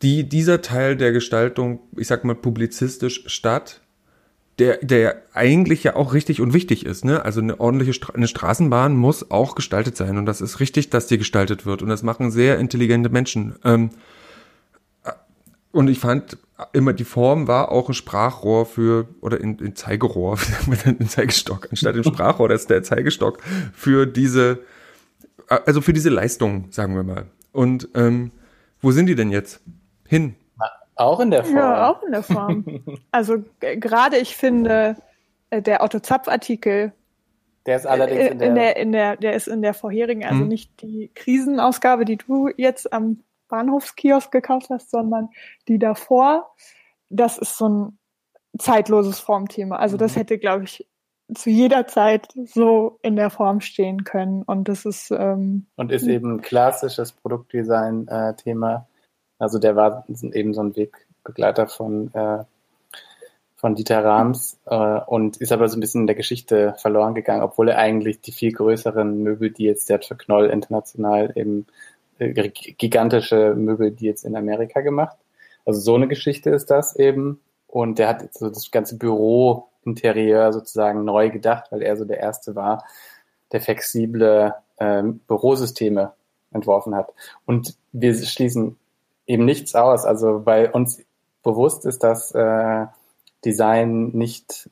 die, 0.03 0.28
dieser 0.28 0.62
Teil 0.62 0.97
der 0.97 1.12
Gestaltung, 1.12 1.80
ich 1.97 2.09
sag 2.09 2.24
mal, 2.24 2.34
publizistisch 2.34 3.24
statt, 3.26 3.80
der, 4.59 4.78
der 4.82 5.22
eigentlich 5.32 5.82
ja 5.84 5.97
auch 5.97 6.12
richtig 6.12 6.40
und 6.40 6.53
wichtig 6.53 6.84
ist, 6.84 7.05
ne? 7.05 7.24
Also 7.24 7.40
eine 7.40 7.59
ordentliche 7.59 7.95
Stra 7.95 8.12
eine 8.12 8.28
Straßenbahn 8.28 8.95
muss 8.95 9.30
auch 9.30 9.55
gestaltet 9.55 9.97
sein 9.97 10.18
und 10.18 10.26
das 10.26 10.40
ist 10.40 10.61
richtig, 10.61 10.90
dass 10.90 11.07
die 11.07 11.18
gestaltet 11.18 11.64
wird 11.64 11.82
und 11.82 11.88
das 11.88 12.03
machen 12.03 12.30
sehr 12.30 12.59
intelligente 12.59 13.09
Menschen. 13.09 13.55
Ähm, 13.64 13.90
und 15.72 15.88
ich 15.88 15.98
fand 15.98 16.38
immer 16.72 16.92
die 16.92 17.04
Form 17.04 17.48
war 17.48 17.72
auch 17.72 17.88
ein 17.88 17.94
Sprachrohr 17.94 18.66
für, 18.66 19.08
oder 19.20 19.40
in, 19.40 19.58
in 19.58 19.74
Zeigerohr, 19.74 20.38
ein 20.84 21.08
Zeigestock, 21.08 21.68
anstatt 21.70 21.96
ein 21.96 22.04
Sprachrohr, 22.04 22.48
das 22.48 22.62
ist 22.62 22.70
der 22.70 22.82
Zeigestock 22.82 23.42
für 23.72 24.06
diese, 24.06 24.60
also 25.48 25.80
für 25.80 25.92
diese 25.92 26.10
Leistung, 26.10 26.70
sagen 26.70 26.94
wir 26.94 27.02
mal. 27.02 27.26
Und 27.52 27.88
ähm, 27.94 28.30
wo 28.80 28.90
sind 28.92 29.06
die 29.06 29.14
denn 29.14 29.30
jetzt? 29.30 29.60
Hin? 30.06 30.36
Auch 30.94 31.20
in 31.20 31.30
der 31.30 31.44
Form. 31.44 31.56
Ja, 31.56 31.90
auch 31.90 32.02
in 32.06 32.12
der 32.12 32.22
Form. 32.22 32.64
also 33.10 33.42
gerade 33.58 34.18
ich 34.18 34.36
finde, 34.36 34.96
äh, 35.50 35.62
der 35.62 35.82
Otto 35.82 36.00
Zapf-Artikel, 36.00 36.92
der 37.66 37.76
ist 37.76 37.86
allerdings 37.86 38.30
in 38.30 38.38
der, 38.38 38.48
in 38.48 38.54
der, 38.54 38.76
in 38.76 38.92
der, 38.92 39.16
der 39.16 39.34
ist 39.34 39.48
in 39.48 39.62
der 39.62 39.74
vorherigen, 39.74 40.24
also 40.24 40.40
hm. 40.40 40.48
nicht 40.48 40.82
die 40.82 41.10
Krisenausgabe, 41.14 42.04
die 42.04 42.16
du 42.16 42.48
jetzt 42.56 42.92
am 42.92 43.22
Bahnhofskiosk 43.53 44.32
gekauft 44.32 44.70
hast, 44.70 44.90
sondern 44.90 45.28
die 45.68 45.78
davor. 45.78 46.50
Das 47.11 47.36
ist 47.36 47.59
so 47.59 47.68
ein 47.68 47.98
zeitloses 48.59 49.20
Formthema. 49.20 49.76
Also 49.76 49.96
das 49.96 50.14
mhm. 50.14 50.20
hätte, 50.20 50.38
glaube 50.38 50.64
ich, 50.64 50.88
zu 51.34 51.50
jeder 51.50 51.86
Zeit 51.86 52.28
so 52.44 52.98
in 53.03 53.16
der 53.16 53.30
Form 53.30 53.61
stehen 53.61 54.05
können. 54.05 54.42
Und 54.42 54.68
das 54.68 54.84
ist 54.84 55.11
ähm, 55.11 55.66
und 55.76 55.92
ist 55.92 56.07
eben 56.07 56.36
ein 56.36 56.40
klassisches 56.40 57.12
Produktdesign-Thema. 57.12 58.88
also 59.38 59.59
der 59.59 59.76
war 59.76 60.05
eben 60.09 60.55
so 60.55 60.62
ein 60.62 60.74
Wegbegleiter 60.74 61.68
von 61.68 62.12
äh, 62.14 62.44
von 63.62 63.76
Dieter 63.76 64.05
Rams 64.05 64.59
äh, 64.66 65.00
und 65.07 65.36
ist 65.36 65.53
aber 65.53 65.68
so 65.68 65.76
ein 65.76 65.80
bisschen 65.80 66.00
in 66.03 66.07
der 66.09 66.16
Geschichte 66.16 66.74
verloren 66.78 67.14
gegangen, 67.14 67.42
obwohl 67.42 67.68
er 67.68 67.78
eigentlich 67.78 68.20
die 68.20 68.32
viel 68.32 68.50
größeren 68.50 69.22
Möbel, 69.22 69.50
die 69.50 69.62
jetzt 69.62 69.88
der 69.88 70.00
für 70.00 70.16
Knoll 70.16 70.46
international 70.46 71.32
eben 71.36 71.66
äh, 72.22 72.48
gigantische 72.50 73.54
Möbel, 73.54 73.90
die 73.90 74.06
jetzt 74.06 74.24
in 74.24 74.36
Amerika 74.36 74.80
gemacht. 74.80 75.16
Also 75.64 75.80
so 75.80 75.94
eine 75.94 76.08
Geschichte 76.08 76.50
ist 76.50 76.70
das 76.70 76.96
eben. 76.96 77.40
Und 77.66 77.98
der 77.98 78.08
hat 78.08 78.34
so 78.34 78.48
das 78.48 78.70
ganze 78.70 78.98
Büro-Interieur 78.98 80.52
sozusagen 80.52 81.04
neu 81.04 81.30
gedacht, 81.30 81.70
weil 81.70 81.82
er 81.82 81.96
so 81.96 82.04
der 82.04 82.20
Erste 82.20 82.54
war, 82.54 82.84
der 83.52 83.60
flexible 83.60 84.54
ähm, 84.78 85.20
Bürosysteme 85.26 86.12
entworfen 86.52 86.94
hat. 86.94 87.12
Und 87.46 87.76
wir 87.92 88.14
schließen 88.14 88.76
eben 89.26 89.44
nichts 89.44 89.74
aus, 89.74 90.04
also 90.04 90.44
weil 90.44 90.70
uns 90.70 91.02
bewusst 91.42 91.86
ist, 91.86 92.02
dass 92.02 92.32
äh, 92.32 92.86
Design 93.44 94.08
nicht 94.08 94.68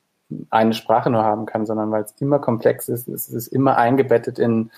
eine 0.49 0.73
Sprache 0.73 1.09
nur 1.09 1.23
haben 1.23 1.45
kann, 1.45 1.65
sondern 1.65 1.91
weil 1.91 2.03
es 2.03 2.13
immer 2.19 2.39
komplex 2.39 2.87
ist, 2.87 3.07
es 3.07 3.27
ist 3.29 3.47
immer 3.47 3.77
eingebettet 3.77 4.39
in 4.39 4.71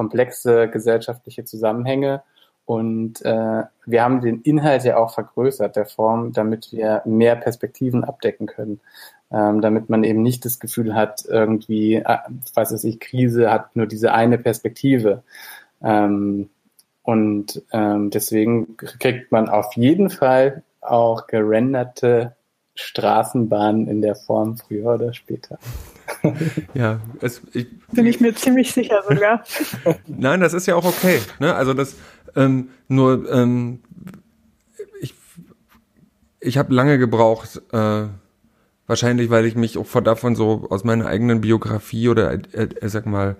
komplexe 0.00 0.66
gesellschaftliche 0.70 1.44
Zusammenhänge. 1.44 2.22
Und 2.64 3.22
äh, 3.22 3.64
wir 3.84 4.02
haben 4.02 4.22
den 4.22 4.40
Inhalt 4.40 4.84
ja 4.84 4.96
auch 4.96 5.12
vergrößert, 5.12 5.76
der 5.76 5.84
Form, 5.84 6.32
damit 6.32 6.72
wir 6.72 7.02
mehr 7.04 7.36
Perspektiven 7.36 8.02
abdecken 8.02 8.46
können. 8.46 8.80
Ähm, 9.30 9.60
damit 9.60 9.90
man 9.90 10.02
eben 10.02 10.22
nicht 10.22 10.46
das 10.46 10.58
Gefühl 10.58 10.94
hat, 10.94 11.26
irgendwie, 11.28 11.96
äh, 11.96 12.18
was 12.54 12.72
weiß 12.72 12.84
ich, 12.84 12.98
Krise 12.98 13.52
hat 13.52 13.76
nur 13.76 13.86
diese 13.86 14.14
eine 14.14 14.38
Perspektive. 14.38 15.22
Ähm, 15.82 16.48
und 17.02 17.62
ähm, 17.72 18.08
deswegen 18.08 18.78
kriegt 18.78 19.30
man 19.30 19.50
auf 19.50 19.74
jeden 19.76 20.08
Fall 20.08 20.62
auch 20.80 21.26
gerenderte 21.26 22.36
Straßenbahnen 22.80 23.86
in 23.88 24.02
der 24.02 24.14
Form 24.14 24.56
früher 24.56 24.94
oder 24.94 25.12
später. 25.12 25.58
ja, 26.74 27.00
es, 27.20 27.42
ich, 27.52 27.66
bin 27.92 28.06
ich 28.06 28.20
mir 28.20 28.34
ziemlich 28.34 28.72
sicher 28.72 29.02
sogar. 29.08 29.44
Nein, 30.06 30.40
das 30.40 30.54
ist 30.54 30.66
ja 30.66 30.74
auch 30.74 30.84
okay. 30.84 31.20
Ne? 31.38 31.54
Also 31.54 31.74
das 31.74 31.96
ähm, 32.36 32.70
nur 32.88 33.30
ähm, 33.30 33.80
ich 35.00 35.14
ich 36.40 36.58
habe 36.58 36.74
lange 36.74 36.98
gebraucht, 36.98 37.62
äh, 37.72 38.06
wahrscheinlich, 38.86 39.30
weil 39.30 39.46
ich 39.46 39.54
mich 39.54 39.78
auch 39.78 40.02
davon 40.02 40.34
so 40.34 40.66
aus 40.70 40.84
meiner 40.84 41.06
eigenen 41.06 41.40
Biografie 41.40 42.08
oder 42.08 42.32
äh, 42.32 42.40
äh, 42.52 42.88
sag 42.88 43.06
mal 43.06 43.36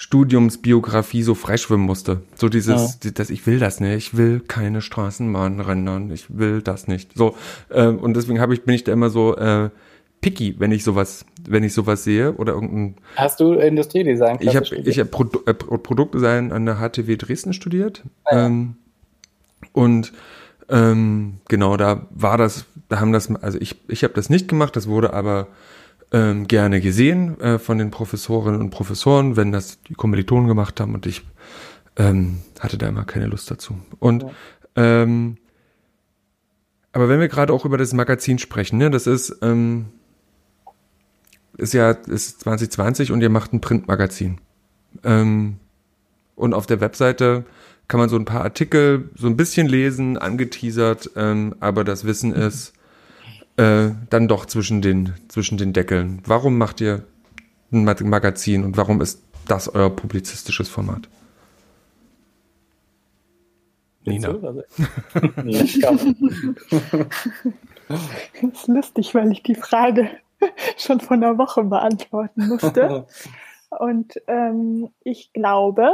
Studiumsbiografie 0.00 1.22
so 1.22 1.34
freischwimmen 1.34 1.84
musste. 1.84 2.22
So 2.34 2.48
dieses, 2.48 2.98
ja. 3.04 3.10
das, 3.10 3.28
ich 3.28 3.46
will 3.46 3.58
das 3.58 3.80
nicht, 3.80 3.96
ich 3.98 4.16
will 4.16 4.40
keine 4.40 4.80
Straßenbahn 4.80 5.60
rendern, 5.60 6.10
ich 6.10 6.38
will 6.38 6.62
das 6.62 6.88
nicht. 6.88 7.14
So, 7.18 7.36
äh, 7.68 7.84
und 7.88 8.16
deswegen 8.16 8.40
habe 8.40 8.54
ich, 8.54 8.62
bin 8.62 8.74
ich 8.74 8.82
da 8.82 8.92
immer 8.92 9.10
so 9.10 9.36
äh, 9.36 9.68
picky, 10.22 10.54
wenn 10.58 10.72
ich 10.72 10.84
sowas, 10.84 11.26
wenn 11.46 11.64
ich 11.64 11.74
sowas 11.74 12.02
sehe 12.02 12.32
oder 12.32 12.54
irgendein. 12.54 12.96
Hast 13.14 13.40
du 13.40 13.52
Industriedesign? 13.52 14.38
Ich 14.40 14.56
habe 14.56 14.74
ich 14.74 14.98
hab 14.98 15.10
Produ 15.10 15.40
äh, 15.44 15.52
Produktdesign 15.52 16.50
an 16.50 16.64
der 16.64 16.76
HTW 16.76 17.18
Dresden 17.18 17.52
studiert. 17.52 18.02
Ah, 18.24 18.36
ja. 18.36 18.46
ähm, 18.46 18.76
und 19.72 20.14
ähm, 20.70 21.40
genau, 21.48 21.76
da 21.76 22.06
war 22.08 22.38
das, 22.38 22.64
da 22.88 23.00
haben 23.00 23.12
das, 23.12 23.30
also 23.34 23.58
ich, 23.60 23.76
ich 23.88 24.02
habe 24.02 24.14
das 24.14 24.30
nicht 24.30 24.48
gemacht, 24.48 24.76
das 24.76 24.88
wurde 24.88 25.12
aber 25.12 25.48
ähm, 26.12 26.46
gerne 26.46 26.80
gesehen 26.80 27.40
äh, 27.40 27.58
von 27.58 27.78
den 27.78 27.90
Professorinnen 27.90 28.60
und 28.60 28.70
Professoren, 28.70 29.36
wenn 29.36 29.52
das 29.52 29.80
die 29.82 29.94
Kommilitonen 29.94 30.48
gemacht 30.48 30.80
haben 30.80 30.94
und 30.94 31.06
ich 31.06 31.22
ähm, 31.96 32.40
hatte 32.58 32.78
da 32.78 32.88
immer 32.88 33.04
keine 33.04 33.26
Lust 33.26 33.50
dazu. 33.50 33.78
Und 33.98 34.22
ja. 34.22 34.30
ähm, 34.76 35.36
aber 36.92 37.08
wenn 37.08 37.20
wir 37.20 37.28
gerade 37.28 37.52
auch 37.52 37.64
über 37.64 37.78
das 37.78 37.92
Magazin 37.92 38.38
sprechen, 38.38 38.78
ne, 38.78 38.90
das 38.90 39.06
ist 39.06 39.38
ähm, 39.42 39.86
ist 41.56 41.74
ja 41.74 41.90
ist 41.90 42.40
2020 42.40 43.12
und 43.12 43.20
ihr 43.20 43.30
macht 43.30 43.52
ein 43.52 43.60
Printmagazin. 43.60 44.40
Ähm, 45.04 45.58
und 46.34 46.54
auf 46.54 46.66
der 46.66 46.80
Webseite 46.80 47.44
kann 47.86 48.00
man 48.00 48.08
so 48.08 48.16
ein 48.16 48.24
paar 48.24 48.42
Artikel 48.42 49.10
so 49.14 49.26
ein 49.26 49.36
bisschen 49.36 49.66
lesen, 49.66 50.16
angeteasert, 50.16 51.10
ähm, 51.16 51.54
aber 51.60 51.84
das 51.84 52.04
Wissen 52.04 52.32
ist 52.32 52.72
äh, 53.60 53.92
dann 54.08 54.26
doch 54.26 54.46
zwischen 54.46 54.80
den, 54.80 55.12
zwischen 55.28 55.58
den 55.58 55.74
Deckeln. 55.74 56.22
Warum 56.24 56.56
macht 56.56 56.80
ihr 56.80 57.04
ein 57.70 57.84
Magazin 57.84 58.64
und 58.64 58.78
warum 58.78 59.02
ist 59.02 59.22
das 59.46 59.68
euer 59.68 59.90
publizistisches 59.90 60.70
Format? 60.70 61.08
Nina. 64.04 64.32
das 64.32 64.64
ist 68.40 68.68
lustig, 68.68 69.14
weil 69.14 69.30
ich 69.30 69.42
die 69.42 69.54
Frage 69.54 70.08
schon 70.78 71.00
vor 71.00 71.18
einer 71.18 71.36
Woche 71.36 71.64
beantworten 71.64 72.48
musste. 72.48 73.06
Und 73.78 74.14
ähm, 74.26 74.88
ich 75.04 75.32
glaube, 75.32 75.92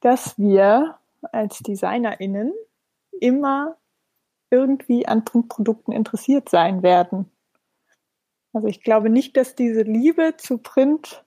dass 0.00 0.38
wir 0.38 0.98
als 1.32 1.58
DesignerInnen 1.58 2.52
immer 3.20 3.76
irgendwie 4.50 5.06
an 5.06 5.24
Printprodukten 5.24 5.92
interessiert 5.92 6.48
sein 6.48 6.82
werden. 6.82 7.30
Also 8.52 8.66
ich 8.66 8.82
glaube 8.82 9.10
nicht, 9.10 9.36
dass 9.36 9.54
diese 9.54 9.82
Liebe 9.82 10.34
zu 10.36 10.58
Print, 10.58 11.24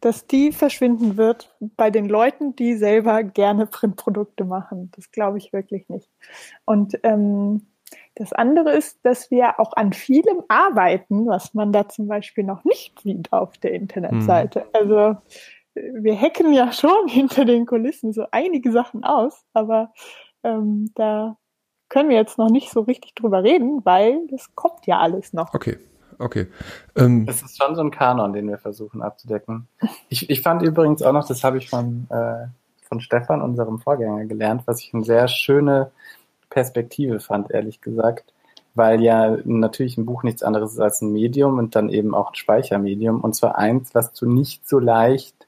dass 0.00 0.26
die 0.26 0.52
verschwinden 0.52 1.16
wird 1.16 1.56
bei 1.60 1.90
den 1.90 2.08
Leuten, 2.08 2.54
die 2.54 2.74
selber 2.74 3.24
gerne 3.24 3.66
Printprodukte 3.66 4.44
machen. 4.44 4.92
Das 4.94 5.10
glaube 5.10 5.38
ich 5.38 5.52
wirklich 5.52 5.88
nicht. 5.88 6.08
Und 6.64 6.98
ähm, 7.02 7.66
das 8.14 8.32
andere 8.32 8.72
ist, 8.72 8.98
dass 9.04 9.30
wir 9.30 9.58
auch 9.58 9.72
an 9.74 9.92
vielem 9.92 10.42
arbeiten, 10.48 11.26
was 11.26 11.54
man 11.54 11.72
da 11.72 11.88
zum 11.88 12.06
Beispiel 12.06 12.44
noch 12.44 12.64
nicht 12.64 13.00
sieht 13.00 13.32
auf 13.32 13.58
der 13.58 13.72
Internetseite. 13.72 14.60
Mhm. 14.60 14.66
Also 14.72 15.16
wir 15.74 16.20
hacken 16.20 16.52
ja 16.52 16.72
schon 16.72 17.08
hinter 17.08 17.44
den 17.44 17.66
Kulissen 17.66 18.12
so 18.12 18.26
einige 18.30 18.72
Sachen 18.72 19.04
aus, 19.04 19.44
aber 19.52 19.92
ähm, 20.42 20.90
da 20.94 21.36
können 21.88 22.08
wir 22.08 22.16
jetzt 22.16 22.38
noch 22.38 22.50
nicht 22.50 22.70
so 22.70 22.80
richtig 22.80 23.14
drüber 23.14 23.42
reden, 23.42 23.84
weil 23.84 24.26
das 24.30 24.54
kommt 24.54 24.86
ja 24.86 24.98
alles 24.98 25.32
noch. 25.32 25.54
Okay. 25.54 25.78
Okay. 26.18 26.48
Ähm, 26.96 27.26
es 27.28 27.42
ist 27.42 27.62
schon 27.62 27.76
so 27.76 27.82
ein 27.82 27.92
Kanon, 27.92 28.32
den 28.32 28.48
wir 28.48 28.58
versuchen 28.58 29.02
abzudecken. 29.02 29.68
Ich, 30.08 30.28
ich 30.28 30.42
fand 30.42 30.62
übrigens 30.62 31.02
auch 31.02 31.12
noch, 31.12 31.26
das 31.26 31.44
habe 31.44 31.58
ich 31.58 31.70
von, 31.70 32.08
äh, 32.10 32.46
von 32.82 33.00
Stefan, 33.00 33.40
unserem 33.40 33.78
Vorgänger, 33.78 34.24
gelernt, 34.24 34.62
was 34.66 34.80
ich 34.80 34.92
eine 34.92 35.04
sehr 35.04 35.28
schöne 35.28 35.92
Perspektive 36.50 37.20
fand, 37.20 37.52
ehrlich 37.52 37.80
gesagt. 37.80 38.32
Weil 38.74 39.00
ja 39.00 39.36
natürlich 39.44 39.96
ein 39.96 40.06
Buch 40.06 40.24
nichts 40.24 40.42
anderes 40.42 40.72
ist 40.72 40.80
als 40.80 41.02
ein 41.02 41.12
Medium 41.12 41.58
und 41.58 41.76
dann 41.76 41.88
eben 41.88 42.14
auch 42.14 42.30
ein 42.30 42.34
Speichermedium. 42.34 43.20
Und 43.20 43.34
zwar 43.34 43.56
eins, 43.56 43.94
was 43.94 44.12
du 44.12 44.26
nicht 44.26 44.68
so 44.68 44.78
leicht 44.78 45.46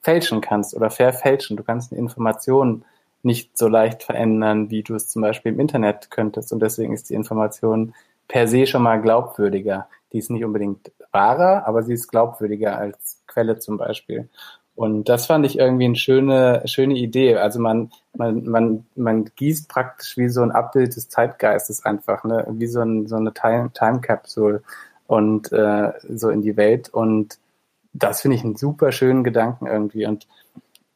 fälschen 0.00 0.40
kannst 0.40 0.74
oder 0.74 0.90
verfälschen. 0.90 1.56
Du 1.56 1.62
kannst 1.64 1.92
eine 1.92 2.00
Information 2.00 2.84
nicht 3.22 3.56
so 3.56 3.68
leicht 3.68 4.02
verändern, 4.02 4.70
wie 4.70 4.82
du 4.82 4.94
es 4.94 5.08
zum 5.08 5.22
Beispiel 5.22 5.52
im 5.52 5.60
Internet 5.60 6.10
könntest. 6.10 6.52
Und 6.52 6.60
deswegen 6.60 6.92
ist 6.92 7.10
die 7.10 7.14
Information 7.14 7.94
per 8.28 8.48
se 8.48 8.66
schon 8.66 8.82
mal 8.82 9.00
glaubwürdiger. 9.00 9.88
Die 10.12 10.18
ist 10.18 10.30
nicht 10.30 10.44
unbedingt 10.44 10.92
wahrer, 11.12 11.66
aber 11.66 11.82
sie 11.82 11.94
ist 11.94 12.08
glaubwürdiger 12.08 12.76
als 12.76 13.22
Quelle 13.26 13.58
zum 13.58 13.76
Beispiel. 13.76 14.28
Und 14.74 15.08
das 15.08 15.26
fand 15.26 15.44
ich 15.44 15.58
irgendwie 15.58 15.84
eine 15.84 15.96
schöne, 15.96 16.62
schöne 16.64 16.94
Idee. 16.94 17.36
Also 17.36 17.60
man, 17.60 17.90
man, 18.16 18.44
man, 18.44 18.86
man 18.96 19.30
gießt 19.36 19.68
praktisch 19.68 20.16
wie 20.16 20.28
so 20.28 20.42
ein 20.42 20.50
Abbild 20.50 20.96
des 20.96 21.08
Zeitgeistes 21.08 21.84
einfach, 21.84 22.24
ne? 22.24 22.46
wie 22.50 22.66
so, 22.66 22.80
ein, 22.80 23.06
so 23.06 23.16
eine 23.16 23.34
Time, 23.34 23.70
Time 23.74 24.00
Capsule 24.00 24.62
und 25.06 25.52
äh, 25.52 25.92
so 26.08 26.30
in 26.30 26.40
die 26.40 26.56
Welt. 26.56 26.88
Und 26.88 27.38
das 27.92 28.22
finde 28.22 28.36
ich 28.36 28.44
einen 28.44 28.56
super 28.56 28.92
schönen 28.92 29.24
Gedanken 29.24 29.66
irgendwie. 29.66 30.06
Und 30.06 30.26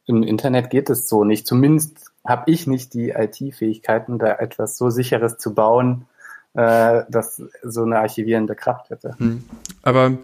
im 0.05 0.23
Internet 0.23 0.71
geht 0.71 0.89
es 0.89 1.07
so 1.07 1.23
nicht. 1.23 1.45
Zumindest 1.45 2.11
habe 2.27 2.51
ich 2.51 2.67
nicht 2.67 2.93
die 2.93 3.09
IT-Fähigkeiten, 3.09 4.19
da 4.19 4.33
etwas 4.33 4.77
so 4.77 4.89
sicheres 4.89 5.37
zu 5.37 5.53
bauen, 5.53 6.05
äh, 6.53 7.03
das 7.09 7.41
so 7.63 7.83
eine 7.83 7.99
archivierende 7.99 8.53
Kraft 8.53 8.89
hätte. 8.89 9.15
Hm. 9.17 9.43
Aber 9.81 10.17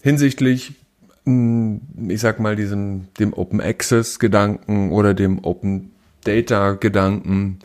hinsichtlich, 0.00 0.74
hm, 1.24 1.82
ich 2.08 2.20
sag 2.20 2.40
mal, 2.40 2.56
diesem, 2.56 3.08
dem 3.18 3.34
Open 3.34 3.60
Access 3.60 4.18
Gedanken 4.18 4.92
oder 4.92 5.12
dem 5.12 5.44
Open 5.44 5.92
Data 6.24 6.72
Gedanken, 6.72 7.58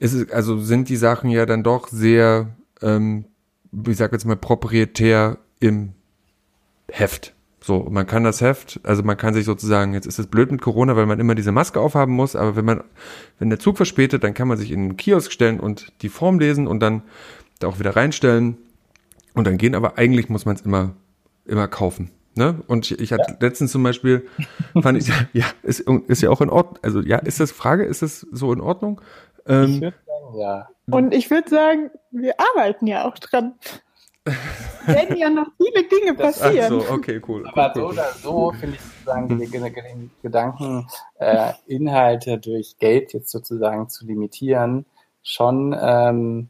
ist 0.00 0.32
also 0.32 0.58
sind 0.58 0.88
die 0.88 0.96
Sachen 0.96 1.30
ja 1.30 1.46
dann 1.46 1.62
doch 1.62 1.88
sehr, 1.88 2.48
ähm, 2.82 3.24
ich 3.86 3.96
sag 3.96 4.12
jetzt 4.12 4.24
mal, 4.24 4.36
proprietär 4.36 5.38
im 5.60 5.92
Heft. 6.90 7.34
So, 7.68 7.86
man 7.90 8.06
kann 8.06 8.24
das 8.24 8.40
Heft, 8.40 8.80
also 8.82 9.02
man 9.02 9.18
kann 9.18 9.34
sich 9.34 9.44
sozusagen, 9.44 9.92
jetzt 9.92 10.06
ist 10.06 10.18
es 10.18 10.26
blöd 10.26 10.50
mit 10.50 10.62
Corona, 10.62 10.96
weil 10.96 11.04
man 11.04 11.20
immer 11.20 11.34
diese 11.34 11.52
Maske 11.52 11.78
aufhaben 11.78 12.14
muss, 12.14 12.34
aber 12.34 12.56
wenn 12.56 12.64
man, 12.64 12.82
wenn 13.38 13.50
der 13.50 13.58
Zug 13.58 13.76
verspätet, 13.76 14.24
dann 14.24 14.32
kann 14.32 14.48
man 14.48 14.56
sich 14.56 14.72
in 14.72 14.88
den 14.88 14.96
Kiosk 14.96 15.30
stellen 15.30 15.60
und 15.60 15.92
die 16.00 16.08
Form 16.08 16.38
lesen 16.38 16.66
und 16.66 16.80
dann 16.80 17.02
da 17.58 17.66
auch 17.68 17.78
wieder 17.78 17.94
reinstellen. 17.94 18.56
Und 19.34 19.46
dann 19.46 19.58
gehen, 19.58 19.74
aber 19.74 19.98
eigentlich 19.98 20.30
muss 20.30 20.46
man 20.46 20.56
es 20.56 20.62
immer 20.62 20.94
immer 21.44 21.68
kaufen. 21.68 22.10
Ne? 22.36 22.62
Und 22.68 22.90
ich, 22.90 22.98
ich 23.00 23.12
hatte 23.12 23.32
ja. 23.32 23.36
letztens 23.38 23.70
zum 23.70 23.82
Beispiel, 23.82 24.26
fand 24.80 24.96
ich, 24.96 25.12
ja, 25.34 25.44
ist, 25.62 25.80
ist 25.80 26.22
ja 26.22 26.30
auch 26.30 26.40
in 26.40 26.48
Ordnung. 26.48 26.78
Also 26.80 27.02
ja, 27.02 27.18
ist 27.18 27.38
das 27.38 27.52
Frage, 27.52 27.84
ist 27.84 28.00
das 28.00 28.26
so 28.32 28.50
in 28.50 28.62
Ordnung? 28.62 29.02
Ähm, 29.46 29.64
ich 29.64 29.80
würde 29.82 29.96
sagen, 30.06 30.38
ja. 30.38 30.68
Und 30.90 31.12
ich 31.12 31.30
würde 31.30 31.50
sagen, 31.50 31.90
wir 32.12 32.34
arbeiten 32.38 32.86
ja 32.86 33.04
auch 33.06 33.18
dran. 33.18 33.56
werden 34.86 35.16
ja 35.16 35.30
noch 35.30 35.48
viele 35.56 35.84
Dinge 35.84 36.14
passieren. 36.14 36.80
Ach 36.80 36.88
so, 36.88 36.94
okay, 36.94 37.20
cool. 37.28 37.46
Aber 37.46 37.72
cool, 37.76 37.82
so 37.82 37.88
oder 37.88 38.12
so 38.12 38.52
finde 38.52 38.76
ich 38.76 38.82
sozusagen 38.82 39.38
die 39.38 40.10
Gedanken, 40.22 40.86
äh, 41.18 41.52
Inhalte 41.66 42.38
durch 42.38 42.76
Geld 42.78 43.12
jetzt 43.12 43.30
sozusagen 43.30 43.88
zu 43.88 44.06
limitieren, 44.06 44.86
schon 45.22 45.76
ähm, 45.80 46.48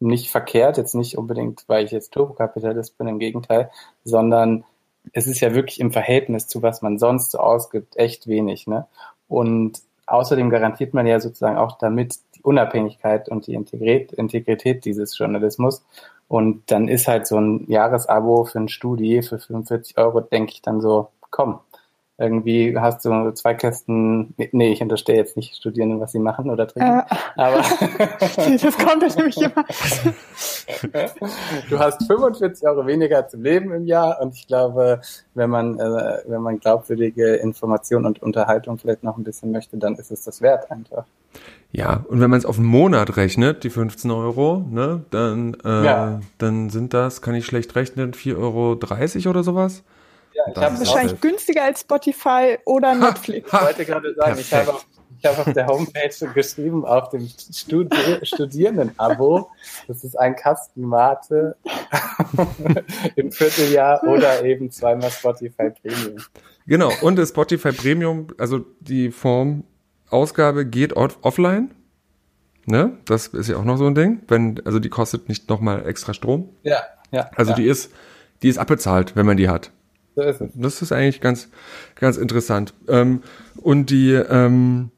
nicht 0.00 0.30
verkehrt, 0.30 0.76
jetzt 0.76 0.94
nicht 0.94 1.18
unbedingt, 1.18 1.64
weil 1.66 1.84
ich 1.84 1.90
jetzt 1.90 2.12
Turbokapitalist 2.12 2.96
bin, 2.98 3.08
im 3.08 3.18
Gegenteil, 3.18 3.70
sondern 4.04 4.64
es 5.12 5.26
ist 5.26 5.40
ja 5.40 5.54
wirklich 5.54 5.80
im 5.80 5.92
Verhältnis 5.92 6.46
zu 6.46 6.62
was 6.62 6.82
man 6.82 6.98
sonst 6.98 7.32
so 7.32 7.38
ausgibt, 7.38 7.96
echt 7.96 8.26
wenig. 8.26 8.66
Ne? 8.66 8.86
Und 9.26 9.80
außerdem 10.06 10.50
garantiert 10.50 10.94
man 10.94 11.06
ja 11.06 11.20
sozusagen 11.20 11.56
auch 11.56 11.78
damit 11.78 12.16
die 12.36 12.42
Unabhängigkeit 12.42 13.28
und 13.28 13.46
die 13.46 13.54
Integrität, 13.54 14.12
Integrität 14.12 14.84
dieses 14.84 15.16
Journalismus. 15.18 15.84
Und 16.28 16.70
dann 16.70 16.88
ist 16.88 17.08
halt 17.08 17.26
so 17.26 17.40
ein 17.40 17.64
Jahresabo 17.70 18.44
für 18.44 18.60
ein 18.60 18.68
Studi 18.68 19.22
für 19.22 19.38
45 19.38 19.96
Euro, 19.98 20.20
denke 20.20 20.52
ich 20.52 20.62
dann 20.62 20.80
so, 20.80 21.08
komm, 21.30 21.60
irgendwie 22.18 22.76
hast 22.76 23.04
du 23.04 23.30
zwei 23.32 23.54
Kästen, 23.54 24.34
nee, 24.36 24.72
ich 24.72 24.82
unterstehe 24.82 25.16
jetzt 25.16 25.36
nicht 25.36 25.54
Studierenden, 25.54 26.00
was 26.00 26.10
sie 26.10 26.18
machen 26.18 26.50
oder 26.50 26.66
trinken, 26.66 27.00
äh, 27.00 27.14
aber 27.36 27.58
das 28.18 28.76
kommt 28.76 29.02
ja 29.02 29.08
nämlich 29.16 29.36
immer. 29.36 29.64
du 31.70 31.78
hast 31.78 32.04
45 32.06 32.66
Euro 32.66 32.86
weniger 32.86 33.28
zum 33.28 33.42
Leben 33.42 33.72
im 33.72 33.86
Jahr 33.86 34.20
und 34.20 34.34
ich 34.34 34.48
glaube, 34.48 35.00
wenn 35.34 35.48
man, 35.48 35.78
äh, 35.78 36.18
wenn 36.26 36.42
man 36.42 36.58
glaubwürdige 36.58 37.36
Information 37.36 38.04
und 38.04 38.20
Unterhaltung 38.20 38.78
vielleicht 38.78 39.04
noch 39.04 39.16
ein 39.16 39.22
bisschen 39.22 39.52
möchte, 39.52 39.76
dann 39.76 39.94
ist 39.94 40.10
es 40.10 40.24
das 40.24 40.42
wert 40.42 40.70
einfach. 40.72 41.04
Ja, 41.70 42.04
und 42.08 42.20
wenn 42.20 42.30
man 42.30 42.38
es 42.38 42.46
auf 42.46 42.58
einen 42.58 42.66
Monat 42.66 43.16
rechnet, 43.16 43.62
die 43.62 43.70
15 43.70 44.10
Euro, 44.10 44.64
ne, 44.68 45.04
dann, 45.10 45.56
äh, 45.64 45.84
ja. 45.84 46.20
dann 46.38 46.70
sind 46.70 46.94
das, 46.94 47.22
kann 47.22 47.36
ich 47.36 47.46
schlecht 47.46 47.76
rechnen, 47.76 48.12
4,30 48.12 48.38
Euro 48.38 49.30
oder 49.30 49.44
sowas. 49.44 49.84
Ja, 50.38 50.52
ich 50.52 50.56
habe 50.58 50.78
wahrscheinlich 50.78 51.20
günstiger 51.20 51.64
als 51.64 51.80
Spotify 51.80 52.58
oder 52.64 52.94
Netflix. 52.94 53.52
ich 53.52 53.60
wollte 53.60 53.84
gerade 53.84 54.14
sagen, 54.14 54.38
ich 54.38 54.52
habe, 54.52 54.74
ich 55.18 55.26
habe 55.26 55.38
auf 55.38 55.52
der 55.52 55.66
Homepage 55.66 56.32
geschrieben, 56.32 56.84
auf 56.84 57.08
dem 57.08 57.28
Studi 57.28 57.96
Studierenden-Abo, 58.22 59.50
das 59.88 60.04
ist 60.04 60.16
ein 60.16 60.36
Kasten 60.36 60.82
Mate 60.82 61.56
im 63.16 63.32
Vierteljahr 63.32 64.04
oder 64.04 64.44
eben 64.44 64.70
zweimal 64.70 65.10
Spotify 65.10 65.70
Premium. 65.70 66.22
Genau, 66.66 66.92
und 67.02 67.16
das 67.16 67.30
Spotify 67.30 67.72
Premium, 67.72 68.28
also 68.38 68.60
die 68.80 69.10
Form 69.10 69.64
Ausgabe 70.10 70.66
geht 70.66 70.94
off 70.96 71.18
offline. 71.22 71.74
Ne? 72.66 72.98
Das 73.06 73.28
ist 73.28 73.48
ja 73.48 73.56
auch 73.56 73.64
noch 73.64 73.78
so 73.78 73.86
ein 73.86 73.94
Ding. 73.94 74.22
Wenn, 74.28 74.60
also 74.64 74.78
die 74.78 74.88
kostet 74.88 75.28
nicht 75.28 75.48
nochmal 75.48 75.86
extra 75.86 76.14
Strom. 76.14 76.50
Ja, 76.62 76.82
ja. 77.10 77.30
Also 77.34 77.52
ja. 77.52 77.56
die 77.56 77.66
ist, 77.66 77.92
die 78.42 78.48
ist 78.48 78.58
abbezahlt, 78.58 79.16
wenn 79.16 79.26
man 79.26 79.36
die 79.36 79.48
hat. 79.48 79.72
So 80.18 80.24
ist 80.24 80.40
es. 80.40 80.50
Das 80.54 80.82
ist 80.82 80.90
eigentlich 80.90 81.20
ganz, 81.20 81.48
ganz 81.94 82.16
interessant. 82.16 82.74
Ähm, 82.88 83.22
und 83.56 83.90
die 83.90 84.14
ähm, 84.14 84.90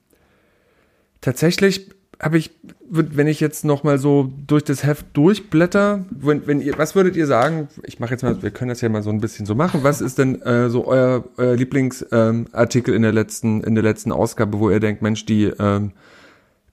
tatsächlich 1.21 1.91
habe 2.19 2.39
ich, 2.39 2.53
wenn 2.89 3.27
ich 3.27 3.39
jetzt 3.39 3.67
noch 3.67 3.85
mal 3.85 3.99
so 3.99 4.33
durch 4.47 4.65
das 4.65 4.83
Heft 4.83 5.05
durchblätter, 5.13 6.07
wenn, 6.11 6.47
wenn 6.47 6.63
ihr, 6.63 6.79
was 6.79 6.95
würdet 6.95 7.17
ihr 7.17 7.27
sagen? 7.27 7.69
Ich 7.85 8.01
mache 8.01 8.13
jetzt 8.13 8.23
mal, 8.23 8.43
wir 8.43 8.51
können 8.51 8.71
das 8.71 8.81
ja 8.81 8.89
mal 8.89 9.03
so 9.03 9.11
ein 9.11 9.21
bisschen 9.21 9.45
so 9.45 9.55
machen. 9.55 9.83
Was 9.83 10.01
ist 10.01 10.17
denn 10.17 10.41
äh, 10.41 10.71
so 10.71 10.87
euer, 10.87 11.25
euer 11.37 11.55
Lieblingsartikel 11.55 12.95
ähm, 12.95 12.97
in 12.97 13.03
der 13.03 13.13
letzten, 13.13 13.63
in 13.63 13.75
der 13.75 13.85
letzten 13.85 14.13
Ausgabe, 14.13 14.59
wo 14.59 14.71
ihr 14.71 14.81
denkt, 14.81 15.03
Mensch, 15.03 15.27
die, 15.27 15.53
ähm, 15.59 15.93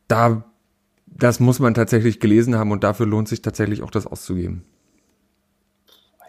da, 0.08 0.46
das 1.06 1.42
muss 1.42 1.60
man 1.60 1.74
tatsächlich 1.74 2.22
gelesen 2.22 2.56
haben 2.56 2.72
und 2.72 2.86
dafür 2.86 3.08
lohnt 3.08 3.28
sich 3.28 3.42
tatsächlich 3.42 3.84
auch 3.84 3.92
das 3.92 4.08
auszugeben? 4.08 4.64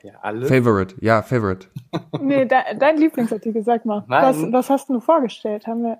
Ja, 0.03 0.13
alle. 0.23 0.47
Favorite, 0.47 0.95
ja, 1.01 1.23
Favorite. 1.23 1.69
nee, 2.21 2.45
de 2.45 2.59
dein 2.79 2.97
Lieblingsartikel, 2.97 3.63
sag 3.63 3.85
mal. 3.85 4.05
Was, 4.07 4.37
was 4.53 4.71
hast 4.71 4.89
du 4.89 5.01
vorgestellt? 5.01 5.67
Haben 5.67 5.83
wir. 5.83 5.99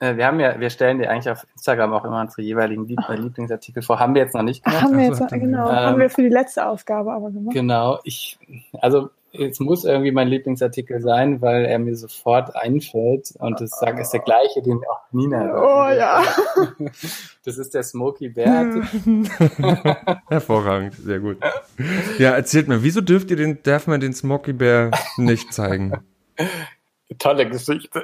Äh, 0.00 0.16
wir 0.16 0.26
haben 0.26 0.40
ja, 0.40 0.58
wir 0.58 0.70
stellen 0.70 0.98
dir 0.98 1.10
eigentlich 1.10 1.30
auf 1.30 1.46
Instagram 1.52 1.92
auch 1.92 2.04
immer 2.04 2.20
unsere 2.20 2.42
jeweiligen 2.42 2.86
Lieb 2.86 3.00
äh, 3.08 3.16
Lieblingsartikel 3.16 3.82
vor. 3.82 4.00
Haben 4.00 4.14
wir 4.14 4.22
jetzt 4.22 4.34
noch 4.34 4.42
nicht 4.42 4.64
gemacht. 4.64 4.82
Haben 4.82 4.96
wir 4.96 5.04
jetzt, 5.04 5.20
noch, 5.20 5.28
genau. 5.28 5.68
Ähm, 5.68 5.76
haben 5.76 5.98
wir 6.00 6.10
für 6.10 6.22
die 6.22 6.28
letzte 6.28 6.66
Ausgabe 6.66 7.12
aber 7.12 7.30
gemacht. 7.30 7.54
Genau. 7.54 7.98
Ich, 8.04 8.38
also 8.80 9.10
es 9.32 9.60
muss 9.60 9.84
irgendwie 9.84 10.10
mein 10.10 10.28
Lieblingsartikel 10.28 11.00
sein, 11.00 11.40
weil 11.40 11.64
er 11.64 11.78
mir 11.78 11.94
sofort 11.96 12.54
einfällt 12.56 13.32
und 13.38 13.60
das 13.60 13.70
sag, 13.70 13.98
ist 14.00 14.10
der 14.10 14.20
gleiche, 14.20 14.62
den 14.62 14.80
auch 14.90 15.00
Nina. 15.12 15.52
Oh 15.54 15.90
ja. 15.92 16.22
Das 17.42 17.56
ist 17.56 17.72
der 17.74 17.82
Smoky 17.82 18.28
Bear. 18.28 18.66
Hervorragend, 20.28 20.94
sehr 20.94 21.20
gut. 21.20 21.38
Ja, 22.18 22.32
erzählt 22.32 22.68
mir, 22.68 22.82
wieso 22.82 23.00
dürft 23.00 23.30
ihr 23.30 23.36
den, 23.36 23.62
darf 23.62 23.86
man 23.86 23.98
den 24.00 24.12
Smoky 24.12 24.52
Bear 24.52 24.90
nicht 25.16 25.52
zeigen? 25.52 25.92
Tolle 27.18 27.48
Geschichte. 27.48 28.02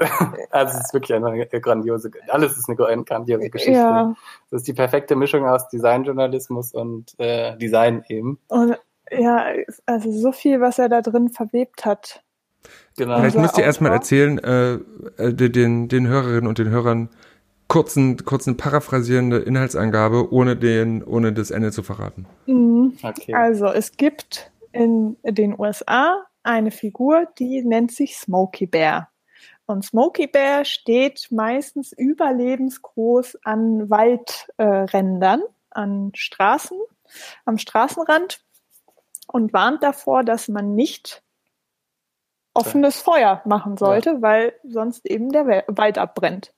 Also 0.51 0.79
es 0.79 0.87
ist 0.87 0.95
wirklich 0.95 1.15
eine 1.17 1.47
grandiose, 1.61 2.11
alles 2.29 2.57
ist 2.57 2.69
eine 2.69 2.77
grandiose 2.77 3.51
Geschichte. 3.51 3.73
Ja. 3.73 4.15
Das 4.51 4.63
ist 4.63 4.69
die 4.69 4.73
perfekte 4.73 5.17
Mischung 5.17 5.47
aus 5.47 5.69
Designjournalismus 5.69 6.73
und 6.73 7.15
äh, 7.19 7.57
Design 7.59 8.05
eben. 8.09 8.39
Und 8.49 8.79
ja, 9.11 9.47
also 9.87 10.11
so 10.11 10.33
viel, 10.33 10.61
was 10.61 10.79
er 10.79 10.89
da 10.89 11.03
drin 11.03 11.29
verwebt 11.31 11.85
hat. 11.85 12.23
Genau. 12.97 13.19
Vielleicht 13.19 13.39
müsst 13.39 13.59
ihr 13.59 13.65
erstmal 13.65 13.93
erzählen, 13.93 14.39
äh, 14.39 14.75
äh 15.17 15.33
den, 15.33 15.89
den 15.89 16.07
Hörerinnen 16.09 16.47
und 16.47 16.59
den 16.59 16.71
Hörern 16.71 17.11
kurzen, 17.69 18.25
kurzen 18.25 18.57
paraphrasierende 18.57 19.39
Inhaltsangabe, 19.39 20.33
ohne 20.33 20.57
den, 20.57 21.03
ohne 21.03 21.33
das 21.33 21.51
Ende 21.51 21.73
zu 21.73 21.83
verraten. 21.83 22.27
Mhm. 22.47 22.97
Okay. 23.03 23.35
Also 23.35 23.67
es 23.67 23.97
gibt 23.97 24.51
in 24.73 25.17
den 25.23 25.59
USA 25.59 26.25
eine 26.43 26.71
Figur, 26.71 27.27
die 27.39 27.63
nennt 27.63 27.93
sich 27.93 28.17
Smokey 28.17 28.67
Bear. 28.67 29.11
Und 29.67 29.85
Smokey 29.85 30.29
Bear 30.29 30.65
steht 30.65 31.29
meistens 31.31 31.93
überlebensgroß 31.93 33.39
an 33.43 33.91
Waldrändern, 33.91 35.41
äh, 35.41 35.45
an 35.71 36.13
Straßen, 36.15 36.79
am 37.45 37.59
Straßenrand 37.59 38.41
und 39.27 39.53
warnt 39.53 39.83
davor, 39.83 40.23
dass 40.25 40.49
man 40.49 40.75
nicht 40.75 41.23
offenes 42.55 43.01
Feuer 43.01 43.43
machen 43.45 43.77
sollte, 43.77 44.11
ja. 44.11 44.23
weil 44.23 44.55
sonst 44.65 45.07
eben 45.07 45.31
der 45.31 45.65
Wald 45.69 45.99
abbrennt. 45.99 46.55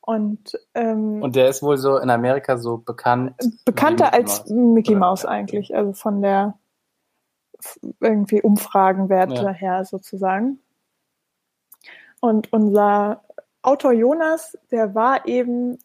Und, 0.00 0.58
ähm, 0.74 1.22
und 1.22 1.36
der 1.36 1.48
ist 1.48 1.62
wohl 1.62 1.76
so 1.76 1.98
in 1.98 2.10
Amerika 2.10 2.56
so 2.56 2.78
bekannt. 2.78 3.34
Bekannter 3.64 4.12
als 4.12 4.48
Mickey 4.48 4.94
Mouse 4.94 5.24
eigentlich, 5.24 5.74
also 5.74 5.92
von 5.92 6.22
der 6.22 6.58
irgendwie 8.00 8.40
Umfragenwerte 8.40 9.34
ja. 9.34 9.50
her 9.50 9.84
sozusagen. 9.84 10.60
Und 12.20 12.52
unser 12.52 13.22
Autor 13.62 13.92
Jonas, 13.92 14.56
der 14.70 14.94
war 14.94 15.26
eben 15.26 15.78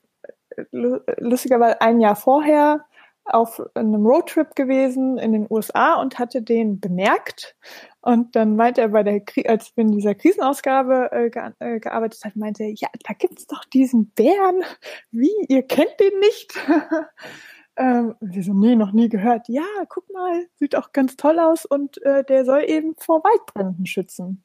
lustigerweise 0.72 1.82
ein 1.82 2.00
Jahr 2.00 2.16
vorher 2.16 2.86
auf 3.26 3.62
einem 3.74 4.06
Roadtrip 4.06 4.56
gewesen 4.56 5.18
in 5.18 5.34
den 5.34 5.48
USA 5.50 5.96
und 5.96 6.20
hatte 6.20 6.42
den 6.42 6.80
bemerkt. 6.80 7.56
Und 8.02 8.36
dann 8.36 8.56
meinte 8.56 8.82
er 8.82 8.90
bei 8.90 9.04
der, 9.04 9.22
als 9.50 9.76
wir 9.76 9.84
in 9.84 9.92
dieser 9.92 10.14
Krisenausgabe 10.14 11.12
äh, 11.12 11.30
ge 11.30 11.52
äh, 11.60 11.80
gearbeitet 11.80 12.24
hat, 12.24 12.36
meinte 12.36 12.64
er, 12.64 12.72
ja, 12.72 12.88
da 13.04 13.14
gibt's 13.14 13.48
doch 13.48 13.66
diesen 13.66 14.12
Bären. 14.12 14.64
Wie, 15.12 15.34
ihr 15.48 15.64
kennt 15.64 16.00
den 16.00 16.20
nicht? 16.20 16.54
ähm, 17.78 18.16
wir 18.22 18.44
so, 18.44 18.54
nee, 18.54 18.76
noch 18.76 18.92
nie 18.92 19.10
gehört. 19.10 19.48
Ja, 19.48 19.66
guck 19.90 20.12
mal, 20.14 20.46
sieht 20.56 20.76
auch 20.76 20.92
ganz 20.92 21.18
toll 21.18 21.40
aus 21.40 21.66
und 21.66 22.02
äh, 22.04 22.24
der 22.24 22.46
soll 22.46 22.64
eben 22.68 22.96
vor 22.98 23.24
Waldbränden 23.24 23.88
schützen. 23.88 24.44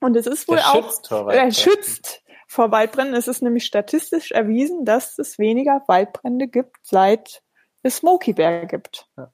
Und 0.00 0.16
es 0.16 0.26
ist 0.26 0.48
wohl 0.48 0.56
der 0.56 0.74
auch, 0.74 1.28
er 1.28 1.52
schützt 1.52 2.22
vor 2.48 2.72
Waldbränden. 2.72 3.14
Es 3.14 3.28
ist 3.28 3.42
nämlich 3.42 3.64
statistisch 3.64 4.32
erwiesen, 4.32 4.84
dass 4.84 5.18
es 5.18 5.38
weniger 5.38 5.82
Waldbrände 5.86 6.48
gibt 6.48 6.76
seit 6.82 7.42
Smokey 7.86 8.32
Bear 8.32 8.66
gibt. 8.66 9.08
Ja. 9.16 9.32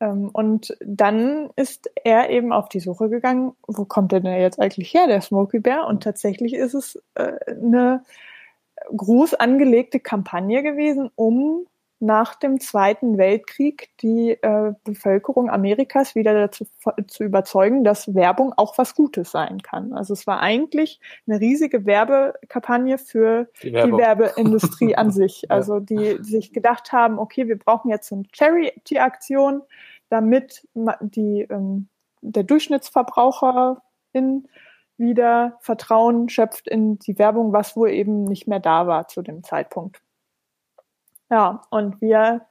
Ähm, 0.00 0.30
und 0.30 0.76
dann 0.84 1.50
ist 1.56 1.90
er 2.04 2.30
eben 2.30 2.52
auf 2.52 2.68
die 2.68 2.80
Suche 2.80 3.08
gegangen, 3.08 3.52
wo 3.66 3.84
kommt 3.84 4.12
denn 4.12 4.24
jetzt 4.24 4.58
eigentlich 4.58 4.92
her, 4.94 5.06
der 5.06 5.20
Smokey 5.20 5.60
Bear? 5.60 5.86
Und 5.86 6.02
tatsächlich 6.02 6.54
ist 6.54 6.74
es 6.74 7.02
äh, 7.14 7.32
eine 7.46 8.02
groß 8.96 9.34
angelegte 9.34 10.00
Kampagne 10.00 10.62
gewesen, 10.62 11.10
um 11.14 11.66
nach 12.02 12.34
dem 12.34 12.60
Zweiten 12.60 13.18
Weltkrieg 13.18 13.90
die 14.00 14.30
äh, 14.30 14.72
Bevölkerung 14.84 15.50
Amerikas 15.50 16.14
wieder 16.14 16.32
dazu 16.32 16.64
zu 17.06 17.24
überzeugen, 17.24 17.84
dass 17.84 18.14
Werbung 18.14 18.54
auch 18.56 18.78
was 18.78 18.94
Gutes 18.94 19.30
sein 19.30 19.60
kann. 19.60 19.92
Also 19.92 20.14
es 20.14 20.26
war 20.26 20.40
eigentlich 20.40 20.98
eine 21.28 21.40
riesige 21.40 21.84
Werbekampagne 21.84 22.96
für 22.96 23.50
die, 23.62 23.72
die 23.72 23.92
Werbeindustrie 23.92 24.96
an 24.96 25.10
sich. 25.12 25.50
Also 25.50 25.78
die 25.78 26.16
sich 26.22 26.54
gedacht 26.54 26.90
haben, 26.90 27.18
okay, 27.18 27.48
wir 27.48 27.58
brauchen 27.58 27.90
jetzt 27.90 28.10
eine 28.12 28.22
Charity-Aktion, 28.32 29.60
damit 30.08 30.66
die 31.02 31.46
ähm, 31.50 31.88
der 32.22 32.44
Durchschnittsverbraucherin 32.44 34.48
wieder 34.96 35.58
Vertrauen 35.60 36.30
schöpft 36.30 36.66
in 36.66 36.98
die 36.98 37.18
Werbung, 37.18 37.52
was 37.52 37.76
wohl 37.76 37.90
eben 37.90 38.24
nicht 38.24 38.48
mehr 38.48 38.60
da 38.60 38.86
war 38.86 39.06
zu 39.08 39.20
dem 39.20 39.44
Zeitpunkt. 39.44 40.00
Ja, 41.30 41.62
und 41.70 42.00
wir, 42.00 42.42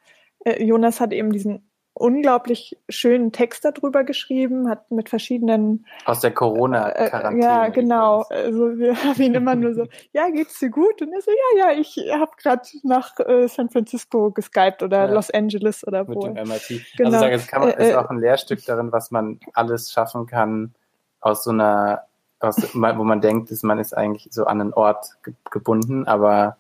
äh, 0.45 0.63
Jonas 0.63 0.99
hat 0.99 1.11
eben 1.13 1.32
diesen 1.32 1.69
unglaublich 1.99 2.77
schönen 2.88 3.32
Text 3.32 3.65
darüber 3.65 4.05
geschrieben, 4.05 4.69
hat 4.69 4.89
mit 4.89 5.09
verschiedenen 5.09 5.86
aus 6.05 6.21
der 6.21 6.32
Corona-Quarantäne. 6.32 7.43
Äh, 7.43 7.45
ja, 7.45 7.67
genau. 7.67 8.23
Also 8.30 8.77
wir 8.77 8.95
haben 9.03 9.21
ihn 9.21 9.36
immer 9.36 9.55
nur 9.55 9.73
so, 9.73 9.86
ja, 10.13 10.30
geht's 10.30 10.59
dir 10.59 10.69
gut? 10.69 11.01
Und 11.01 11.11
er 11.11 11.21
so, 11.21 11.32
ja, 11.32 11.67
ja, 11.71 11.80
ich 11.80 11.97
habe 12.13 12.32
gerade 12.41 12.61
nach 12.84 13.19
äh, 13.19 13.47
San 13.47 13.69
Francisco 13.69 14.32
geskypt 14.32 14.82
oder 14.82 15.07
ja. 15.07 15.13
Los 15.13 15.30
Angeles 15.30 15.86
oder 15.86 16.07
wo. 16.07 16.27
Mit 16.27 16.38
dem 16.38 16.47
MIT. 16.47 16.86
Genau. 16.97 17.11
Also 17.11 17.30
das 17.30 17.47
kann 17.47 17.61
man, 17.61 17.71
ist 17.71 17.91
äh, 17.91 17.95
auch 17.95 18.09
ein 18.09 18.19
Lehrstück 18.19 18.65
darin, 18.65 18.91
was 18.93 19.11
man 19.11 19.39
alles 19.53 19.91
schaffen 19.91 20.25
kann 20.25 20.73
aus 21.19 21.43
so 21.43 21.51
einer, 21.51 22.03
aus, 22.39 22.55
wo 22.73 23.03
man 23.03 23.19
denkt, 23.19 23.51
dass 23.51 23.61
man 23.63 23.77
ist 23.77 23.93
eigentlich 23.93 24.30
so 24.32 24.45
an 24.45 24.61
einen 24.61 24.73
Ort 24.73 25.17
gebunden, 25.51 26.07
aber 26.07 26.55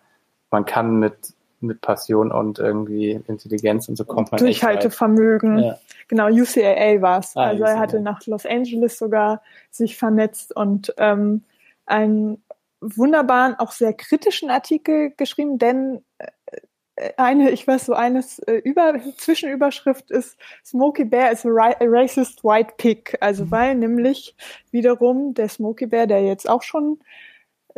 man 0.51 0.65
kann 0.65 0.99
mit 0.99 1.33
mit 1.61 1.81
Passion 1.81 2.31
und 2.31 2.59
irgendwie 2.59 3.19
Intelligenz 3.27 3.89
und 3.89 3.95
so 3.95 4.05
kommt 4.05 4.31
man 4.31 4.39
Durchhaltevermögen. 4.39 5.59
Ja. 5.59 5.79
Genau, 6.07 6.27
UCLA 6.27 7.01
war 7.01 7.19
es. 7.19 7.35
Ah, 7.35 7.47
also 7.47 7.63
UCLA. 7.63 7.75
er 7.75 7.79
hatte 7.79 7.99
nach 7.99 8.25
Los 8.25 8.45
Angeles 8.45 8.97
sogar 8.97 9.41
sich 9.69 9.97
vernetzt 9.97 10.55
und 10.55 10.93
ähm, 10.97 11.43
einen 11.85 12.43
wunderbaren, 12.81 13.55
auch 13.55 13.71
sehr 13.71 13.93
kritischen 13.93 14.49
Artikel 14.49 15.11
geschrieben, 15.11 15.57
denn 15.57 16.03
äh, 16.17 17.11
eine, 17.17 17.51
ich 17.51 17.67
weiß 17.67 17.85
so, 17.85 17.93
eines 17.93 18.39
äh, 18.39 18.55
über 18.55 18.95
Zwischenüberschrift 19.17 20.11
ist 20.11 20.37
Smokey 20.65 21.05
Bear 21.05 21.31
is 21.31 21.45
a, 21.45 21.49
a 21.49 21.75
racist 21.81 22.43
white 22.43 22.73
pig. 22.77 23.17
Also 23.21 23.51
weil 23.51 23.75
nämlich 23.75 24.35
wiederum 24.71 25.33
der 25.33 25.49
Smokey 25.49 25.87
Bear, 25.87 26.07
der 26.07 26.23
jetzt 26.23 26.49
auch 26.49 26.61
schon 26.61 26.99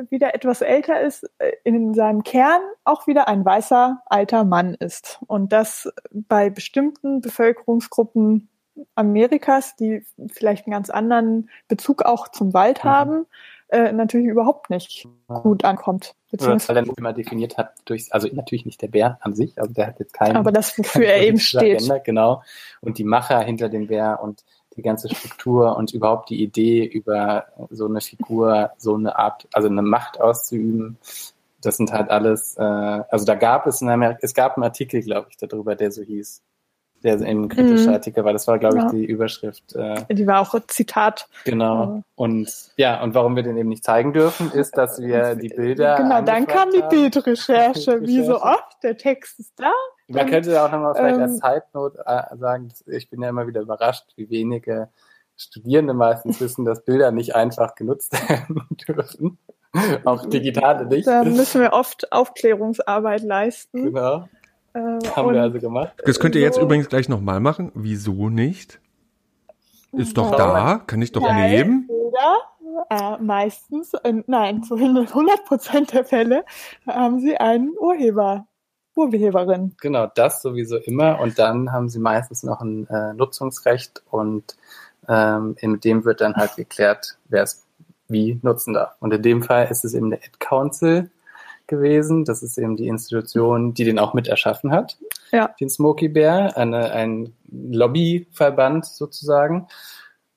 wieder 0.09 0.33
etwas 0.33 0.61
älter 0.61 1.01
ist, 1.01 1.29
äh, 1.39 1.51
in 1.63 1.93
seinem 1.93 2.23
Kern 2.23 2.61
auch 2.83 3.07
wieder 3.07 3.27
ein 3.27 3.45
weißer 3.45 4.01
alter 4.05 4.43
Mann 4.43 4.73
ist. 4.75 5.19
Und 5.27 5.51
das 5.53 5.91
bei 6.11 6.49
bestimmten 6.49 7.21
Bevölkerungsgruppen 7.21 8.49
Amerikas, 8.95 9.75
die 9.75 10.05
vielleicht 10.31 10.65
einen 10.65 10.73
ganz 10.73 10.89
anderen 10.89 11.49
Bezug 11.67 12.03
auch 12.03 12.29
zum 12.29 12.53
Wald 12.53 12.83
mhm. 12.83 12.89
haben, 12.89 13.25
äh, 13.71 13.91
natürlich 13.91 14.27
überhaupt 14.27 14.69
nicht 14.69 15.07
gut 15.27 15.63
ankommt. 15.63 16.15
Beziehungsweise 16.29 16.79
weil 16.79 16.89
er 16.89 16.97
immer 16.97 17.13
definiert 17.13 17.57
hat 17.57 17.73
durch, 17.85 18.13
also 18.13 18.27
natürlich 18.31 18.65
nicht 18.65 18.81
der 18.81 18.89
Bär 18.89 19.17
an 19.21 19.33
sich, 19.33 19.57
also 19.57 19.73
der 19.73 19.87
hat 19.87 19.99
jetzt 19.99 20.13
keinen. 20.13 20.35
Aber 20.35 20.51
das, 20.51 20.77
wofür 20.77 21.05
er 21.05 21.21
eben 21.21 21.39
steht. 21.39 21.77
Agenda, 21.77 21.97
genau. 21.99 22.43
Und 22.81 22.97
die 22.97 23.03
Macher 23.03 23.39
hinter 23.41 23.69
dem 23.69 23.87
Bär 23.87 24.19
und 24.21 24.43
die 24.75 24.81
ganze 24.81 25.09
Struktur 25.13 25.75
und 25.75 25.93
überhaupt 25.93 26.29
die 26.29 26.41
Idee 26.41 26.85
über 26.85 27.45
so 27.69 27.85
eine 27.85 28.01
Figur, 28.01 28.71
so 28.77 28.95
eine 28.95 29.17
Art, 29.17 29.47
also 29.53 29.67
eine 29.67 29.81
Macht 29.81 30.19
auszuüben, 30.19 30.97
das 31.61 31.77
sind 31.77 31.91
halt 31.91 32.09
alles, 32.09 32.55
äh, 32.57 32.61
also 32.63 33.25
da 33.25 33.35
gab 33.35 33.67
es 33.67 33.81
in 33.81 33.89
Amerika, 33.89 34.19
es 34.21 34.33
gab 34.33 34.57
einen 34.57 34.63
Artikel, 34.63 35.01
glaube 35.01 35.27
ich, 35.29 35.37
darüber, 35.37 35.75
der 35.75 35.91
so 35.91 36.01
hieß. 36.01 36.41
Der 37.03 37.19
ein 37.19 37.49
kritischer 37.49 37.89
mhm. 37.89 37.93
Artikel 37.95 38.23
war, 38.23 38.33
das 38.33 38.47
war, 38.47 38.59
glaube 38.59 38.77
ich, 38.77 38.83
ja. 38.83 38.91
die 38.91 39.05
Überschrift. 39.05 39.75
Äh, 39.75 40.13
die 40.13 40.27
war 40.27 40.39
auch 40.39 40.53
ein 40.53 40.61
Zitat. 40.67 41.27
Genau. 41.45 42.03
Und 42.15 42.49
ja, 42.77 43.01
und 43.01 43.15
warum 43.15 43.35
wir 43.35 43.43
den 43.43 43.57
eben 43.57 43.69
nicht 43.69 43.83
zeigen 43.83 44.13
dürfen, 44.13 44.51
ist, 44.51 44.77
dass 44.77 45.01
wir 45.01 45.35
die 45.35 45.49
Bilder. 45.49 45.95
Genau, 45.97 46.21
dann 46.21 46.45
kam 46.45 46.69
die 46.69 46.83
Bildrecherche, 46.89 48.01
wie 48.05 48.23
so 48.23 48.41
oft, 48.41 48.83
der 48.83 48.97
Text 48.97 49.39
ist 49.39 49.53
da, 49.59 49.71
man 50.13 50.29
könnte 50.29 50.61
auch 50.61 50.71
nochmal 50.71 50.95
vielleicht 50.95 51.15
ähm, 51.15 51.21
als 51.21 51.39
Zeitnot 51.39 51.95
äh, 52.05 52.37
sagen, 52.37 52.69
ich 52.87 53.09
bin 53.09 53.21
ja 53.21 53.29
immer 53.29 53.47
wieder 53.47 53.61
überrascht, 53.61 54.05
wie 54.15 54.29
wenige 54.29 54.89
Studierende 55.37 55.93
meistens 55.93 56.39
wissen, 56.41 56.65
dass 56.65 56.83
Bilder 56.83 57.11
nicht 57.11 57.35
einfach 57.35 57.75
genutzt 57.75 58.13
werden 58.29 58.67
dürfen. 58.87 59.37
auch 60.03 60.25
digitale 60.25 60.85
nicht. 60.85 61.07
Da 61.07 61.23
müssen 61.23 61.61
wir 61.61 61.73
oft 61.73 62.11
Aufklärungsarbeit 62.11 63.21
leisten. 63.21 63.85
Genau. 63.85 64.27
Äh, 64.73 64.79
Haben 64.79 65.33
wir 65.33 65.41
also 65.41 65.59
gemacht. 65.59 65.93
Das 66.05 66.19
könnt 66.19 66.35
ihr 66.35 66.41
jetzt 66.41 66.57
übrigens 66.57 66.89
gleich 66.89 67.09
nochmal 67.09 67.39
machen. 67.39 67.71
Wieso 67.73 68.29
nicht? 68.29 68.79
Ist 69.91 70.17
doch 70.17 70.31
da, 70.35 70.81
kann 70.87 71.01
ich 71.01 71.11
doch 71.11 71.21
Nein, 71.21 71.51
nehmen. 71.51 71.87
Bilder, 71.87 72.37
äh, 72.89 73.21
meistens, 73.21 73.93
äh, 73.93 74.13
nein, 74.27 74.63
zu 74.63 74.75
100 74.75 75.45
Prozent 75.45 75.93
der 75.93 76.05
Fälle 76.05 76.45
haben 76.87 77.19
sie 77.19 77.35
einen 77.37 77.71
Urheber 77.77 78.45
Urheberin. 78.95 79.75
Genau, 79.79 80.07
das 80.13 80.41
sowieso 80.41 80.77
immer. 80.77 81.19
Und 81.19 81.39
dann 81.39 81.71
haben 81.71 81.89
sie 81.89 81.99
meistens 81.99 82.43
noch 82.43 82.61
ein 82.61 82.87
äh, 82.87 83.13
Nutzungsrecht 83.13 84.03
und 84.09 84.57
ähm, 85.07 85.55
in 85.59 85.79
dem 85.79 86.05
wird 86.05 86.21
dann 86.21 86.35
halt 86.35 86.55
geklärt, 86.55 87.17
wer 87.29 87.43
es 87.43 87.65
wie 88.07 88.39
nutzen 88.41 88.73
darf. 88.73 88.95
Und 88.99 89.13
in 89.13 89.21
dem 89.21 89.43
Fall 89.43 89.67
ist 89.71 89.85
es 89.85 89.93
eben 89.93 90.09
der 90.09 90.19
Ad 90.19 90.37
Council 90.39 91.09
gewesen. 91.71 92.23
Das 92.25 92.43
ist 92.43 92.59
eben 92.59 92.75
die 92.75 92.87
Institution, 92.87 93.73
die 93.73 93.85
den 93.85 93.97
auch 93.97 94.13
mit 94.13 94.27
erschaffen 94.27 94.71
hat. 94.71 94.99
Ja. 95.31 95.55
Den 95.59 95.69
Smoky 95.69 96.09
Bear, 96.09 96.55
eine, 96.55 96.91
ein 96.91 97.33
Lobbyverband 97.49 98.85
sozusagen. 98.85 99.67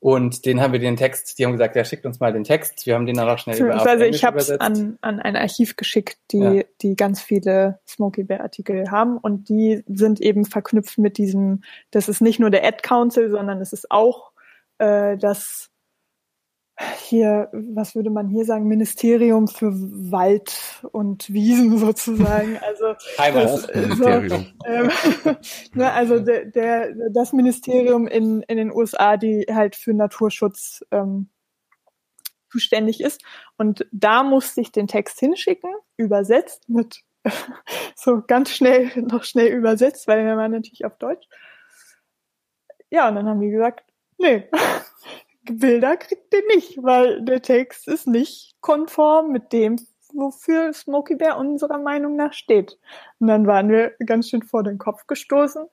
Und 0.01 0.45
den 0.45 0.61
haben 0.61 0.75
wir 0.75 0.81
den 0.81 0.97
Text, 0.97 1.39
die 1.39 1.47
haben 1.47 1.53
gesagt, 1.53 1.77
ja, 1.77 1.85
schickt 1.85 2.05
uns 2.05 2.21
mal 2.21 2.33
den 2.33 2.45
Text. 2.45 2.85
Wir 2.85 2.95
haben 2.95 3.07
den 3.07 3.17
dann 3.17 3.29
auch 3.29 3.39
schnell 3.39 3.59
über 3.59 3.87
Also 3.87 4.05
ich 4.05 4.23
habe 4.23 4.39
es 4.39 4.51
an, 4.51 4.99
an 5.01 5.19
ein 5.19 5.35
Archiv 5.35 5.77
geschickt, 5.77 6.19
die, 6.31 6.39
ja. 6.39 6.63
die 6.83 6.95
ganz 6.95 7.23
viele 7.23 7.81
Smoky 7.89 8.25
Bear 8.25 8.41
Artikel 8.41 8.91
haben 8.91 9.17
und 9.17 9.49
die 9.49 9.83
sind 9.87 10.21
eben 10.21 10.45
verknüpft 10.45 10.99
mit 10.99 11.17
diesem, 11.17 11.63
das 11.91 12.11
ist 12.11 12.21
nicht 12.21 12.39
nur 12.39 12.51
der 12.51 12.67
Ad 12.67 12.79
Council, 12.83 13.31
sondern 13.31 13.63
es 13.63 13.73
ist 13.73 13.91
auch 13.91 14.33
äh, 14.77 15.17
das 15.17 15.71
hier, 16.99 17.49
was 17.53 17.95
würde 17.95 18.11
man 18.11 18.29
hier 18.29 18.45
sagen, 18.45 18.67
Ministerium 18.67 19.47
für 19.47 19.73
Wald 19.73 20.83
und 20.91 21.33
Wiesen 21.33 21.79
sozusagen. 21.79 22.59
Also 22.59 22.95
Heimatministerium. 23.19 24.47
So, 24.59 24.67
ähm, 24.67 24.91
ne, 25.75 25.93
also 25.93 26.19
der, 26.19 26.47
der, 26.47 26.93
das 27.11 27.33
Ministerium 27.33 28.07
in, 28.07 28.43
in 28.43 28.57
den 28.57 28.73
USA, 28.73 29.17
die 29.17 29.47
halt 29.49 29.77
für 29.77 29.95
Naturschutz 29.95 30.85
ähm, 30.91 31.29
zuständig 32.51 33.01
ist. 33.01 33.23
Und 33.57 33.87
da 33.93 34.23
musste 34.23 34.61
ich 34.61 34.73
den 34.73 34.89
Text 34.89 35.21
hinschicken, 35.21 35.73
übersetzt 35.97 36.69
mit 36.69 37.03
so 37.97 38.23
ganz 38.27 38.51
schnell, 38.51 38.91
noch 38.97 39.25
schnell 39.25 39.49
übersetzt, 39.49 40.09
weil 40.09 40.21
er 40.21 40.37
war 40.37 40.49
natürlich 40.49 40.85
auf 40.85 40.99
Deutsch. 40.99 41.27
Ja, 42.91 43.09
und 43.09 43.15
dann 43.15 43.29
haben 43.29 43.41
die 43.41 43.51
gesagt, 43.51 43.85
nee, 44.19 44.49
Bilder 45.45 45.97
kriegt 45.97 46.33
ihr 46.33 46.47
nicht, 46.55 46.83
weil 46.83 47.23
der 47.23 47.43
Text 47.43 47.89
ist 47.89 48.07
nicht 48.07 48.57
konform 48.61 49.31
mit 49.31 49.53
dem, 49.53 49.77
wofür 50.13 50.73
Smokey 50.73 51.17
Bear 51.17 51.39
unserer 51.39 51.79
Meinung 51.79 52.17
nach 52.17 52.33
steht. 52.33 52.79
Und 53.19 53.29
dann 53.29 53.47
waren 53.47 53.69
wir 53.69 53.95
ganz 54.07 54.29
schön 54.29 54.43
vor 54.43 54.63
den 54.63 54.79
Kopf 54.79 55.07
gestoßen 55.07 55.67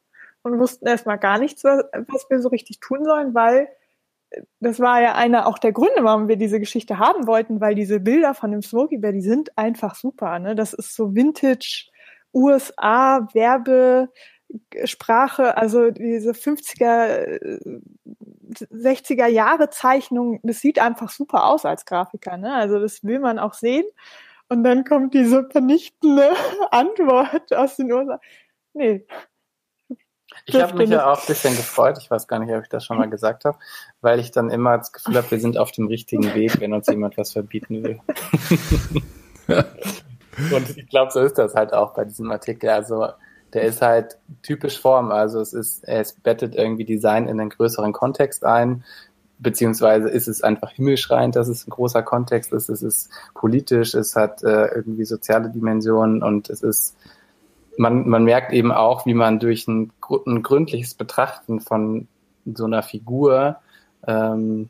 und 0.43 0.59
wussten 0.59 0.87
erstmal 0.87 1.19
gar 1.19 1.37
nichts, 1.37 1.63
was, 1.63 2.29
wir 2.29 2.39
so 2.41 2.49
richtig 2.49 2.79
tun 2.79 3.05
sollen, 3.05 3.33
weil 3.33 3.69
das 4.59 4.79
war 4.79 5.01
ja 5.01 5.15
einer 5.15 5.45
auch 5.47 5.57
der 5.57 5.73
Gründe, 5.73 6.03
warum 6.03 6.27
wir 6.27 6.37
diese 6.37 6.59
Geschichte 6.59 6.97
haben 6.97 7.27
wollten, 7.27 7.59
weil 7.59 7.75
diese 7.75 7.99
Bilder 7.99 8.33
von 8.33 8.51
dem 8.51 8.61
Smokey 8.61 8.97
Bear, 8.97 9.11
die 9.11 9.21
sind 9.21 9.57
einfach 9.57 9.95
super. 9.95 10.39
Ne? 10.39 10.55
Das 10.55 10.73
ist 10.73 10.95
so 10.95 11.13
Vintage 11.13 11.89
USA 12.33 13.27
Werbe 13.33 14.09
Sprache, 14.85 15.57
also 15.57 15.91
diese 15.91 16.31
50er 16.31 17.59
60er 18.51 19.27
Jahre 19.27 19.69
Zeichnung, 19.69 20.39
das 20.43 20.59
sieht 20.59 20.79
einfach 20.79 21.09
super 21.09 21.45
aus 21.45 21.65
als 21.65 21.85
Grafiker, 21.85 22.37
ne? 22.37 22.53
Also 22.53 22.79
das 22.79 23.03
will 23.03 23.19
man 23.19 23.39
auch 23.39 23.53
sehen. 23.53 23.85
Und 24.49 24.63
dann 24.63 24.83
kommt 24.83 25.13
diese 25.13 25.47
vernichtende 25.49 26.31
Antwort 26.71 27.53
aus 27.53 27.77
den 27.77 27.91
USA. 27.91 28.19
Nee. 28.73 29.05
Ich 30.45 30.55
habe 30.55 30.77
mich 30.77 30.89
ja 30.89 31.11
auch 31.11 31.19
ein 31.19 31.27
bisschen 31.27 31.55
gefreut, 31.55 31.97
ich 31.99 32.09
weiß 32.09 32.27
gar 32.27 32.39
nicht, 32.39 32.53
ob 32.53 32.61
ich 32.61 32.69
das 32.69 32.85
schon 32.85 32.97
mal 32.97 33.09
gesagt 33.09 33.45
habe, 33.45 33.57
weil 33.99 34.19
ich 34.19 34.31
dann 34.31 34.49
immer 34.49 34.77
das 34.77 34.91
Gefühl 34.91 35.15
habe, 35.15 35.29
wir 35.31 35.39
sind 35.39 35.57
auf 35.57 35.71
dem 35.71 35.87
richtigen 35.87 36.33
Weg, 36.33 36.59
wenn 36.59 36.73
uns 36.73 36.87
jemand 36.87 37.17
was 37.17 37.33
verbieten 37.33 37.83
will. 37.83 37.99
Und 40.53 40.77
ich 40.77 40.87
glaube, 40.87 41.11
so 41.11 41.19
ist 41.19 41.37
das 41.37 41.53
halt 41.55 41.73
auch 41.73 41.93
bei 41.93 42.05
diesem 42.05 42.31
Artikel. 42.31 42.69
Also 42.69 43.09
der 43.53 43.63
ist 43.63 43.81
halt 43.81 44.17
typisch 44.43 44.79
Form. 44.79 45.11
Also 45.11 45.39
es 45.39 45.53
ist, 45.53 45.83
es 45.87 46.13
bettet 46.13 46.55
irgendwie 46.55 46.85
Design 46.85 47.27
in 47.27 47.39
einen 47.39 47.49
größeren 47.49 47.93
Kontext 47.93 48.45
ein, 48.45 48.83
beziehungsweise 49.39 50.07
ist 50.07 50.27
es 50.27 50.43
einfach 50.43 50.71
himmelschreiend, 50.71 51.35
dass 51.35 51.47
es 51.47 51.67
ein 51.67 51.71
großer 51.71 52.03
Kontext 52.03 52.53
ist. 52.53 52.69
Es 52.69 52.81
ist 52.81 53.09
politisch, 53.33 53.93
es 53.93 54.15
hat 54.15 54.43
äh, 54.43 54.67
irgendwie 54.67 55.05
soziale 55.05 55.49
Dimensionen 55.49 56.23
und 56.23 56.49
es 56.49 56.61
ist, 56.61 56.95
man, 57.77 58.07
man 58.07 58.23
merkt 58.23 58.53
eben 58.53 58.71
auch, 58.71 59.05
wie 59.05 59.13
man 59.13 59.39
durch 59.39 59.67
ein, 59.67 59.91
ein 60.27 60.43
gründliches 60.43 60.93
Betrachten 60.93 61.59
von 61.59 62.07
so 62.45 62.65
einer 62.65 62.83
Figur 62.83 63.57
ähm, 64.07 64.69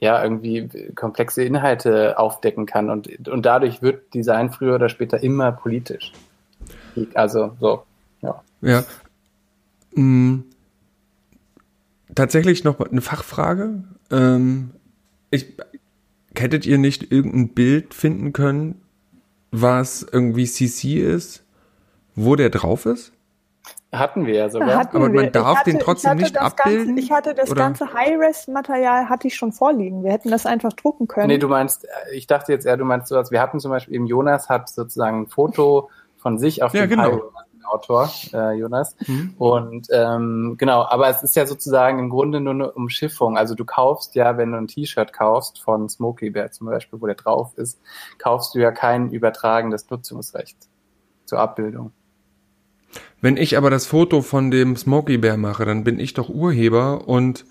ja 0.00 0.22
irgendwie 0.22 0.68
komplexe 0.94 1.44
Inhalte 1.44 2.18
aufdecken 2.18 2.66
kann 2.66 2.90
und, 2.90 3.28
und 3.28 3.46
dadurch 3.46 3.82
wird 3.82 4.14
Design 4.14 4.50
früher 4.50 4.74
oder 4.76 4.88
später 4.88 5.22
immer 5.22 5.52
politisch. 5.52 6.12
Also 7.14 7.56
so, 7.60 7.84
ja. 8.20 8.42
Ja. 8.60 8.84
Mm. 9.94 10.44
tatsächlich 12.14 12.64
noch 12.64 12.80
eine 12.80 13.00
Fachfrage. 13.00 13.84
Ähm, 14.10 14.70
ich, 15.30 15.56
hättet 16.38 16.66
ihr 16.66 16.78
nicht 16.78 17.12
irgendein 17.12 17.48
Bild 17.50 17.94
finden 17.94 18.32
können, 18.32 18.80
was 19.50 20.02
irgendwie 20.02 20.46
CC 20.46 21.00
ist, 21.00 21.44
wo 22.14 22.36
der 22.36 22.50
drauf 22.50 22.86
ist? 22.86 23.12
Hatten 23.92 24.24
wir 24.24 24.34
ja 24.34 24.48
sogar. 24.48 24.74
Hatten 24.74 24.96
Aber 24.96 25.10
man 25.10 25.24
wir. 25.24 25.30
darf 25.30 25.58
Ich 25.58 25.64
den 25.64 25.78
trotzdem 25.78 26.16
ich 26.16 26.24
nicht 26.24 26.38
abbilden, 26.38 26.96
Ganze, 26.96 27.02
ich 27.02 27.12
hatte 27.12 27.34
das 27.34 27.50
oder? 27.50 27.60
ganze 27.62 27.92
High-Res-Material 27.92 29.10
hatte 29.10 29.28
ich 29.28 29.36
schon 29.36 29.52
vorliegen. 29.52 30.02
Wir 30.02 30.12
hätten 30.12 30.30
das 30.30 30.46
einfach 30.46 30.72
drucken 30.72 31.08
können. 31.08 31.26
Nee, 31.26 31.36
du 31.36 31.48
meinst, 31.48 31.86
ich 32.14 32.26
dachte 32.26 32.52
jetzt 32.52 32.64
eher, 32.64 32.78
du 32.78 32.86
meinst 32.86 33.08
sowas, 33.08 33.30
wir 33.30 33.42
hatten 33.42 33.60
zum 33.60 33.70
Beispiel 33.70 33.94
eben 33.94 34.06
Jonas 34.06 34.48
hat 34.48 34.70
sozusagen 34.70 35.22
ein 35.22 35.26
Foto 35.26 35.90
von 36.22 36.38
sich 36.38 36.62
auf 36.62 36.72
Ja, 36.72 36.86
dem 36.86 36.90
genau. 36.90 37.02
Highway, 37.02 37.20
Autor, 37.64 38.10
äh, 38.32 38.52
Jonas. 38.58 38.96
Mhm. 39.06 39.34
Und 39.38 39.86
ähm, 39.90 40.56
genau, 40.58 40.84
aber 40.84 41.08
es 41.08 41.22
ist 41.22 41.36
ja 41.36 41.46
sozusagen 41.46 41.98
im 41.98 42.10
Grunde 42.10 42.40
nur 42.40 42.54
eine 42.54 42.72
Umschiffung. 42.72 43.36
Also 43.36 43.54
du 43.54 43.64
kaufst 43.64 44.14
ja, 44.14 44.36
wenn 44.36 44.52
du 44.52 44.58
ein 44.58 44.68
T-Shirt 44.68 45.12
kaufst 45.12 45.60
von 45.60 45.88
Smokey 45.88 46.30
Bear 46.30 46.50
zum 46.50 46.66
Beispiel, 46.66 47.00
wo 47.00 47.06
der 47.06 47.14
drauf 47.14 47.52
ist, 47.56 47.80
kaufst 48.18 48.54
du 48.54 48.58
ja 48.58 48.72
kein 48.72 49.10
übertragendes 49.10 49.88
Nutzungsrecht 49.90 50.56
zur 51.24 51.38
Abbildung. 51.38 51.92
Wenn 53.20 53.36
ich 53.36 53.56
aber 53.56 53.70
das 53.70 53.86
Foto 53.86 54.20
von 54.20 54.50
dem 54.50 54.76
Smokey 54.76 55.18
Bear 55.18 55.36
mache, 55.36 55.64
dann 55.64 55.84
bin 55.84 55.98
ich 55.98 56.14
doch 56.14 56.28
Urheber 56.28 57.08
und 57.08 57.44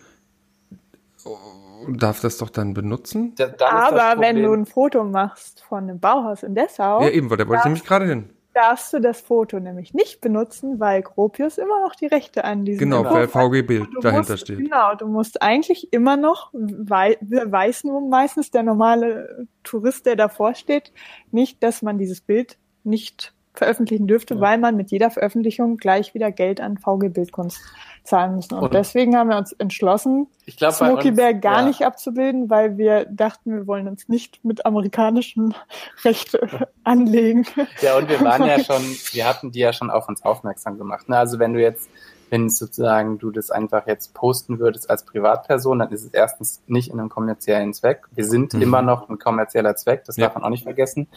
darf 1.88 2.22
das 2.22 2.38
doch 2.38 2.50
dann 2.50 2.74
benutzen? 2.74 3.34
Da, 3.38 3.48
dann 3.48 3.94
Aber 3.94 4.22
wenn 4.22 4.44
du 4.44 4.54
ein 4.54 4.66
Foto 4.66 5.04
machst 5.04 5.64
von 5.64 5.86
einem 5.86 6.00
Bauhaus 6.00 6.44
in 6.44 6.54
Dessau, 6.54 7.02
Ja, 7.02 7.10
eben, 7.10 7.30
weil 7.30 7.38
da 7.38 7.48
wollte 7.48 7.62
ich 7.62 7.66
nämlich 7.66 7.86
gerade 7.86 8.06
hin. 8.06 8.30
Darfst 8.54 8.94
du 8.94 9.00
das 9.00 9.22
Foto 9.22 9.60
nämlich 9.60 9.94
nicht 9.94 10.22
benutzen, 10.22 10.80
weil 10.80 11.02
Gropius 11.02 11.58
immer 11.58 11.82
noch 11.82 11.96
die 11.96 12.08
Rechte 12.08 12.44
an 12.44 12.66
diesem 12.66 12.90
Genau, 12.90 13.04
weil 13.06 13.24
hat. 13.24 13.32
VG 13.32 13.62
Bild 13.62 13.88
dahinter 14.02 14.34
musst, 14.34 14.44
steht. 14.44 14.58
Genau, 14.58 14.96
du 14.96 15.08
musst 15.08 15.42
eigentlich 15.42 15.94
immer 15.94 16.18
noch, 16.18 16.50
wei 16.54 17.18
weiß 17.22 17.86
nur 17.86 18.02
meistens 18.02 18.52
der 18.52 18.64
normale 18.64 19.48
Tourist, 19.64 20.06
der 20.06 20.16
davor 20.16 20.56
steht, 20.56 20.92
nicht, 21.32 21.64
dass 21.64 21.82
man 21.82 21.98
dieses 21.98 22.22
Bild 22.22 22.58
nicht 22.84 23.34
veröffentlichen 23.54 24.08
dürfte, 24.08 24.36
Ja. 24.36 24.40
weil 24.42 24.58
man 24.58 24.76
mit 24.78 24.92
jeder 24.92 25.12
Veröffentlichung 25.12 25.78
gleich 25.78 26.14
wieder 26.14 26.32
Geld 26.32 26.62
an 26.62 26.78
VG 26.78 27.10
Bildkunst 27.10 27.60
zahlen 28.04 28.36
müssen. 28.36 28.56
Und, 28.56 28.64
Und- 28.64 28.74
deswegen 28.74 29.16
haben 29.16 29.30
wir 29.30 29.38
uns 29.38 29.52
entschlossen, 29.54 30.28
glaub, 30.58 30.74
Smokey 30.74 31.10
uns- 31.10 31.18
Bear 31.18 31.34
gar 31.34 31.60
ja. 31.60 31.68
nicht 31.68 31.84
abzubilden, 31.86 32.50
weil 32.50 32.78
wir 32.78 33.06
dachten, 33.06 33.54
wir 33.54 33.68
wollen 33.68 33.88
uns 33.88 34.10
nicht 34.10 34.44
mit 34.44 34.66
amerikanischem 34.66 35.54
Recht 36.04 36.38
anlegen. 36.84 37.46
Ja, 37.82 37.98
und 37.98 38.10
wir 38.10 38.20
waren 38.22 38.46
ja 38.46 38.60
schon, 38.64 38.82
wir 39.12 39.28
hatten 39.28 39.52
die 39.52 39.60
ja 39.60 39.74
schon 39.74 39.90
auf 39.92 40.08
uns 40.10 40.24
aufmerksam 40.24 40.78
gemacht. 40.78 41.10
Ne? 41.10 41.18
Also 41.18 41.38
wenn 41.38 41.54
du 41.54 41.62
jetzt, 41.62 41.90
wenn 42.32 42.50
sozusagen 42.50 43.20
du 43.20 43.30
das 43.30 43.52
einfach 43.52 43.86
jetzt 43.86 44.14
posten 44.16 44.58
würdest 44.58 44.90
als 44.90 45.04
Privatperson, 45.06 45.78
dann 45.80 45.92
ist 45.92 46.06
es 46.06 46.10
erstens 46.12 46.64
nicht 46.66 46.90
in 46.92 47.00
einem 47.00 47.10
kommerziellen 47.10 47.74
Zweck. 47.74 48.06
Wir 48.12 48.26
sind 48.26 48.54
Mhm. 48.54 48.62
immer 48.62 48.82
noch 48.82 49.10
ein 49.10 49.20
kommerzieller 49.20 49.76
Zweck, 49.76 50.06
das 50.06 50.16
Ja. 50.18 50.26
darf 50.26 50.36
man 50.36 50.44
auch 50.46 50.50
nicht 50.50 50.64
vergessen. 50.64 51.08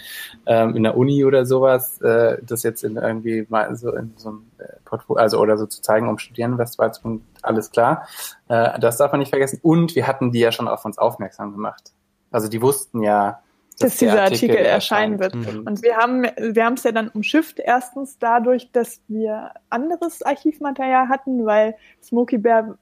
Ähm, 0.44 0.74
in 0.76 0.82
der 0.82 0.96
Uni 0.96 1.24
oder 1.24 1.46
sowas, 1.46 2.00
äh, 2.02 2.38
das 2.42 2.64
jetzt 2.64 2.84
in 2.84 2.96
irgendwie 2.96 3.46
mal 3.48 3.74
so 3.76 3.94
in 3.94 4.12
so 4.16 4.28
einem 4.30 4.50
äh, 4.58 4.64
Portfolio, 4.84 5.22
also 5.22 5.38
oder 5.38 5.56
so 5.56 5.66
zu 5.66 5.80
zeigen, 5.80 6.08
um 6.08 6.18
studieren, 6.18 6.58
Westwaldspunkt, 6.58 7.24
alles 7.42 7.70
klar. 7.70 8.06
Äh, 8.48 8.78
das 8.80 8.96
darf 8.98 9.12
man 9.12 9.20
nicht 9.20 9.30
vergessen. 9.30 9.60
Und 9.62 9.94
wir 9.94 10.06
hatten 10.08 10.32
die 10.32 10.40
ja 10.40 10.50
schon 10.52 10.66
auf 10.68 10.84
uns 10.84 10.98
aufmerksam 10.98 11.52
gemacht. 11.52 11.92
Also 12.32 12.48
die 12.48 12.60
wussten 12.60 13.02
ja, 13.02 13.38
Dass 13.80 13.96
dieser 13.96 14.22
Artikel 14.22 14.56
erscheinen 14.56 15.18
wird. 15.18 15.34
Mhm. 15.34 15.64
Und 15.66 15.82
wir 15.82 15.96
haben 15.96 16.22
wir 16.22 16.64
haben 16.64 16.74
es 16.74 16.84
ja 16.84 16.92
dann 16.92 17.08
umschifft, 17.08 17.58
erstens 17.58 18.18
dadurch, 18.18 18.70
dass 18.70 19.00
wir 19.08 19.50
anderes 19.68 20.22
Archivmaterial 20.22 21.08
hatten, 21.08 21.44
weil 21.44 21.76
Smokey 22.02 22.38
Bear 22.38 22.78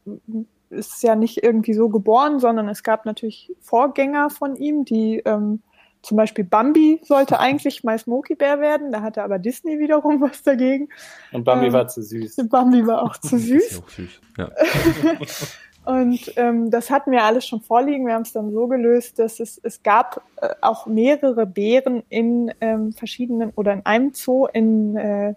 ist 0.68 1.03
ja 1.03 1.14
nicht 1.14 1.43
irgendwie 1.43 1.74
so 1.74 1.88
geboren, 1.88 2.40
sondern 2.40 2.68
es 2.68 2.82
gab 2.82 3.07
natürlich 3.07 3.55
Vorgänger 3.61 4.30
von 4.30 4.57
ihm, 4.57 4.84
die 4.84 5.22
ähm, 5.24 5.62
zum 6.03 6.16
Beispiel 6.16 6.45
Bambi 6.45 7.01
sollte 7.05 7.38
eigentlich 7.40 7.84
mal 7.84 7.99
Smokey 7.99 8.34
Bear 8.34 8.61
werden, 8.61 8.93
da 8.93 9.03
hatte 9.03 9.22
aber 9.22 9.38
Disney 9.38 9.78
wiederum 9.78 10.20
was 10.20 10.43
dagegen. 10.43 10.88
Und 11.32 11.45
Bambi 11.45 11.66
Ähm, 11.66 11.72
war 11.72 11.88
zu 11.88 12.03
süß. 12.03 12.36
Bambi 12.49 12.86
war 12.86 13.03
auch 13.03 13.16
zu 13.18 13.36
Ist 13.36 13.47
süß. 13.47 13.72
ja 13.72 13.78
auch 13.78 13.88
süß. 13.88 14.20
Ja. 14.38 14.51
Und 15.85 16.33
ähm, 16.37 16.70
das 16.70 16.91
hatten 16.91 17.11
wir 17.11 17.24
alles 17.24 17.47
schon 17.47 17.61
vorliegen. 17.61 18.07
Wir 18.07 18.14
haben 18.14 18.22
es 18.22 18.33
dann 18.33 18.53
so 18.53 18.68
gelöst, 18.68 19.18
dass 19.18 19.41
es, 19.41 19.61
es 19.62 19.83
gab 19.83 20.22
äh, 20.41 20.49
auch 20.61 20.87
mehrere 20.87 21.45
Bären 21.45 22.03
in 22.09 22.53
ähm, 22.61 22.93
verschiedenen 22.93 23.51
oder 23.57 23.72
in 23.72 23.85
einem 23.85 24.12
Zoo 24.14 24.47
in, 24.47 24.97
äh, 24.97 25.35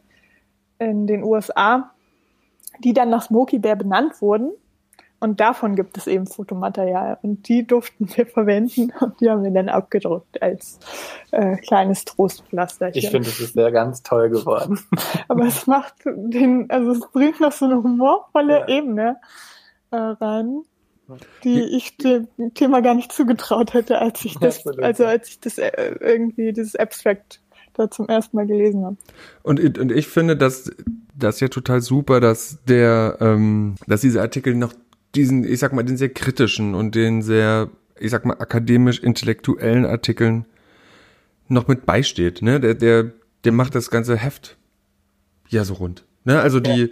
in 0.77 1.07
den 1.07 1.23
USA, 1.23 1.91
die 2.79 2.93
dann 2.93 3.09
nach 3.09 3.23
Smokey 3.23 3.57
Bear 3.57 3.75
benannt 3.75 4.21
wurden. 4.21 4.51
Und 5.19 5.39
davon 5.39 5.75
gibt 5.75 5.97
es 5.97 6.05
eben 6.05 6.27
Fotomaterial. 6.27 7.17
Und 7.23 7.47
die 7.47 7.65
durften 7.65 8.07
wir 8.15 8.25
verwenden 8.27 8.93
und 8.99 9.19
die 9.19 9.29
haben 9.31 9.43
wir 9.43 9.49
dann 9.49 9.69
abgedruckt 9.69 10.39
als 10.43 10.77
äh, 11.31 11.55
kleines 11.57 12.05
Trostpflasterchen. 12.05 13.01
Ich 13.01 13.09
finde, 13.09 13.29
es 13.29 13.39
ist 13.39 13.53
sehr 13.53 13.71
ganz 13.71 14.03
toll 14.03 14.29
geworden. 14.29 14.79
Aber 15.27 15.45
es 15.45 15.65
macht 15.65 15.95
den, 16.05 16.69
also 16.69 16.91
es 16.91 17.11
bringt 17.11 17.39
noch 17.39 17.51
so 17.51 17.65
eine 17.65 17.81
humorvolle 17.81 18.59
Ja. 18.59 18.67
Ebene 18.67 19.17
äh, 19.95 20.23
rein, 20.23 20.63
die 21.43 21.61
ich 21.61 21.97
dem 21.97 22.27
Thema 22.53 22.81
gar 22.81 22.95
nicht 22.95 23.11
zugetraut 23.11 23.73
hätte, 23.73 23.99
als 23.99 24.25
ich 24.25 24.37
das, 24.39 24.65
also 24.65 25.05
als 25.05 25.29
ich 25.29 25.39
das 25.39 25.57
äh, 25.57 25.95
irgendwie 25.99 26.51
dieses 26.53 26.75
Abstract 26.75 27.41
da 27.73 27.91
zum 27.91 28.07
ersten 28.07 28.37
Mal 28.37 28.47
gelesen 28.47 28.85
habe. 28.85 28.97
Und, 29.43 29.77
und 29.77 29.91
ich 29.91 30.07
finde 30.07 30.37
das, 30.37 30.71
das 31.17 31.39
ja 31.39 31.47
total 31.47 31.81
super, 31.81 32.19
dass 32.19 32.59
der, 32.67 33.17
ähm, 33.19 33.75
dass 33.87 34.01
diese 34.01 34.21
Artikel 34.21 34.55
noch 34.55 34.73
diesen, 35.13 35.43
ich 35.43 35.59
sag 35.59 35.73
mal, 35.73 35.83
den 35.83 35.97
sehr 35.97 36.09
kritischen 36.09 36.75
und 36.75 36.95
den 36.95 37.21
sehr, 37.21 37.69
ich 37.99 38.11
sag 38.11 38.25
mal, 38.25 38.37
akademisch-intellektuellen 38.39 39.85
Artikeln 39.85 40.45
noch 41.47 41.67
mit 41.67 41.85
beisteht. 41.85 42.41
Ne? 42.41 42.59
Der, 42.59 42.73
der, 42.73 43.11
der 43.43 43.51
macht 43.51 43.75
das 43.75 43.89
ganze 43.89 44.17
Heft 44.17 44.57
ja 45.49 45.63
so 45.63 45.75
rund. 45.75 46.05
Ne? 46.23 46.39
Also 46.39 46.59
die, 46.59 46.91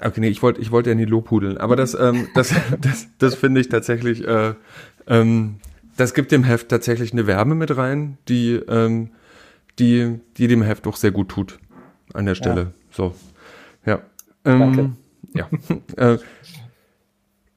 okay, 0.00 0.20
nee, 0.20 0.28
ich 0.28 0.42
wollte, 0.42 0.60
ich 0.60 0.70
wollte 0.70 0.90
ja 0.90 0.96
nie 0.96 1.04
lobhudeln, 1.04 1.58
aber 1.58 1.76
das, 1.76 1.94
ähm, 1.94 2.28
das, 2.34 2.54
das, 2.80 3.08
das 3.18 3.34
finde 3.34 3.60
ich 3.60 3.68
tatsächlich, 3.68 4.26
äh, 4.26 4.54
ähm, 5.06 5.56
das 5.96 6.14
gibt 6.14 6.32
dem 6.32 6.44
Heft 6.44 6.68
tatsächlich 6.68 7.12
eine 7.12 7.26
Wärme 7.26 7.54
mit 7.54 7.76
rein, 7.76 8.18
die, 8.28 8.54
ähm, 8.54 9.10
die, 9.78 10.20
die 10.36 10.48
dem 10.48 10.62
Heft 10.62 10.86
doch 10.86 10.96
sehr 10.96 11.12
gut 11.12 11.28
tut 11.28 11.58
an 12.12 12.26
der 12.26 12.34
Stelle. 12.34 12.74
So, 12.90 13.14
ja. 13.84 14.00
Ähm, 14.44 14.60
Danke. 14.60 14.92
Ja. 15.34 15.48
äh, 16.12 16.18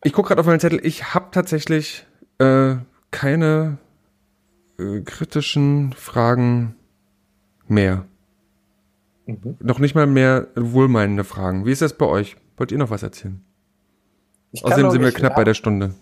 ich 0.04 0.14
gucke 0.14 0.30
gerade 0.30 0.40
auf 0.40 0.48
meinen 0.48 0.60
Zettel. 0.60 0.80
Ich 0.84 1.14
habe 1.14 1.28
tatsächlich 1.32 2.06
äh, 2.40 2.76
keine 3.12 3.78
äh, 4.80 5.02
kritischen 5.02 5.94
Fragen 5.94 6.76
mehr. 7.68 8.06
Noch 9.60 9.80
nicht 9.80 9.96
mal 9.96 10.08
mehr 10.08 10.48
wohlmeinende 10.56 11.24
Fragen. 11.24 11.66
Wie 11.66 11.72
ist 11.72 11.82
das 11.82 11.94
bei 11.94 12.06
euch? 12.06 12.38
Wollt 12.56 12.72
ihr 12.72 12.78
noch 12.78 12.90
was 12.90 13.04
erzählen? 13.04 13.44
Außerdem 14.64 14.92
sind 14.92 15.02
wir 15.02 15.12
knapp 15.12 15.36
bei 15.36 15.44
der 15.44 15.54
Stunde. 15.54 15.94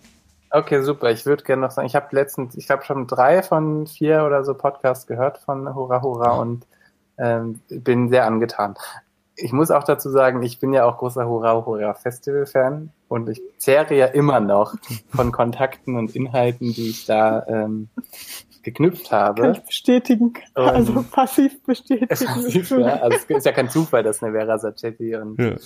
Okay, 0.50 0.80
super. 0.82 1.10
Ich 1.10 1.26
würde 1.26 1.42
gerne 1.42 1.62
noch 1.62 1.70
sagen, 1.70 1.86
ich 1.86 1.96
habe 1.96 2.06
letztens, 2.12 2.56
ich 2.56 2.70
habe 2.70 2.84
schon 2.84 3.06
drei 3.06 3.42
von 3.42 3.86
vier 3.86 4.24
oder 4.24 4.44
so 4.44 4.54
Podcasts 4.54 5.06
gehört 5.06 5.38
von 5.38 5.74
Hurra 5.74 6.02
Hurra 6.02 6.38
und 6.38 6.66
ähm, 7.18 7.60
bin 7.68 8.08
sehr 8.08 8.26
angetan. 8.26 8.74
Ich 9.34 9.52
muss 9.52 9.70
auch 9.70 9.84
dazu 9.84 10.08
sagen, 10.08 10.42
ich 10.42 10.60
bin 10.60 10.72
ja 10.72 10.84
auch 10.84 10.98
großer 10.98 11.28
Hurra 11.28 11.66
Hurra 11.66 11.94
Festival 11.94 12.46
Fan 12.46 12.90
und 13.08 13.28
ich 13.28 13.42
zehre 13.58 13.94
ja 13.94 14.06
immer 14.06 14.40
noch 14.40 14.74
von 15.10 15.30
Kontakten 15.32 15.96
und 15.96 16.14
Inhalten, 16.14 16.72
die 16.72 16.90
ich 16.90 17.06
da 17.06 17.44
ähm, 17.48 17.88
geknüpft 18.66 19.08
Kann 19.08 19.18
habe. 19.20 19.52
ich 19.52 19.60
bestätigen. 19.62 20.34
Und- 20.54 20.62
also 20.62 21.04
passiv 21.10 21.62
bestätigen. 21.62 22.08
ja, 22.80 22.96
also 22.96 23.16
es 23.28 23.36
ist 23.38 23.46
ja 23.46 23.52
kein 23.52 23.70
Zufall, 23.70 24.02
dass 24.02 24.22
eine 24.22 24.32
Vera 24.32 24.58
Sacchetti 24.58 25.16
und 25.16 25.40
Ja. 25.40 25.46
äh, 25.48 25.56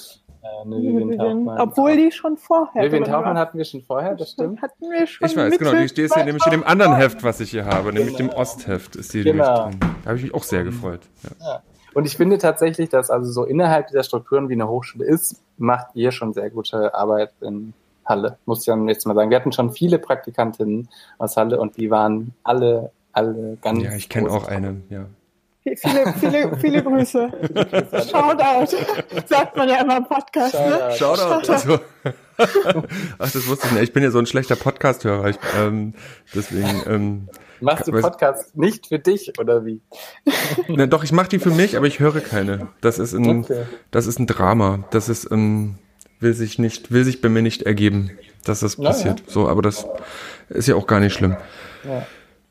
eine 0.65 0.77
Vivian 0.77 1.19
Tauchmann. 1.19 1.61
Obwohl 1.61 1.97
die 1.97 2.13
schon 2.13 2.37
vorher. 2.37 2.85
Vivian 2.85 3.05
Tauchmann 3.05 3.39
hatten 3.39 3.59
wir 3.59 3.65
schon 3.65 3.83
vorher, 3.83 4.15
das 4.15 4.33
stimmt. 4.33 4.61
Hatten 4.63 4.91
wir 4.91 5.07
schon 5.07 5.27
Ich 5.29 5.37
weiß, 5.37 5.51
Mitte 5.51 5.65
genau, 5.65 5.81
die 5.81 5.89
steht 5.89 6.15
hier 6.15 6.25
nämlich 6.25 6.45
in 6.45 6.53
dem 6.53 6.63
anderen 6.65 6.93
2009. 6.93 7.01
Heft, 7.01 7.25
was 7.25 7.41
ich 7.41 7.51
hier 7.51 7.65
habe, 7.67 7.93
nämlich 7.93 8.17
dem 8.17 8.29
Genau. 8.29 8.41
Ostheft 8.41 8.97
ist 8.97 9.13
die 9.15 9.25
Genau. 9.25 9.65
nämlich 9.71 9.79
drin. 9.81 9.91
Da 10.05 10.09
habe 10.11 10.17
ich 10.19 10.25
mich 10.25 10.35
auch 10.35 10.43
sehr 10.45 10.63
gefreut. 10.65 11.01
Ja. 11.41 11.63
Und 11.95 12.05
ich 12.07 12.17
finde 12.17 12.39
tatsächlich, 12.39 12.89
dass 12.91 13.11
also 13.11 13.31
so 13.33 13.45
innerhalb 13.45 13.89
dieser 13.89 14.05
Strukturen, 14.05 14.49
wie 14.49 14.53
eine 14.55 14.69
Hochschule 14.69 15.05
ist, 15.07 15.43
macht 15.59 15.87
ihr 15.95 16.13
schon 16.13 16.33
sehr 16.33 16.49
gute 16.51 16.95
Arbeit 16.95 17.33
in 17.41 17.73
Halle. 18.11 18.37
Muss 18.45 18.61
ich 18.61 18.67
dann 18.67 18.87
jetzt 18.89 19.07
mal 19.07 19.15
sagen. 19.15 19.31
Wir 19.31 19.39
hatten 19.39 19.53
schon 19.53 19.73
viele 19.73 19.99
Praktikantinnen 19.99 20.89
aus 21.17 21.39
Halle 21.39 21.59
und 21.59 21.79
die 21.79 21.91
waren 21.91 22.35
alle, 22.45 22.91
alle 23.13 23.57
ganz. 23.63 23.83
Ja, 23.83 23.95
ich 23.95 24.11
kenne 24.11 24.31
auch 24.31 24.47
eine, 24.47 24.83
ja. 24.91 25.07
Viele, 25.63 26.13
viele, 26.19 26.57
viele 26.57 26.83
Grüße. 26.83 27.31
Shoutout. 28.11 28.77
Sagt 29.27 29.57
man 29.57 29.69
ja 29.69 29.83
immer 29.83 29.99
im 29.99 30.05
Podcast, 30.05 30.55
ne? 30.55 30.91
Shoutout. 30.97 31.53
Also, 31.53 31.79
ach, 33.19 33.31
das 33.31 33.47
wusste 33.47 33.67
ich 33.67 33.73
nicht. 33.73 33.83
Ich 33.83 33.93
bin 33.93 34.03
ja 34.03 34.11
so 34.11 34.19
ein 34.19 34.27
schlechter 34.27 34.57
Podcast-Hörer. 34.57 35.29
Ich, 35.29 35.39
ähm, 35.59 35.95
deswegen, 36.35 36.83
ähm, 36.87 37.29
Machst 37.61 37.89
du 37.89 37.93
Podcasts 37.93 38.55
nicht 38.55 38.87
für 38.87 38.99
dich 38.99 39.39
oder 39.39 39.67
wie? 39.67 39.83
na, 40.69 40.87
doch, 40.87 41.05
ich 41.05 41.13
mache 41.13 41.29
die 41.29 41.39
für 41.39 41.51
mich, 41.51 41.77
aber 41.77 41.87
ich 41.87 42.01
höre 42.01 42.21
keine. 42.21 42.69
Das 42.81 42.99
ist 42.99 43.13
ein, 43.13 43.45
Okay. 43.45 43.65
das 43.91 44.07
ist 44.07 44.19
ein 44.19 44.27
Drama. 44.27 44.85
Das 44.91 45.11
ist, 45.11 45.31
ähm, 45.31 45.77
will 46.21 46.35
sich 46.35 46.59
nicht, 46.59 46.93
will 46.93 47.05
sich 47.05 47.21
bei 47.21 47.29
mir 47.29 47.43
nicht 47.43 47.63
ergeben, 47.63 48.11
dass 48.45 48.61
das 48.61 48.77
passiert. 48.77 49.21
Ja, 49.21 49.27
ja. 49.27 49.33
So, 49.33 49.49
aber 49.49 49.63
das 49.63 49.87
ist 50.49 50.69
ja 50.69 50.77
auch 50.77 50.87
gar 50.87 51.01
nicht 51.01 51.15
schlimm. 51.15 51.37
Ja. 51.85 52.07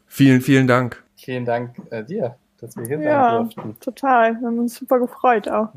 Vielen, 0.08 0.42
vielen 0.42 0.68
Dank. 0.68 1.02
Vielen 1.16 1.46
Dank 1.46 1.76
äh, 1.92 2.04
dir, 2.04 2.36
dass 2.60 2.76
wir 2.76 2.86
hier 2.86 3.00
ja, 3.00 3.32
sein 3.32 3.44
durften. 3.44 3.80
Total. 3.80 4.40
Wir 4.40 4.48
haben 4.48 4.60
uns 4.60 4.76
super 4.76 5.00
gefreut 5.00 5.48
auch. 5.48 5.70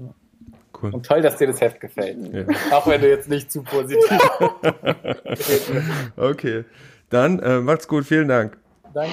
Cool. 0.81 0.95
Und 0.95 1.07
toll, 1.07 1.21
dass 1.21 1.37
dir 1.37 1.47
das 1.47 1.61
Heft 1.61 1.81
gefällt. 1.81 2.33
Ja. 2.33 2.45
Auch 2.73 2.87
wenn 2.87 3.01
du 3.01 3.09
jetzt 3.09 3.29
nicht 3.29 3.53
zu 3.53 3.63
positiv 3.63 4.05
Okay. 6.17 6.65
Dann 7.11 7.39
äh, 7.41 7.61
macht's 7.61 7.87
gut. 7.87 8.05
Vielen 8.05 8.29
Dank. 8.29 8.57
Danke. 8.93 9.13